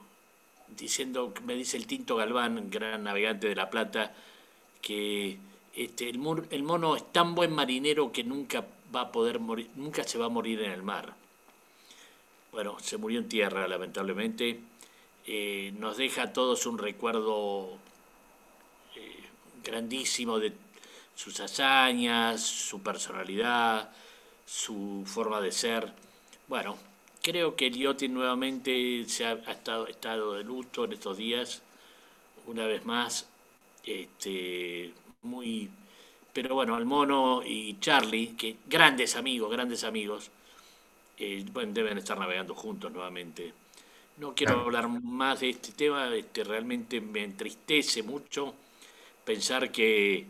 diciendo, 0.69 1.33
me 1.47 1.55
dice 1.55 1.79
el 1.79 1.87
Tinto 1.87 2.17
Galván, 2.17 2.69
gran 2.69 3.03
navegante 3.03 3.49
de 3.49 3.55
La 3.55 3.71
Plata, 3.71 4.15
que 4.83 5.39
este, 5.75 6.11
el, 6.11 6.19
mono 6.19 6.95
es 6.95 7.11
tan 7.11 7.35
buen 7.35 7.55
marinero 7.55 8.13
que 8.13 8.23
nunca 8.23 8.67
va 8.95 9.01
a 9.01 9.13
poder 9.13 9.41
morir, 9.41 9.71
nunca 9.77 10.05
se 10.05 10.19
va 10.19 10.27
a 10.27 10.29
morir 10.29 10.61
en 10.61 10.73
el 10.73 10.83
mar. 10.83 11.15
Bueno, 12.53 12.77
se 12.81 12.99
murió 12.99 13.19
en 13.19 13.31
tierra, 13.31 13.67
lamentablemente. 13.67 14.61
Eh, 15.27 15.73
nos 15.79 15.97
deja 15.97 16.25
a 16.25 16.33
todos 16.35 16.67
un 16.67 16.77
recuerdo 16.77 17.79
eh, 18.95 19.25
grandísimo 19.65 20.39
de 20.39 20.53
sus 21.15 21.41
hazañas, 21.41 22.43
su 22.43 22.83
personalidad, 22.83 23.91
su 24.45 25.03
forma 25.07 25.41
de 25.41 25.51
ser. 25.51 25.95
Bueno, 26.47 26.77
Creo 27.25 27.57
que 27.57 27.69
el 27.69 28.13
nuevamente 28.13 29.03
se 29.09 29.25
ha, 29.25 29.33
estado, 29.33 29.87
estado 29.87 30.35
de 30.35 30.45
luto 30.45 30.85
en 30.85 30.93
estos 30.93 31.17
días, 31.17 31.63
una 32.47 32.67
vez 32.67 32.85
más, 32.85 33.27
este, 33.83 34.93
muy, 35.23 35.71
pero 36.35 36.55
bueno, 36.55 36.77
el 36.77 36.85
mono 36.85 37.41
y 37.43 37.81
Charlie, 37.81 38.37
que 38.37 38.57
grandes 38.67 39.17
amigos, 39.17 39.51
grandes 39.51 39.85
amigos, 39.85 40.31
eh, 41.17 41.47
deben 41.69 41.97
estar 41.97 42.19
navegando 42.19 42.55
juntos 42.55 42.93
nuevamente. 42.93 43.55
No 44.19 44.35
quiero 44.35 44.61
hablar 44.61 44.91
más 44.91 45.41
de 45.41 45.49
este 45.49 45.73
tema, 45.73 46.15
este, 46.15 46.45
realmente 46.45 47.01
me 47.01 47.25
entristece 47.25 48.03
mucho 48.03 48.55
pensar 49.25 49.73
que, 49.73 50.27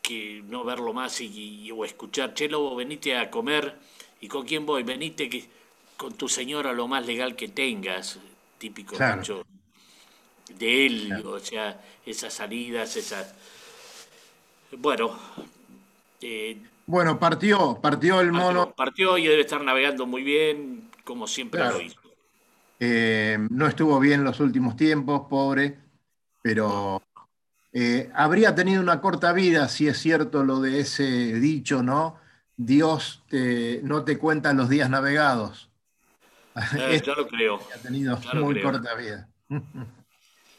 que 0.00 0.42
no 0.48 0.64
verlo 0.64 0.94
más 0.94 1.20
y, 1.20 1.70
o 1.70 1.84
escuchar, 1.84 2.32
Chelo, 2.32 2.74
venite 2.74 3.18
a 3.18 3.30
comer 3.30 3.76
¿Y 4.24 4.28
con 4.28 4.46
quién 4.46 4.64
voy? 4.64 4.82
Venite 4.84 5.28
que, 5.28 5.44
con 5.98 6.14
tu 6.14 6.30
señora 6.30 6.72
lo 6.72 6.88
más 6.88 7.04
legal 7.04 7.36
que 7.36 7.48
tengas, 7.48 8.18
típico 8.56 8.96
de 8.96 10.86
él, 10.86 11.12
o 11.26 11.38
sea, 11.40 11.78
esas 12.06 12.32
salidas, 12.32 12.96
esas... 12.96 13.34
Bueno. 14.78 15.14
Eh, 16.22 16.56
bueno, 16.86 17.18
partió, 17.18 17.78
partió 17.82 18.22
el 18.22 18.32
mono. 18.32 18.72
Partió 18.74 19.18
y 19.18 19.26
debe 19.26 19.42
estar 19.42 19.62
navegando 19.62 20.06
muy 20.06 20.22
bien, 20.22 20.88
como 21.04 21.26
siempre 21.26 21.60
lo 21.62 21.78
hizo. 21.82 22.00
Eh, 22.80 23.36
no 23.50 23.66
estuvo 23.66 24.00
bien 24.00 24.24
los 24.24 24.40
últimos 24.40 24.74
tiempos, 24.74 25.26
pobre, 25.28 25.76
pero 26.40 27.02
eh, 27.74 28.10
habría 28.14 28.54
tenido 28.54 28.80
una 28.80 29.02
corta 29.02 29.34
vida, 29.34 29.68
si 29.68 29.86
es 29.86 29.98
cierto 29.98 30.44
lo 30.44 30.60
de 30.60 30.80
ese 30.80 31.04
dicho, 31.04 31.82
¿no? 31.82 32.23
Dios 32.56 33.22
no 33.82 34.04
te 34.04 34.18
cuenta 34.18 34.52
los 34.52 34.68
días 34.68 34.88
navegados. 34.90 35.70
Eh, 36.76 37.00
ya 37.04 37.14
lo 37.14 37.26
creo. 37.26 37.60
Ha 37.74 37.78
tenido 37.78 38.18
muy 38.34 38.60
corta 38.62 38.94
vida. 38.94 39.28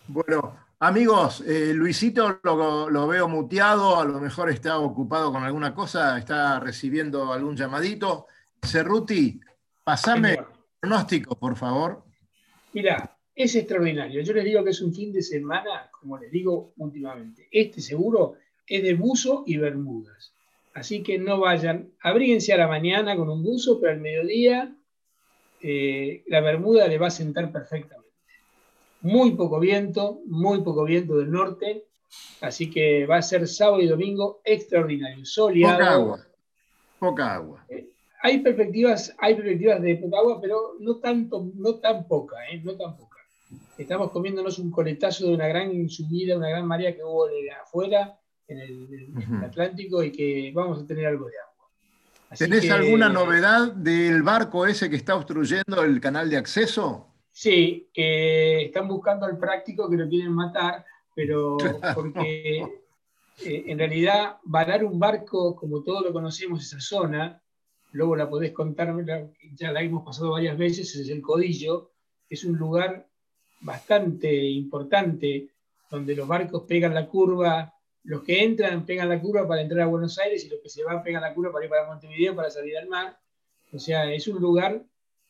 Bueno, 0.07 0.55
amigos, 0.77 1.41
eh, 1.47 1.73
Luisito 1.73 2.39
lo, 2.43 3.07
veo 3.07 3.27
muteado, 3.27 3.99
a 3.99 4.05
lo 4.05 4.19
mejor 4.19 4.51
está 4.51 4.77
ocupado 4.77 5.31
con 5.31 5.43
alguna 5.43 5.73
cosa, 5.73 6.15
está 6.19 6.59
recibiendo 6.59 7.33
algún 7.33 7.57
llamadito. 7.57 8.27
Cerruti, 8.63 9.41
pasame 9.83 10.33
el 10.33 10.45
pronóstico, 10.79 11.35
por 11.39 11.55
favor. 11.55 12.03
Mira, 12.73 13.17
es 13.33 13.55
extraordinario. 13.55 14.21
Yo 14.21 14.31
les 14.33 14.45
digo 14.45 14.63
que 14.63 14.69
es 14.69 14.81
un 14.81 14.93
fin 14.93 15.11
de 15.11 15.23
semana, 15.23 15.89
como 15.89 16.19
les 16.19 16.29
digo 16.29 16.75
últimamente. 16.77 17.47
Este 17.51 17.81
seguro 17.81 18.35
es 18.67 18.83
de 18.83 18.93
buzo 18.93 19.43
y 19.47 19.57
bermudas. 19.57 20.34
Así 20.75 21.03
que 21.03 21.17
no 21.17 21.39
vayan, 21.39 21.93
abríguense 22.01 22.51
a 22.51 22.57
la 22.57 22.67
mañana 22.67 23.15
con 23.15 23.29
un 23.29 23.41
buzo, 23.41 23.79
pero 23.79 23.93
al 23.93 24.01
mediodía 24.01 24.75
eh, 25.61 26.21
la 26.27 26.41
bermuda 26.41 26.85
le 26.89 26.97
va 26.97 27.07
a 27.07 27.11
sentar 27.11 27.49
perfectamente. 27.49 28.11
Muy 28.99 29.31
poco 29.35 29.57
viento, 29.61 30.19
muy 30.27 30.63
poco 30.63 30.83
viento 30.83 31.17
del 31.17 31.31
norte, 31.31 31.85
así 32.41 32.69
que 32.69 33.05
va 33.05 33.17
a 33.17 33.21
ser 33.21 33.47
sábado 33.47 33.81
y 33.81 33.87
domingo 33.87 34.41
extraordinario, 34.43 35.23
soleado. 35.23 35.77
Poca 35.77 35.93
agua, 35.93 36.27
poca 36.99 37.33
agua. 37.35 37.65
Eh, 37.69 37.87
hay 38.21 38.39
perspectivas, 38.39 39.15
hay 39.17 39.35
perspectivas 39.35 39.81
de 39.81 39.95
poca 39.95 40.17
agua, 40.17 40.41
pero 40.41 40.73
no 40.81 40.97
tanto, 40.97 41.51
no 41.55 41.75
tan 41.75 42.05
poca, 42.05 42.35
eh, 42.51 42.59
no 42.61 42.75
tan 42.75 42.97
poca. 42.97 43.19
Estamos 43.77 44.11
comiéndonos 44.11 44.59
un 44.59 44.71
coletazo 44.71 45.27
de 45.27 45.35
una 45.35 45.47
gran 45.47 45.87
subida, 45.87 46.35
una 46.35 46.49
gran 46.49 46.67
marea 46.67 46.93
que 46.93 47.03
hubo 47.03 47.27
de 47.27 47.49
afuera 47.51 48.19
en 48.47 48.59
el, 48.59 49.43
Atlántico 49.43 50.03
y 50.03 50.11
que 50.11 50.51
vamos 50.53 50.83
a 50.83 50.87
tener 50.87 51.07
algo 51.07 51.25
de 51.25 51.33
agua. 51.39 51.69
¿Tenés 52.37 52.69
alguna 52.69 53.09
novedad 53.09 53.71
del 53.71 54.23
barco 54.23 54.65
ese 54.65 54.89
que 54.89 54.95
está 54.95 55.15
obstruyendo 55.15 55.83
el 55.83 56.01
canal 56.01 56.29
de 56.29 56.37
acceso? 56.37 57.07
Sí, 57.31 57.89
que 57.93 58.65
están 58.65 58.87
buscando 58.87 59.25
al 59.25 59.37
práctico 59.37 59.89
que 59.89 59.97
lo 59.97 60.07
quieren 60.07 60.31
matar, 60.31 60.85
pero 61.13 61.57
porque 61.95 62.59
eh, 63.43 63.63
en 63.67 63.77
realidad 63.77 64.37
varar 64.43 64.83
un 64.83 64.99
barco, 64.99 65.55
como 65.55 65.83
todos 65.83 66.03
lo 66.03 66.13
conocemos, 66.13 66.63
esa 66.63 66.79
zona, 66.79 67.41
luego 67.91 68.15
la 68.15 68.29
podés 68.29 68.51
contar, 68.51 68.93
ya 69.53 69.71
la 69.71 69.81
hemos 69.81 70.03
pasado 70.03 70.31
varias 70.31 70.57
veces, 70.57 70.95
es 70.95 71.09
el 71.09 71.21
Codillo, 71.21 71.91
es 72.29 72.43
un 72.43 72.57
lugar 72.57 73.07
bastante 73.61 74.33
importante 74.43 75.49
donde 75.89 76.15
los 76.15 76.27
barcos 76.27 76.63
pegan 76.67 76.93
la 76.93 77.07
curva 77.07 77.74
los 78.05 78.23
que 78.23 78.43
entran 78.43 78.85
pegan 78.85 79.09
la 79.09 79.19
curva 79.19 79.47
para 79.47 79.61
entrar 79.61 79.81
a 79.81 79.87
Buenos 79.87 80.17
Aires 80.19 80.45
y 80.45 80.49
los 80.49 80.59
que 80.61 80.69
se 80.69 80.83
van 80.83 81.03
pegan 81.03 81.21
la 81.21 81.33
curva 81.33 81.51
para 81.51 81.65
ir 81.65 81.69
para 81.69 81.87
Montevideo 81.87 82.35
para 82.35 82.49
salir 82.49 82.77
al 82.77 82.87
mar. 82.87 83.17
O 83.73 83.79
sea, 83.79 84.11
es 84.11 84.27
un 84.27 84.39
lugar 84.39 84.83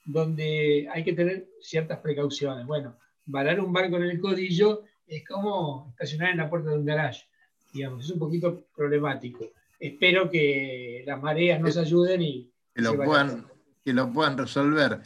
donde 0.03 0.87
hay 0.91 1.03
que 1.03 1.13
tener 1.13 1.47
ciertas 1.61 1.99
precauciones. 1.99 2.65
Bueno, 2.65 2.97
varar 3.25 3.59
un 3.59 3.71
barco 3.71 3.95
en 3.95 4.03
el 4.03 4.19
codillo 4.19 4.83
es 5.07 5.25
como 5.25 5.87
estacionar 5.91 6.31
en 6.31 6.37
la 6.37 6.49
puerta 6.49 6.69
de 6.69 6.77
un 6.77 6.85
garage. 6.85 7.25
Digamos, 7.73 8.05
es 8.05 8.11
un 8.11 8.19
poquito 8.19 8.67
problemático. 8.75 9.45
Espero 9.79 10.29
que 10.29 11.03
las 11.05 11.21
mareas 11.21 11.59
nos 11.61 11.77
ayuden 11.77 12.21
y 12.21 12.51
que 12.73 12.81
lo, 12.81 12.95
puedan, 12.97 13.45
que 13.83 13.93
lo 13.93 14.11
puedan 14.11 14.37
resolver. 14.37 14.99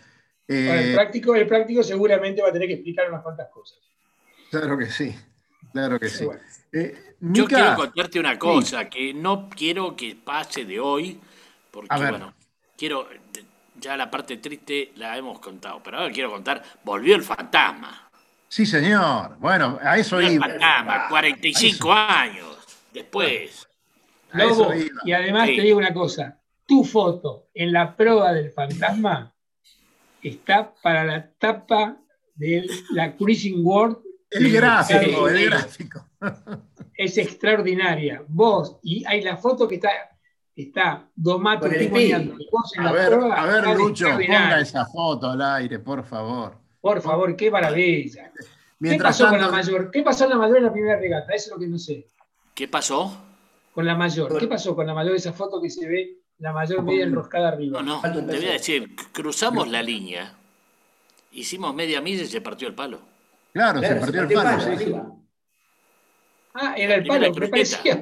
el, 0.47 0.67
eh, 0.67 0.93
práctico, 0.93 1.35
el 1.35 1.47
práctico 1.47 1.83
seguramente 1.83 2.41
va 2.41 2.49
a 2.49 2.53
tener 2.53 2.67
que 2.67 2.75
explicar 2.75 3.09
unas 3.09 3.21
cuantas 3.21 3.49
cosas. 3.49 3.79
Claro 4.49 4.77
que 4.77 4.87
sí, 4.87 5.15
claro 5.71 5.99
que 5.99 6.09
sí. 6.09 6.27
Eh, 6.71 7.15
Yo 7.19 7.45
quiero 7.45 7.75
contarte 7.75 8.19
una 8.19 8.37
cosa, 8.37 8.89
que 8.89 9.13
no 9.13 9.49
quiero 9.49 9.95
que 9.95 10.15
pase 10.15 10.65
de 10.65 10.79
hoy, 10.79 11.19
porque 11.71 11.95
bueno, 11.95 12.33
quiero, 12.77 13.07
ya 13.79 13.97
la 13.97 14.09
parte 14.09 14.37
triste 14.37 14.91
la 14.95 15.17
hemos 15.17 15.39
contado, 15.39 15.81
pero 15.83 15.97
ahora 15.97 16.11
quiero 16.11 16.31
contar, 16.31 16.63
volvió 16.83 17.15
el 17.15 17.23
fantasma. 17.23 18.09
Sí, 18.47 18.65
señor. 18.65 19.37
Bueno, 19.39 19.77
a 19.81 19.97
eso 19.97 20.19
iba. 20.21 20.45
El 20.45 20.51
fantasma, 20.51 21.07
45 21.09 21.93
años 21.93 22.57
después. 22.91 23.67
y 25.05 25.11
además 25.11 25.47
te 25.47 25.61
digo 25.61 25.77
una 25.77 25.93
cosa, 25.93 26.39
tu 26.65 26.83
foto 26.83 27.47
en 27.53 27.71
la 27.71 27.95
prueba 27.95 28.31
del 28.33 28.51
fantasma 28.51 29.33
está 30.21 30.73
para 30.81 31.03
la 31.03 31.31
tapa 31.31 31.97
de 32.35 32.67
la 32.91 33.15
Cruising 33.15 33.65
World 33.65 33.97
el 34.29 34.51
gráfico, 34.51 35.27
el 35.27 35.45
gráfico. 35.49 36.05
Es 36.93 37.17
extraordinaria. 37.17 38.23
Vos, 38.27 38.77
y 38.83 39.05
hay 39.05 39.21
la 39.21 39.37
foto 39.37 39.67
que 39.67 39.75
está, 39.75 39.89
está 40.55 41.07
Domato 41.15 41.65
a 41.65 41.69
ver, 42.91 43.13
a 43.13 43.45
ver, 43.45 43.77
Lucho, 43.77 44.09
ponga 44.09 44.59
esa 44.59 44.85
foto 44.85 45.31
al 45.31 45.41
aire, 45.41 45.79
por 45.79 46.03
favor. 46.03 46.57
Por 46.81 47.01
favor, 47.01 47.35
qué 47.35 47.49
maravilla. 47.49 48.31
¿Qué 48.81 48.97
pasó 48.97 49.27
con 49.29 49.39
la 49.39 49.49
mayor? 49.49 49.91
¿Qué 49.91 50.01
pasó 50.03 50.23
en 50.25 50.29
la 50.31 50.37
mayor 50.37 50.57
en 50.57 50.63
la 50.65 50.71
primera 50.71 50.99
regata? 50.99 51.33
Eso 51.33 51.47
es 51.47 51.51
lo 51.51 51.59
que 51.59 51.67
no 51.67 51.77
sé. 51.77 52.07
¿Qué 52.53 52.67
pasó? 52.67 53.17
Con 53.73 53.85
la 53.85 53.95
mayor. 53.95 54.37
¿Qué 54.37 54.47
pasó 54.47 54.75
con 54.75 54.87
la 54.87 54.93
mayor? 54.93 55.15
Esa 55.15 55.33
foto 55.33 55.61
que 55.61 55.69
se 55.69 55.87
ve, 55.87 56.17
la 56.39 56.53
mayor 56.53 56.83
media 56.83 57.03
enroscada 57.03 57.49
arriba. 57.49 57.81
No, 57.81 58.01
no, 58.01 58.25
te 58.25 58.37
voy 58.37 58.47
a 58.47 58.53
decir, 58.53 58.95
cruzamos 59.11 59.67
la 59.67 59.83
línea, 59.83 60.33
hicimos 61.31 61.73
media 61.75 62.01
milla 62.01 62.23
y 62.23 62.27
se 62.27 62.41
partió 62.41 62.67
el 62.67 62.75
palo. 62.75 62.99
Claro, 63.53 63.81
se 63.81 63.95
perdió 63.95 64.21
el 64.21 64.33
palo, 64.33 64.77
sí. 64.77 64.95
Ah, 66.53 66.75
era 66.77 66.95
el 66.95 67.05
palo, 67.05 67.33
me 67.33 67.47
parecía, 67.47 68.01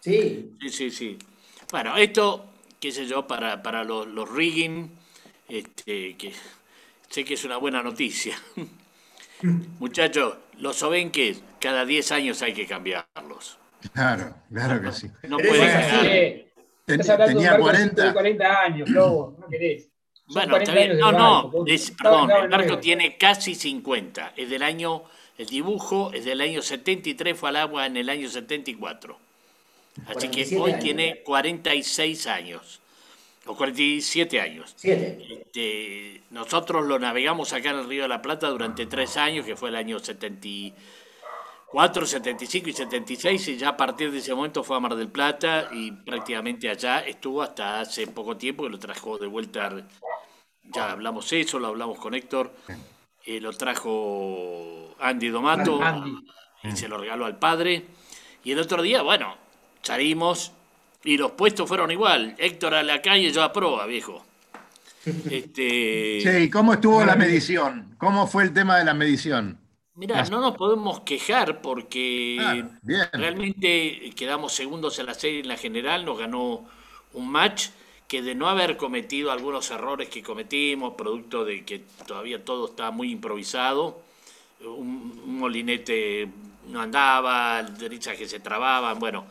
Sí. 0.00 0.54
Sí, 0.60 0.68
sí, 0.68 0.90
sí. 0.90 1.18
Bueno, 1.70 1.96
esto, 1.96 2.50
qué 2.78 2.92
sé 2.92 3.06
yo, 3.06 3.26
para, 3.26 3.62
para 3.62 3.82
los, 3.84 4.06
los 4.06 4.30
rigging, 4.30 4.90
este, 5.48 6.16
que 6.16 6.32
sé 7.08 7.24
que 7.24 7.34
es 7.34 7.44
una 7.44 7.56
buena 7.56 7.82
noticia. 7.82 8.36
Muchachos, 9.78 10.36
los 10.58 10.84
que 11.10 11.36
cada 11.58 11.84
10 11.84 12.12
años 12.12 12.42
hay 12.42 12.52
que 12.52 12.66
cambiarlos. 12.66 13.58
Claro, 13.92 14.34
claro 14.52 14.80
que 14.82 14.92
sí. 14.92 15.10
No 15.28 15.38
puede 15.38 16.52
Tenía 16.86 17.58
40. 17.58 18.12
40 18.12 18.60
años, 18.60 18.88
Lobo, 18.90 19.36
no 19.38 19.48
querés. 19.48 19.88
Bueno, 20.26 20.56
está 20.56 20.72
bien. 20.72 20.98
No, 20.98 21.12
no, 21.12 21.52
perdón, 21.98 22.30
el 22.30 22.48
barco 22.48 22.78
tiene 22.78 23.16
casi 23.16 23.54
50. 23.54 24.34
Es 24.36 24.50
del 24.50 24.62
año, 24.62 25.04
el 25.36 25.46
dibujo 25.46 26.12
es 26.12 26.24
del 26.24 26.40
año 26.40 26.62
73, 26.62 27.38
fue 27.38 27.50
al 27.50 27.56
agua 27.56 27.86
en 27.86 27.96
el 27.96 28.08
año 28.08 28.28
74. 28.28 29.18
Así 30.06 30.28
que 30.28 30.56
hoy 30.58 30.74
tiene 30.80 31.22
46 31.22 32.26
años, 32.26 32.80
o 33.46 33.56
47 33.56 34.40
años. 34.40 34.74
Este, 34.82 36.22
nosotros 36.30 36.84
lo 36.86 36.98
navegamos 36.98 37.52
acá 37.52 37.70
en 37.70 37.80
el 37.80 37.88
Río 37.88 38.02
de 38.02 38.08
la 38.08 38.20
Plata 38.20 38.48
durante 38.48 38.86
tres 38.86 39.16
años, 39.16 39.46
que 39.46 39.54
fue 39.54 39.68
el 39.68 39.76
año 39.76 40.00
74, 40.00 42.06
75 42.06 42.70
y 42.70 42.72
76, 42.72 43.48
y 43.48 43.56
ya 43.56 43.68
a 43.68 43.76
partir 43.76 44.10
de 44.10 44.18
ese 44.18 44.34
momento 44.34 44.64
fue 44.64 44.76
a 44.76 44.80
Mar 44.80 44.96
del 44.96 45.08
Plata 45.08 45.68
y 45.70 45.92
prácticamente 45.92 46.68
allá 46.68 46.98
estuvo 47.00 47.42
hasta 47.42 47.80
hace 47.80 48.08
poco 48.08 48.36
tiempo 48.36 48.64
que 48.64 48.70
lo 48.70 48.78
trajo 48.80 49.16
de 49.18 49.28
vuelta 49.28 49.70
ya 50.74 50.90
hablamos 50.90 51.32
eso, 51.32 51.58
lo 51.58 51.68
hablamos 51.68 51.98
con 51.98 52.14
Héctor, 52.14 52.52
eh, 53.24 53.40
lo 53.40 53.52
trajo 53.52 54.94
Andy 55.00 55.28
Domato 55.28 55.80
y 56.62 56.76
se 56.76 56.88
lo 56.88 56.98
regaló 56.98 57.26
al 57.26 57.38
padre. 57.38 57.84
Y 58.42 58.52
el 58.52 58.58
otro 58.58 58.82
día, 58.82 59.02
bueno, 59.02 59.36
salimos 59.82 60.52
y 61.04 61.16
los 61.16 61.32
puestos 61.32 61.68
fueron 61.68 61.90
igual. 61.90 62.34
Héctor 62.38 62.74
a 62.74 62.82
la 62.82 63.00
calle, 63.00 63.30
yo 63.30 63.42
a 63.42 63.52
proa, 63.52 63.86
viejo. 63.86 64.24
Este... 65.30 66.20
Sí, 66.22 66.50
¿cómo 66.50 66.72
estuvo 66.74 67.04
la 67.04 67.14
medición? 67.14 67.94
¿Cómo 67.98 68.26
fue 68.26 68.44
el 68.44 68.54
tema 68.54 68.78
de 68.78 68.86
la 68.86 68.94
medición? 68.94 69.58
Mira, 69.96 70.24
no 70.24 70.40
nos 70.40 70.56
podemos 70.56 71.00
quejar 71.00 71.60
porque 71.60 72.64
realmente 73.12 74.12
quedamos 74.16 74.52
segundos 74.52 74.98
en 74.98 75.06
la 75.06 75.14
serie 75.14 75.40
en 75.40 75.48
la 75.48 75.56
general, 75.56 76.04
nos 76.04 76.18
ganó 76.18 76.66
un 77.12 77.30
match 77.30 77.68
que 78.08 78.22
de 78.22 78.34
no 78.34 78.48
haber 78.48 78.76
cometido 78.76 79.32
algunos 79.32 79.70
errores 79.70 80.08
que 80.08 80.22
cometimos, 80.22 80.94
producto 80.94 81.44
de 81.44 81.64
que 81.64 81.80
todavía 82.06 82.44
todo 82.44 82.66
está 82.66 82.90
muy 82.90 83.10
improvisado, 83.10 84.02
un, 84.60 85.38
molinete 85.38 86.28
no 86.68 86.80
andaba, 86.80 87.62
derechas 87.62 88.16
que 88.16 88.26
se 88.26 88.40
trababan, 88.40 88.98
bueno, 88.98 89.26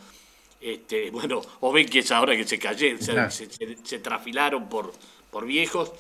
este, 0.61 1.11
bueno, 1.11 1.41
o 1.59 1.71
ven 1.71 1.87
que 1.87 1.99
es 1.99 2.11
ahora 2.11 2.35
que 2.35 2.45
se 2.45 2.59
cayeron, 2.59 2.99
se, 3.31 3.99
trafilaron 3.99 4.69
por, 4.69 4.93
por 5.31 5.45
viejos. 5.45 5.91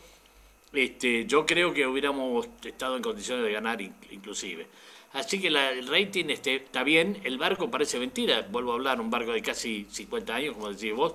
Este, 0.71 1.25
yo 1.27 1.45
creo 1.45 1.71
que 1.73 1.85
hubiéramos 1.85 2.47
estado 2.63 2.97
en 2.97 3.03
condiciones 3.03 3.45
de 3.45 3.51
ganar 3.51 3.79
inclusive. 3.81 4.67
Así 5.13 5.39
que 5.39 5.47
el 5.49 5.87
rating 5.87 6.25
este, 6.29 6.55
está 6.55 6.83
bien, 6.83 7.21
el 7.23 7.37
barco 7.37 7.69
parece 7.69 7.99
mentira, 7.99 8.47
vuelvo 8.49 8.71
a 8.71 8.75
hablar, 8.75 8.99
un 8.99 9.11
barco 9.11 9.31
de 9.31 9.43
casi 9.43 9.85
50 9.91 10.33
años, 10.33 10.55
como 10.55 10.73
decís 10.73 10.91
vos, 10.95 11.13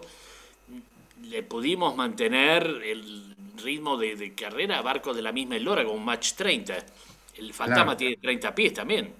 le 1.23 1.43
pudimos 1.43 1.97
mantener 1.97 2.65
el 2.85 3.35
ritmo 3.63 3.97
de, 3.97 4.35
carrera 4.35 4.79
a 4.79 4.83
barcos 4.83 5.17
de 5.17 5.23
la 5.23 5.33
misma 5.33 5.57
elora 5.57 5.85
con 5.85 5.97
un 5.97 6.05
match 6.05 6.33
30. 6.35 6.77
El 7.39 7.53
Fantasma 7.53 7.97
tiene 7.97 8.17
30 8.17 8.55
pies 8.55 8.75
también. 8.75 9.13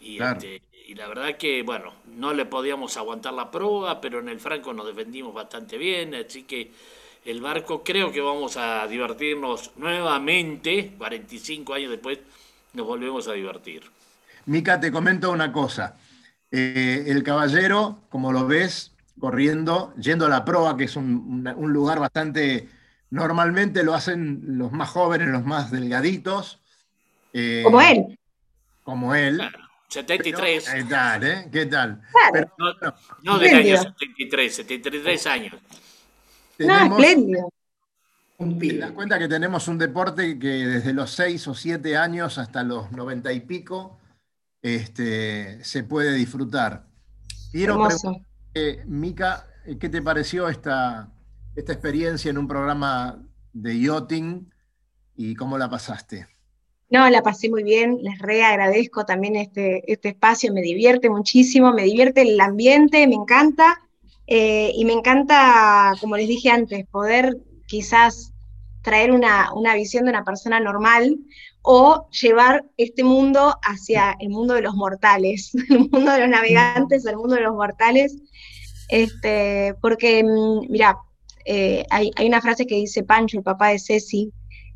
Este, 0.00 0.62
y, 0.86 0.94
la 0.94 1.08
verdad 1.08 1.36
que, 1.36 1.62
bueno, 1.62 1.92
no 2.16 2.32
le 2.34 2.44
podíamos 2.44 2.96
aguantar 2.96 3.32
la 3.32 3.50
prueba, 3.50 4.00
pero 4.00 4.20
en 4.20 4.28
el 4.28 4.38
Franco 4.38 4.72
nos 4.72 4.86
defendimos 4.86 5.32
bastante 5.32 5.78
bien, 5.78 6.14
así 6.14 6.42
que 6.42 6.70
el 7.24 7.40
barco 7.40 7.82
creo 7.82 8.12
que 8.12 8.20
vamos 8.20 8.56
a 8.56 8.86
divertirnos 8.86 9.72
nuevamente, 9.76 10.92
45 10.98 11.74
años 11.74 11.90
después 11.90 12.18
nos 12.74 12.86
volvemos 12.86 13.28
a 13.28 13.32
divertir. 13.32 13.82
Mica, 14.46 14.78
te 14.78 14.92
comento 14.92 15.30
una 15.30 15.50
cosa. 15.50 15.96
Eh, 16.50 17.04
el 17.06 17.22
caballero, 17.22 18.00
como 18.10 18.30
lo 18.30 18.46
ves, 18.46 18.93
corriendo, 19.18 19.94
yendo 19.96 20.26
a 20.26 20.28
la 20.28 20.44
proa, 20.44 20.76
que 20.76 20.84
es 20.84 20.96
un, 20.96 21.54
lugar 21.56 22.00
bastante, 22.00 22.68
normalmente 23.10 23.82
lo 23.82 23.94
hacen 23.94 24.58
los 24.58 24.72
más 24.72 24.90
jóvenes, 24.90 25.28
los 25.28 25.44
más 25.44 25.70
delgaditos. 25.70 26.60
Eh, 27.32 27.62
como 27.64 27.80
él. 27.80 28.18
Como 28.82 29.14
él. 29.14 29.40
73. 29.88 30.68
¿Qué 30.68 30.84
tal, 30.84 31.24
eh? 31.24 31.48
¿Qué 31.52 31.66
tal? 31.66 32.02
no, 32.58 32.74
no, 33.22 33.38
del 33.38 33.54
año 33.54 33.76
73, 33.76 34.54
73 34.56 35.26
años. 35.26 35.54
no, 36.58 36.98
espléndido. 36.98 37.48
Te 38.36 38.78
das 38.78 38.90
cuenta 38.90 39.18
que 39.18 39.28
tenemos 39.28 39.68
un 39.68 39.78
deporte 39.78 40.38
que 40.38 40.48
desde 40.48 40.92
los 40.92 41.12
6 41.12 41.46
o 41.48 41.54
7 41.54 41.96
años 41.96 42.36
hasta 42.38 42.64
los 42.64 42.90
90 42.90 43.32
y 43.32 43.40
pico 43.40 43.98
este, 44.60 45.62
se 45.62 45.84
puede 45.84 46.14
disfrutar. 46.14 46.86
Quiero 47.52 47.74
preguntar, 47.86 48.26
Mica, 48.86 49.46
¿qué 49.80 49.88
te 49.88 50.02
pareció 50.02 50.48
esta, 50.48 51.10
esta 51.56 51.72
experiencia 51.72 52.30
en 52.30 52.38
un 52.38 52.48
programa 52.48 53.22
de 53.52 53.80
yachting 53.80 54.52
y 55.16 55.34
cómo 55.34 55.58
la 55.58 55.68
pasaste? 55.68 56.26
No, 56.90 57.08
la 57.10 57.22
pasé 57.22 57.50
muy 57.50 57.64
bien, 57.64 57.98
les 58.02 58.18
re 58.18 58.44
agradezco 58.44 59.04
también 59.04 59.36
este, 59.36 59.90
este 59.90 60.10
espacio, 60.10 60.52
me 60.52 60.62
divierte 60.62 61.10
muchísimo, 61.10 61.72
me 61.72 61.82
divierte 61.82 62.22
el 62.22 62.40
ambiente, 62.40 63.06
me 63.08 63.14
encanta, 63.14 63.80
eh, 64.26 64.70
y 64.74 64.84
me 64.84 64.92
encanta, 64.92 65.92
como 66.00 66.16
les 66.16 66.28
dije 66.28 66.50
antes, 66.50 66.86
poder 66.86 67.38
quizás 67.66 68.32
traer 68.82 69.12
una, 69.12 69.50
visión 69.74 70.04
de 70.04 70.10
una 70.10 70.24
persona 70.24 70.60
normal 70.60 71.18
o 71.64 72.08
llevar 72.10 72.64
este 72.76 73.02
mundo 73.02 73.54
hacia 73.62 74.14
el 74.20 74.28
mundo 74.28 74.54
de 74.54 74.62
los 74.62 74.74
mortales, 74.74 75.50
el 75.70 75.90
mundo 75.90 76.12
de 76.12 76.20
los 76.20 76.28
navegantes, 76.28 77.04
el 77.06 77.16
mundo 77.16 77.34
de 77.34 77.40
los 77.40 77.54
mortales, 77.54 78.16
este, 78.88 79.74
porque, 79.80 80.22
mm, 80.22 80.70
mira, 80.70 80.96
eh, 81.46 81.84
hay, 81.90 82.10
una 82.26 82.40
frase 82.40 82.66
que 82.66 82.76
dice 82.76 83.02
Pancho, 83.02 83.38
el 83.38 83.44
papá 83.44 83.68
de 83.68 83.78
Ceci, 83.78 84.32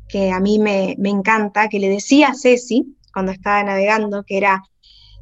que 0.07 0.31
a 0.31 0.39
mí 0.39 0.59
me, 0.59 0.95
me 0.97 1.09
encanta, 1.09 1.69
que 1.69 1.79
le 1.79 1.89
decía 1.89 2.29
a 2.29 2.35
Ceci 2.35 2.97
cuando 3.13 3.31
estaba 3.31 3.63
navegando, 3.63 4.23
que 4.23 4.37
era 4.37 4.63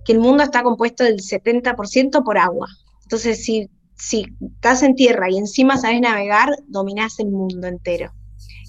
que 0.06 0.14
el 0.14 0.20
mundo 0.20 0.44
está 0.44 0.64
compuesto 0.64 1.04
del 1.04 1.18
70% 1.18 2.24
por 2.24 2.38
agua. 2.38 2.68
Entonces, 3.04 3.44
si 3.44 3.70
si 3.98 4.26
estás 4.42 4.84
en 4.84 4.96
tierra 4.96 5.30
y 5.30 5.38
encima 5.38 5.78
sabes 5.78 6.02
navegar, 6.02 6.50
dominás 6.68 7.20
el 7.20 7.32
mundo 7.32 7.68
entero. 7.68 8.12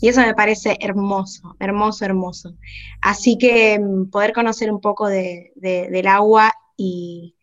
Y 0.00 0.08
eso 0.08 0.20
me 0.20 0.34
parece 0.34 0.76
hermoso, 0.80 1.56
hermoso, 1.58 2.04
hermoso. 2.04 2.54
Así 3.00 3.36
que 3.38 3.78
mm, 3.78 4.10
poder 4.10 4.32
conocer 4.32 4.70
un 4.72 4.80
poco 4.80 5.08
de, 5.08 5.52
del 5.56 6.06
agua 6.06 6.52
y, 6.76 7.36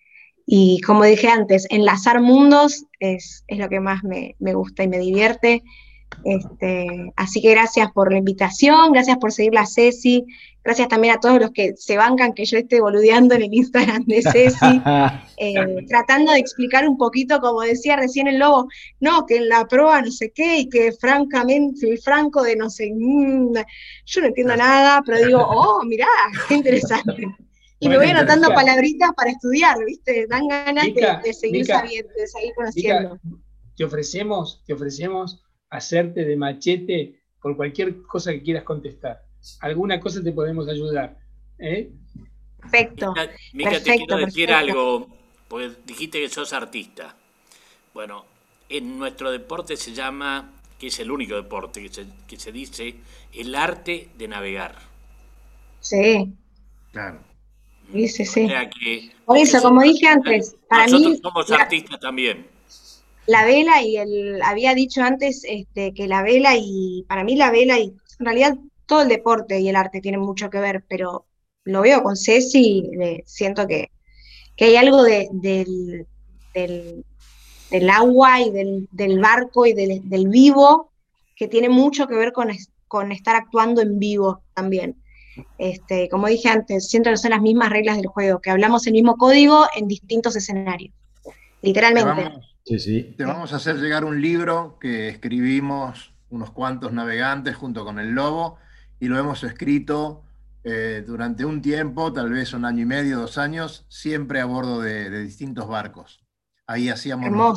y, 0.45 0.80
como 0.82 1.03
dije 1.03 1.28
antes, 1.28 1.68
enlazar 1.70 2.22
mundos 2.22 2.86
es, 2.99 3.43
es 3.47 3.58
lo 3.58 3.68
que 3.68 3.80
más 3.80 4.03
me, 4.03 4.36
me, 4.39 4.53
gusta 4.53 4.84
y 4.84 4.88
me 4.88 4.99
divierte. 4.99 5.64
Este, 6.24 7.11
así 7.16 7.41
que 7.41 7.51
gracias 7.51 7.91
por 7.91 8.11
la 8.11 8.20
invitación, 8.20 8.91
gracias 8.91 9.18
por 9.18 9.32
seguir 9.32 9.53
la 9.53 9.66
Ceci, 9.66 10.26
Gracias 10.66 10.88
también 10.88 11.13
a 11.13 11.20
todos 11.20 11.39
los 11.39 11.51
que 11.51 11.76
se 11.78 11.95
bancan 11.95 12.34
que 12.34 12.43
yo 12.43 12.57
esté 12.57 12.82
boludeando 12.82 13.36
en 13.36 13.43
el 13.43 13.53
Instagram 13.53 14.03
de 14.05 14.24
Ceci, 14.24 14.82
eh, 15.38 15.86
tratando 15.88 16.32
de 16.32 16.39
explicar 16.39 16.89
un 16.89 16.97
poquito, 16.97 17.39
como 17.39 17.61
decía 17.61 17.97
recién 17.97 18.28
el 18.28 18.39
lobo, 18.39 18.68
no, 18.99 19.28
que 19.28 19.38
en 19.38 19.47
la 19.47 19.68
prueba 19.68 20.01
no 20.01 20.09
sé 20.09 20.32
qué, 20.32 20.61
y 20.61 20.70
que 20.70 20.91
francamente, 20.91 21.88
el 21.88 21.99
franco 21.99 22.41
de 22.41 22.55
no 22.55 22.72
sé, 22.72 22.91
mm, 22.91 23.53
yo 24.05 24.22
no 24.22 24.28
entiendo 24.28 24.55
nada, 24.55 25.03
pero 25.05 25.24
digo, 25.24 25.39
oh, 25.39 25.84
mirá, 25.86 26.07
qué 26.49 26.55
interesante. 26.55 27.28
Y 27.78 27.89
me 27.89 27.97
voy 27.97 28.07
anotando 28.07 28.47
palabritas 28.53 29.11
para 29.16 29.32
estudiar, 29.32 29.78
¿viste? 29.86 30.26
Dan 30.28 30.47
ganas 30.47 30.86
de, 30.86 31.34
seguir 31.34 31.66
sabiendo, 31.66 32.09
de 32.18 32.26
seguir 32.26 32.53
conociendo. 32.55 33.20
te 33.76 33.84
ofrecemos, 33.84 34.63
te 34.66 34.74
ofrecemos 34.74 35.45
hacerte 35.76 36.26
de 36.26 36.36
machete 36.36 37.21
por 37.41 37.55
cualquier 37.55 38.01
cosa 38.03 38.32
que 38.32 38.41
quieras 38.41 38.63
contestar 38.63 39.26
alguna 39.61 39.99
cosa 39.99 40.23
te 40.23 40.32
podemos 40.32 40.67
ayudar. 40.67 41.17
¿eh? 41.59 41.91
Perfecto. 42.59 43.13
Mica, 43.53 43.82
te 43.82 43.97
quiero 43.97 44.17
decir 44.17 44.51
algo, 44.51 45.07
pues 45.47 45.86
dijiste 45.86 46.19
que 46.19 46.30
sos 46.30 46.53
artista. 46.53 47.15
Bueno, 47.93 48.26
en 48.69 48.97
nuestro 48.97 49.32
deporte 49.32 49.78
se 49.78 49.93
llama, 49.93 50.53
que 50.80 50.88
es 50.88 50.99
el 50.99 51.11
único 51.11 51.36
deporte 51.36 51.82
que 51.82 51.89
se, 51.89 52.05
que 52.28 52.38
se 52.38 52.51
dice, 52.51 52.95
el 53.34 53.55
arte 53.55 54.09
de 54.17 54.28
navegar. 54.28 54.76
Sí. 55.80 56.34
Claro. 56.91 57.19
Sí, 57.91 58.07
sí, 58.07 58.26
sí. 58.26 58.49
Por 59.26 59.38
eso, 59.38 59.61
como 59.61 59.84
dije 59.84 60.07
antes, 60.07 60.55
para 60.67 60.88
mí... 60.88 61.19
somos 61.21 61.51
artistas 61.51 61.99
también. 61.99 62.47
La 63.28 63.45
vela 63.45 63.82
y 63.82 63.97
el... 63.97 64.41
Había 64.43 64.73
dicho 64.76 65.01
antes 65.01 65.43
este, 65.47 65.93
que 65.93 66.07
la 66.07 66.23
vela 66.23 66.55
y... 66.57 67.05
Para 67.07 67.23
mí 67.23 67.36
la 67.36 67.51
vela 67.51 67.80
y... 67.80 67.95
En 68.19 68.26
realidad 68.26 68.57
todo 68.86 69.01
el 69.01 69.09
deporte 69.09 69.59
y 69.59 69.69
el 69.69 69.76
arte 69.76 70.01
tienen 70.01 70.21
mucho 70.21 70.49
que 70.49 70.59
ver, 70.59 70.86
pero 70.88 71.26
lo 71.65 71.82
veo 71.82 72.03
con 72.03 72.15
Ceci, 72.15 72.84
y 72.91 73.23
siento 73.26 73.67
que, 73.67 73.91
hay 74.59 74.76
algo 74.76 75.03
del, 75.03 75.28
del, 76.53 77.89
agua 77.89 78.41
y 78.41 78.51
del, 78.51 79.19
barco 79.19 79.65
y 79.65 79.73
del, 79.73 80.28
vivo 80.30 80.91
que 81.36 81.47
tiene 81.47 81.69
mucho 81.69 82.07
que 82.07 82.15
ver 82.15 82.32
con, 82.32 82.49
con 82.88 83.11
estar 83.11 83.36
actuando 83.36 83.82
en 83.82 83.99
vivo 83.99 84.43
también. 84.53 84.95
Este, 85.57 86.07
como 86.07 86.28
dije 86.28 86.47
antes, 86.47 86.88
siento 86.88 87.09
que 87.09 87.17
son 87.17 87.32
las 87.32 87.41
mismas 87.41 87.69
reglas 87.69 87.97
del 87.97 88.07
juego, 88.07 88.39
que 88.39 88.51
hablamos 88.51 88.88
el 88.88 88.93
mismo 88.93 89.17
código 89.17 89.65
en 89.76 89.88
distintos 89.88 90.36
escenarios, 90.38 90.93
literalmente. 91.61 92.32
Sí, 92.66 92.80
sí. 92.80 93.16
te 93.18 93.26
vamos 93.26 93.53
a 93.53 93.57
hacer 93.57 93.78
llegar 93.78 94.03
un 94.05 94.22
libro 94.22 94.78
que 94.80 95.09
escribimos 95.09 96.13
unos 96.30 96.51
cuantos 96.51 96.91
navegantes 96.91 97.55
junto 97.55 97.86
con 97.86 97.99
el 97.99 98.11
Lobo, 98.11 98.57
y 98.99 99.07
lo 99.07 99.18
hemos 99.20 99.43
escrito 99.43 100.24
eh, 100.63 101.03
durante 101.05 101.45
un 101.45 101.61
tiempo, 101.61 102.11
tal 102.11 102.32
vez 102.32 102.53
un 102.53 102.66
año 102.66 102.84
y 102.84 102.86
medio, 102.86 103.20
dos 103.20 103.38
años, 103.38 103.86
siempre 103.88 104.41
a 104.41 104.45
bordo 104.45 104.82
de, 104.82 105.09
distintos 105.22 105.68
barcos. 105.68 106.26
Ahí 106.68 106.89
hacíamos 106.89 107.32
la 107.32 107.53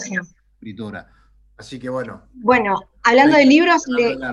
escritura. 0.53 1.18
Así 1.59 1.81
que 1.81 1.89
bueno. 1.89 2.23
Bueno, 2.35 2.81
hablando 3.03 3.37
de 3.37 3.45
libros, 3.45 3.83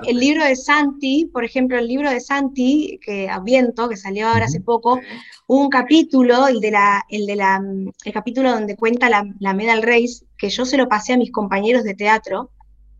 el 0.06 0.16
libro 0.16 0.44
de 0.44 0.54
Santi, 0.54 1.28
por 1.32 1.44
ejemplo, 1.44 1.76
el 1.76 1.88
libro 1.88 2.08
de 2.08 2.20
Santi, 2.20 3.00
que 3.02 3.28
Viento, 3.42 3.88
que 3.88 3.96
salió 3.96 4.28
ahora 4.28 4.44
hace 4.44 4.60
poco, 4.60 5.00
un 5.48 5.68
capítulo, 5.68 6.46
el 6.46 6.60
de 6.60 6.70
la, 6.70 7.04
el 7.08 7.26
de 7.26 7.34
la, 7.34 7.60
el 8.04 8.12
capítulo 8.12 8.52
donde 8.52 8.76
cuenta 8.76 9.10
la, 9.10 9.26
la 9.40 9.54
Medal 9.54 9.82
Race, 9.82 10.24
que 10.38 10.50
yo 10.50 10.64
se 10.64 10.76
lo 10.76 10.88
pasé 10.88 11.14
a 11.14 11.18
mis 11.18 11.32
compañeros 11.32 11.82
de 11.82 11.94
teatro, 11.94 12.52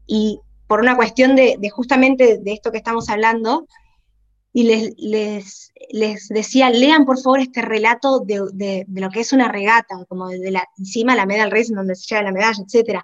y 0.09 0.41
por 0.67 0.81
una 0.81 0.97
cuestión 0.97 1.37
de, 1.37 1.57
de 1.61 1.71
justamente 1.71 2.39
de 2.39 2.53
esto 2.53 2.73
que 2.73 2.79
estamos 2.79 3.09
hablando, 3.09 3.69
y 4.57 4.63
les, 4.63 5.71
les, 5.91 6.29
decía, 6.31 6.71
lean 6.71 7.05
por 7.05 7.21
favor 7.21 7.41
este 7.41 7.61
relato 7.61 8.21
de, 8.21 8.87
lo 8.89 9.11
que 9.11 9.21
es 9.21 9.35
una 9.35 9.49
regata, 9.49 10.03
como 10.09 10.29
de 10.29 10.51
la, 10.51 10.65
encima 10.79 11.15
la 11.15 11.27
medalla 11.27 11.55
del 11.55 11.75
donde 11.75 11.95
se 11.95 12.07
lleva 12.07 12.23
la 12.23 12.33
medalla, 12.33 12.65
etc. 12.67 13.03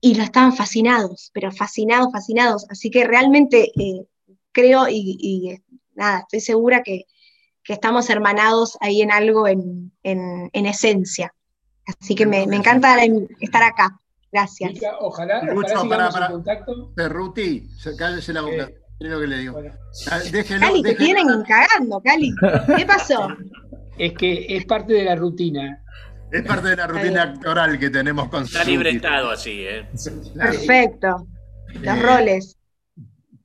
Y 0.00 0.14
lo 0.14 0.22
estaban 0.22 0.54
fascinados, 0.54 1.30
pero 1.34 1.50
fascinados, 1.50 2.12
fascinados. 2.12 2.66
Así 2.70 2.90
que 2.90 3.04
realmente 3.04 3.72
eh, 3.76 4.06
creo 4.52 4.88
y, 4.88 5.60
nada, 5.94 6.20
estoy 6.20 6.40
segura 6.40 6.82
que, 6.82 7.04
estamos 7.68 8.08
hermanados 8.08 8.78
ahí 8.80 9.02
en 9.02 9.12
algo 9.12 9.46
en, 9.46 9.92
esencia. 10.52 11.34
Así 11.86 12.14
que 12.14 12.24
me, 12.24 12.42
encanta 12.44 12.96
estar 13.40 13.62
acá. 13.62 14.00
Gracias. 14.32 14.72
ojalá, 15.00 15.42
ojalá 15.54 15.88
para, 15.88 16.10
para, 16.10 16.26
en 16.26 16.32
contacto. 16.32 16.92
Perruti, 16.94 17.68
cállese 17.98 18.32
la 18.32 18.42
boca. 18.42 18.70
Eh, 18.70 18.78
lo 19.00 19.20
que 19.20 19.26
le 19.26 19.38
digo. 19.38 19.60
Ah, 20.10 20.20
Cali, 20.58 20.82
te 20.82 20.94
tienen 20.94 21.26
cagando, 21.44 22.00
Cali. 22.00 22.34
¿Qué 22.76 22.84
pasó? 22.84 23.28
Es 23.96 24.12
que 24.14 24.46
es 24.48 24.64
parte 24.66 24.92
de 24.92 25.04
la 25.04 25.14
rutina. 25.14 25.84
Es 26.30 26.42
parte 26.42 26.68
de 26.68 26.76
la 26.76 26.86
rutina 26.86 27.22
actoral 27.22 27.78
que 27.78 27.90
tenemos 27.90 28.28
con 28.28 28.44
Está 28.44 28.64
libretado 28.64 29.30
así, 29.30 29.64
¿eh? 29.66 29.88
Perfecto. 30.34 31.26
Los 31.80 32.02
roles. 32.02 32.58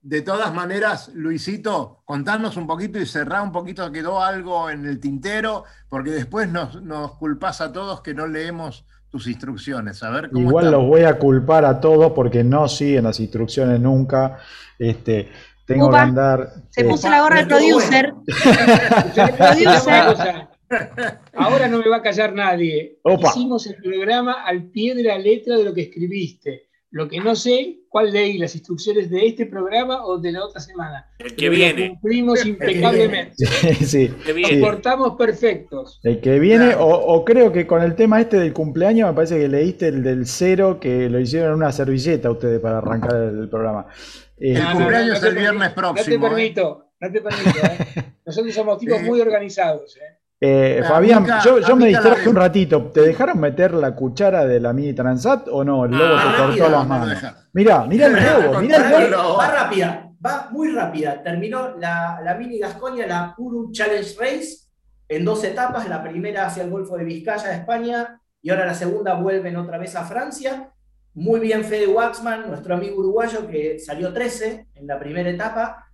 De 0.01 0.21
todas 0.21 0.53
maneras, 0.53 1.11
Luisito, 1.13 2.01
contanos 2.03 2.57
un 2.57 2.67
poquito 2.67 2.99
y 2.99 3.05
cerrá 3.05 3.41
un 3.41 3.53
poquito, 3.53 3.89
quedó 3.89 4.21
algo 4.21 4.69
en 4.69 4.85
el 4.85 4.99
tintero, 4.99 5.63
porque 5.87 6.11
después 6.11 6.49
nos, 6.49 6.81
nos 6.81 7.15
culpás 7.15 7.61
a 7.61 7.71
todos 7.71 8.01
que 8.01 8.13
no 8.13 8.27
leemos 8.27 8.85
tus 9.09 9.27
instrucciones. 9.27 10.03
A 10.03 10.09
ver 10.09 10.29
cómo 10.29 10.49
Igual 10.49 10.71
los 10.71 10.85
voy 10.85 11.03
a 11.03 11.17
culpar 11.17 11.63
a 11.63 11.79
todos 11.79 12.11
porque 12.11 12.43
no 12.43 12.67
siguen 12.67 13.05
las 13.05 13.19
instrucciones 13.21 13.79
nunca. 13.79 14.39
Este, 14.77 15.31
tengo 15.65 15.89
que 15.89 15.97
andar. 15.97 16.49
Se 16.69 16.81
eh, 16.81 16.83
puso 16.89 17.09
la 17.09 17.21
gorra 17.21 17.37
del 17.37 17.47
producer. 17.47 18.13
Ahora 21.33 21.67
no 21.67 21.79
me 21.79 21.89
va 21.89 21.97
a 21.97 22.01
callar 22.01 22.33
nadie. 22.33 22.99
Hicimos 23.23 23.67
el 23.67 23.75
programa 23.75 24.43
al 24.43 24.69
pie 24.69 24.95
de 24.95 25.03
la 25.03 25.17
letra 25.17 25.57
de 25.57 25.63
lo 25.63 25.73
que 25.73 25.81
escribiste. 25.81 26.69
Lo 26.93 27.09
que 27.09 27.19
no 27.19 27.35
sé, 27.35 27.79
cuál 27.89 28.11
leí 28.11 28.37
las 28.37 28.53
instrucciones 28.53 29.09
de 29.09 29.25
este 29.25 29.47
programa 29.47 30.05
o 30.05 30.19
de 30.19 30.31
la 30.31 30.45
otra 30.45 30.61
semana. 30.61 31.07
El 31.17 31.35
que 31.35 31.49
viene. 31.49 31.89
cumplimos 31.89 32.45
impecablemente. 32.45 33.45
Sí, 33.83 34.11
Nos 34.27 34.51
portamos 34.61 35.15
perfectos. 35.17 35.99
El 36.03 36.21
que 36.21 36.37
viene, 36.37 36.75
o, 36.77 37.25
creo 37.25 37.51
que 37.51 37.65
con 37.65 37.81
el 37.81 37.95
tema 37.95 38.21
este 38.21 38.37
del 38.37 38.53
cumpleaños, 38.53 39.09
me 39.09 39.15
parece 39.15 39.39
que 39.39 39.47
leíste 39.47 39.87
el 39.87 40.03
del 40.03 40.27
cero, 40.27 40.79
que 40.79 41.09
lo 41.09 41.19
hicieron 41.19 41.49
en 41.49 41.55
una 41.55 41.71
servilleta 41.71 42.29
ustedes 42.29 42.59
para 42.59 42.77
arrancar 42.77 43.15
el, 43.15 43.49
programa. 43.49 43.87
el 44.37 44.57
eh, 44.57 44.63
cumpleaños 44.73 45.17
es 45.17 45.23
el 45.23 45.35
viernes 45.35 45.71
próximo. 45.71 45.95
No 45.97 46.03
te 46.03 46.13
¿eh? 46.13 46.29
permito, 46.29 46.91
no 46.99 47.11
te 47.11 47.21
permito. 47.21 47.59
¿eh? 47.65 48.03
Nosotros 48.27 48.53
somos 48.53 48.77
tipos 48.77 49.01
muy 49.01 49.19
organizados. 49.19 49.97
¿eh? 49.97 50.22
Eh, 50.45 50.81
ah, 50.83 50.87
Fabián, 50.89 51.25
yo, 51.41 51.75
me 51.77 51.85
distraje 51.85 52.27
un 52.27 52.35
ratito. 52.35 52.91
¿Te 52.91 52.99
dejaron 52.99 53.39
meter 53.39 53.73
la 53.73 53.95
cuchara 53.95 54.45
de 54.45 54.59
la 54.59 54.73
mini 54.73 54.91
Transat 54.91 55.47
o 55.47 55.63
no? 55.63 55.85
El 55.85 55.91
lobo 55.91 56.15
te 56.17 56.37
cortó 56.37 56.69
las 56.69 56.85
manos. 56.85 57.17
Mirá, 57.53 57.85
mirá 57.85 58.07
el 58.07 58.13
lobo, 58.15 58.59
mirá 58.59 59.03
el 59.05 59.11
lobo. 59.11 59.37
Va 59.37 59.47
rápida, 59.49 60.11
va 60.25 60.49
muy 60.51 60.73
rápida. 60.73 61.23
Terminó 61.23 61.77
la, 61.77 62.19
la 62.21 62.35
mini 62.35 62.59
Gasconia, 62.59 63.07
la 63.07 63.33
Puru 63.37 63.71
Challenge 63.71 64.15
Race, 64.19 64.67
en 65.07 65.23
dos 65.23 65.45
etapas. 65.45 65.87
La 65.87 66.03
primera 66.03 66.47
hacia 66.47 66.63
el 66.63 66.69
Golfo 66.69 66.97
de 66.97 67.05
Vizcaya, 67.05 67.55
España, 67.55 68.19
y 68.41 68.49
ahora 68.49 68.65
la 68.65 68.73
segunda 68.73 69.13
vuelven 69.13 69.55
otra 69.55 69.77
vez 69.77 69.95
a 69.95 70.03
Francia. 70.03 70.71
Muy 71.13 71.39
bien 71.39 71.63
Fede 71.63 71.87
Waxman, 71.87 72.49
nuestro 72.49 72.75
amigo 72.75 72.97
uruguayo, 72.97 73.47
que 73.47 73.79
salió 73.79 74.11
13 74.11 74.67
en 74.75 74.87
la 74.87 74.99
primera 74.99 75.29
etapa 75.29 75.87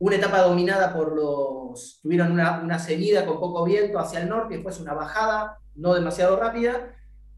una 0.00 0.16
etapa 0.16 0.40
dominada 0.40 0.94
por 0.94 1.14
los, 1.14 2.00
tuvieron 2.02 2.32
una, 2.32 2.60
una 2.60 2.78
seguida 2.78 3.26
con 3.26 3.38
poco 3.38 3.64
viento 3.64 3.98
hacia 3.98 4.20
el 4.20 4.28
norte, 4.28 4.54
después 4.54 4.80
una 4.80 4.94
bajada 4.94 5.58
no 5.74 5.94
demasiado 5.94 6.36
rápida, 6.36 6.96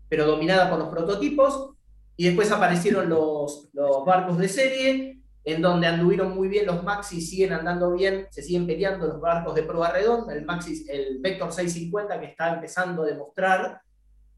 pero 0.09 0.27
dominada 0.27 0.71
por 0.71 0.79
los 0.79 0.89
prototipos, 0.89 1.71
y 2.17 2.27
después 2.27 2.53
aparecieron 2.53 3.09
los, 3.09 3.69
los 3.73 4.05
barcos 4.05 4.39
de 4.39 4.49
serie, 4.49 5.23
en 5.45 5.61
donde 5.61 5.89
anduvieron 5.89 6.37
muy 6.37 6.47
bien 6.47 6.67
los 6.67 6.85
Maxi, 6.85 7.21
siguen 7.21 7.53
andando 7.53 7.93
bien, 7.93 8.29
se 8.31 8.43
siguen 8.43 8.65
peleando 8.65 9.09
los 9.09 9.21
barcos 9.21 9.57
de 9.57 9.65
prueba 9.65 9.91
redonda, 9.91 10.33
el 10.33 10.45
Maxi, 10.45 10.87
el 10.89 11.19
Vector 11.21 11.53
650 11.53 12.21
que 12.21 12.27
está 12.27 12.55
empezando 12.55 13.03
a 13.03 13.07
demostrar, 13.07 13.81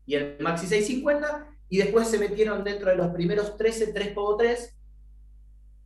y 0.07 0.15
el 0.15 0.39
Maxi 0.41 0.67
650, 0.67 1.47
y 1.69 1.77
después 1.77 2.09
se 2.09 2.19
metieron 2.19 2.65
dentro 2.65 2.89
de 2.89 2.97
los 2.97 3.09
primeros 3.09 3.59
13, 3.59 3.93
3x3, 3.93 4.74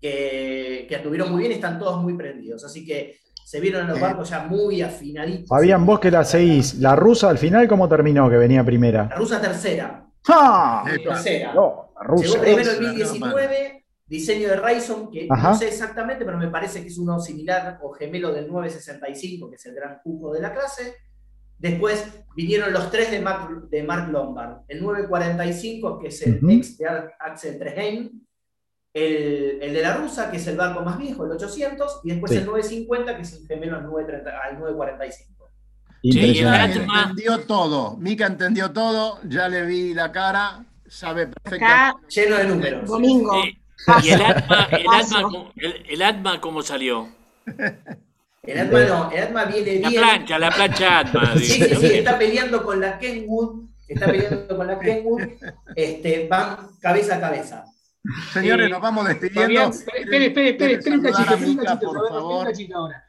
que, 0.00 0.86
que 0.88 0.96
anduvieron 0.96 1.30
muy 1.30 1.40
bien 1.40 1.52
y 1.52 1.54
están 1.56 1.78
todos 1.78 2.02
muy 2.02 2.14
prendidos. 2.14 2.64
Así 2.64 2.84
que 2.84 3.18
se 3.48 3.60
vieron 3.60 3.84
en 3.84 3.88
los 3.88 4.00
barcos 4.00 4.28
ya 4.28 4.44
muy 4.44 4.82
afinaditos. 4.82 5.48
Fabián, 5.48 5.86
vos 5.86 5.98
que 5.98 6.10
la 6.10 6.22
seguís, 6.22 6.74
¿la 6.74 6.94
rusa 6.94 7.30
al 7.30 7.38
final 7.38 7.66
cómo 7.66 7.88
terminó 7.88 8.28
que 8.28 8.36
venía 8.36 8.62
primera? 8.62 9.06
La 9.08 9.16
rusa 9.16 9.40
tercera. 9.40 10.06
¡Ah! 10.28 10.84
Tercera. 11.02 11.54
No, 11.54 11.92
la 11.98 12.06
rusa. 12.06 12.24
Llegó 12.24 12.42
primero 12.42 12.70
el 12.72 12.76
2019, 12.82 13.86
diseño 14.06 14.48
de 14.50 14.56
Ryzen, 14.56 15.08
que 15.10 15.26
no 15.28 15.54
sé 15.54 15.68
exactamente, 15.68 16.26
pero 16.26 16.36
me 16.36 16.48
parece 16.48 16.82
que 16.82 16.88
es 16.88 16.98
uno 16.98 17.18
similar 17.20 17.78
o 17.80 17.90
gemelo 17.92 18.34
del 18.34 18.48
965, 18.48 19.48
que 19.48 19.56
es 19.56 19.64
el 19.64 19.74
gran 19.74 20.00
cupo 20.04 20.30
de 20.34 20.42
la 20.42 20.52
clase. 20.52 20.96
Después 21.56 22.06
vinieron 22.36 22.70
los 22.70 22.90
tres 22.90 23.10
de 23.10 23.20
Mark, 23.20 23.70
de 23.70 23.82
Mark 23.82 24.12
Lombard. 24.12 24.58
El 24.68 24.82
945, 24.82 25.98
que 25.98 26.08
es 26.08 26.26
el 26.26 26.38
ex 26.50 26.76
de 26.76 26.86
Axel 27.18 27.58
Treheim, 27.58 28.10
el, 28.94 29.58
el, 29.62 29.74
de 29.74 29.82
la 29.82 29.96
rusa, 29.96 30.30
que 30.30 30.38
es 30.38 30.46
el 30.46 30.56
barco 30.56 30.82
más 30.82 30.98
viejo, 30.98 31.24
el 31.24 31.32
800, 31.32 32.00
y 32.04 32.10
después 32.10 32.32
el 32.32 32.46
950, 32.46 33.16
que 33.16 33.22
es 33.22 33.32
el 33.34 33.46
gemelo 33.46 33.76
al, 33.76 33.84
945. 33.84 35.38
Mica 36.02 36.64
entendió 36.64 37.40
todo, 37.40 37.96
Mica 37.96 38.26
entendió 38.26 38.70
todo, 38.70 39.20
ya 39.24 39.48
le 39.48 39.66
vi 39.66 39.94
la 39.94 40.12
cara, 40.12 40.64
sabe 40.86 41.26
perfectamente. 41.26 42.06
Lleno 42.08 42.36
de 42.36 42.44
números. 42.44 42.88
Domingo. 42.88 43.42
¿Y 44.02 44.10
el 44.10 44.22
Atma, 44.22 44.68
el, 45.88 46.02
Atma, 46.02 46.40
cómo 46.40 46.62
salió? 46.62 47.08
El 48.42 48.58
Atma 48.58 48.80
no, 48.84 49.10
el 49.10 49.22
Atma 49.22 49.44
viene 49.44 49.78
bien. 49.78 49.82
La 49.82 49.90
plancha, 49.90 50.38
la 50.38 50.50
plancha 50.50 50.98
Atma. 51.00 51.34
sí, 51.36 51.44
sí, 51.44 51.76
sí, 51.76 51.86
está 51.86 52.18
peleando 52.18 52.64
con 52.64 52.80
la 52.80 52.98
Kenwood, 52.98 53.68
está 53.86 54.06
peleando 54.06 54.56
con 54.56 54.66
la 54.66 54.78
Kenwood, 54.78 55.22
este, 55.74 56.28
van 56.28 56.56
cabeza 56.80 57.16
a 57.16 57.20
cabeza. 57.20 57.64
Señores, 58.32 58.70
nos 58.70 58.80
vamos 58.80 59.06
despidiendo. 59.08 59.70
Espere, 59.70 60.26
espere, 60.26 60.50
espere, 60.50 60.72
espere 60.74 60.96
un 60.96 61.02
cachito, 61.02 61.80
por 61.80 62.08
favor. 62.08 62.52
ahora. 62.74 63.04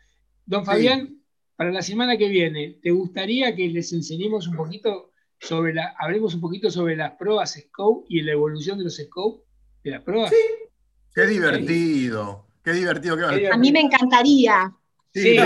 Don 0.46 0.66
Fabián, 0.66 1.22
para 1.56 1.72
la 1.72 1.82
semana 1.82 2.18
que 2.18 2.28
viene, 2.28 2.80
¿te 2.82 2.92
gustaría 2.92 3.56
que 3.56 3.68
les 3.68 3.94
enseñemos 3.94 4.48
un 4.48 4.56
poquito 4.56 5.12
sobre 5.40 5.74
la, 5.74 5.96
hablemos 5.98 6.34
un 6.34 6.42
poquito 6.42 6.70
sobre 6.70 6.96
las 6.96 7.12
pruebas 7.14 7.54
Scope 7.54 8.08
y 8.10 8.22
la 8.22 8.34
evolución 8.34 8.78
de 8.78 8.86
los 8.86 8.98
Scope 8.98 9.44
de 9.84 9.92
las 9.92 10.02
pruebas? 10.02 10.32
Sí. 10.32 10.70
Qué 11.14 11.28
divertido, 11.28 12.48
qué 12.64 12.74
divertido. 12.74 13.18
A 13.52 13.58
mí 13.58 13.72
me 13.72 13.82
encantaría. 13.82 14.74
Sí, 15.14 15.38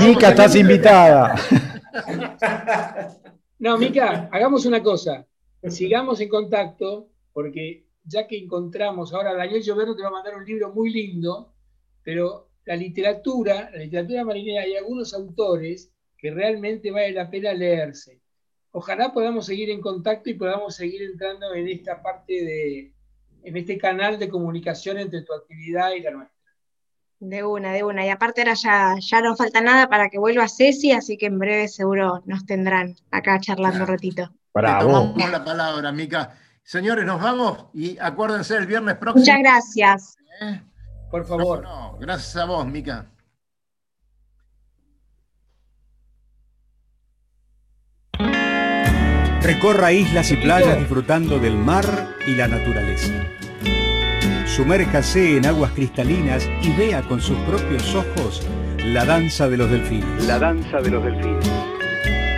Mica, 0.00 0.30
estás 0.30 0.56
invitada. 0.56 1.34
No, 3.58 3.78
Mica, 3.78 4.28
hagamos 4.30 4.66
una 4.66 4.82
cosa. 4.82 5.26
Sigamos 5.68 6.20
en 6.20 6.28
contacto 6.28 7.08
porque 7.32 7.83
ya 8.04 8.26
que 8.26 8.38
encontramos, 8.38 9.12
ahora 9.12 9.34
Daniel 9.34 9.62
Lloverno 9.62 9.96
te 9.96 10.02
va 10.02 10.08
a 10.08 10.12
mandar 10.12 10.36
un 10.36 10.44
libro 10.44 10.72
muy 10.72 10.92
lindo, 10.92 11.54
pero 12.02 12.50
la 12.64 12.76
literatura, 12.76 13.70
la 13.72 13.78
literatura 13.78 14.24
marinera, 14.24 14.62
hay 14.62 14.76
algunos 14.76 15.14
autores 15.14 15.92
que 16.16 16.30
realmente 16.30 16.90
vale 16.90 17.12
la 17.12 17.30
pena 17.30 17.52
leerse. 17.52 18.20
Ojalá 18.72 19.12
podamos 19.12 19.46
seguir 19.46 19.70
en 19.70 19.80
contacto 19.80 20.30
y 20.30 20.34
podamos 20.34 20.74
seguir 20.74 21.02
entrando 21.02 21.54
en 21.54 21.68
esta 21.68 22.02
parte 22.02 22.32
de, 22.32 22.94
en 23.42 23.56
este 23.56 23.78
canal 23.78 24.18
de 24.18 24.28
comunicación 24.28 24.98
entre 24.98 25.22
tu 25.22 25.32
actividad 25.32 25.92
y 25.92 26.00
la 26.00 26.10
nuestra. 26.10 26.34
De 27.20 27.44
una, 27.44 27.72
de 27.72 27.84
una. 27.84 28.04
Y 28.04 28.10
aparte 28.10 28.42
ahora 28.42 28.54
ya, 28.54 28.96
ya 28.98 29.20
no 29.20 29.36
falta 29.36 29.60
nada 29.60 29.88
para 29.88 30.08
que 30.10 30.18
vuelva 30.18 30.48
Ceci, 30.48 30.92
así 30.92 31.16
que 31.16 31.26
en 31.26 31.38
breve 31.38 31.68
seguro 31.68 32.22
nos 32.26 32.44
tendrán 32.44 32.96
acá 33.10 33.38
charlando 33.40 33.84
un 33.84 33.88
ratito. 33.88 34.30
Bravo. 34.52 35.14
la 35.16 35.44
palabra, 35.44 35.92
Mica. 35.92 36.38
Señores, 36.64 37.04
nos 37.04 37.20
vamos 37.20 37.66
y 37.74 37.98
acuérdense 37.98 38.56
el 38.56 38.66
viernes 38.66 38.96
próximo. 38.96 39.20
Muchas 39.20 39.38
gracias. 39.38 40.16
¿Eh? 40.40 40.62
Por 41.10 41.26
favor. 41.26 41.64
gracias 42.00 42.36
a 42.36 42.46
vos, 42.46 42.66
Mica. 42.66 43.06
Recorra 49.42 49.92
islas 49.92 50.30
y 50.32 50.36
playas 50.36 50.78
disfrutando 50.78 51.38
del 51.38 51.54
mar 51.58 51.84
y 52.26 52.34
la 52.34 52.48
naturaleza. 52.48 53.12
Sumérjase 54.46 55.36
en 55.36 55.44
aguas 55.44 55.70
cristalinas 55.72 56.48
y 56.62 56.74
vea 56.76 57.02
con 57.02 57.20
sus 57.20 57.36
propios 57.40 57.94
ojos 57.94 58.40
la 58.78 59.04
danza 59.04 59.46
de 59.48 59.58
los 59.58 59.70
delfines. 59.70 60.24
La 60.26 60.38
danza 60.38 60.80
de 60.80 60.90
los 60.90 61.04
delfines. 61.04 61.50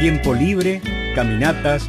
Tiempo 0.00 0.34
libre, 0.34 0.82
caminatas, 1.14 1.88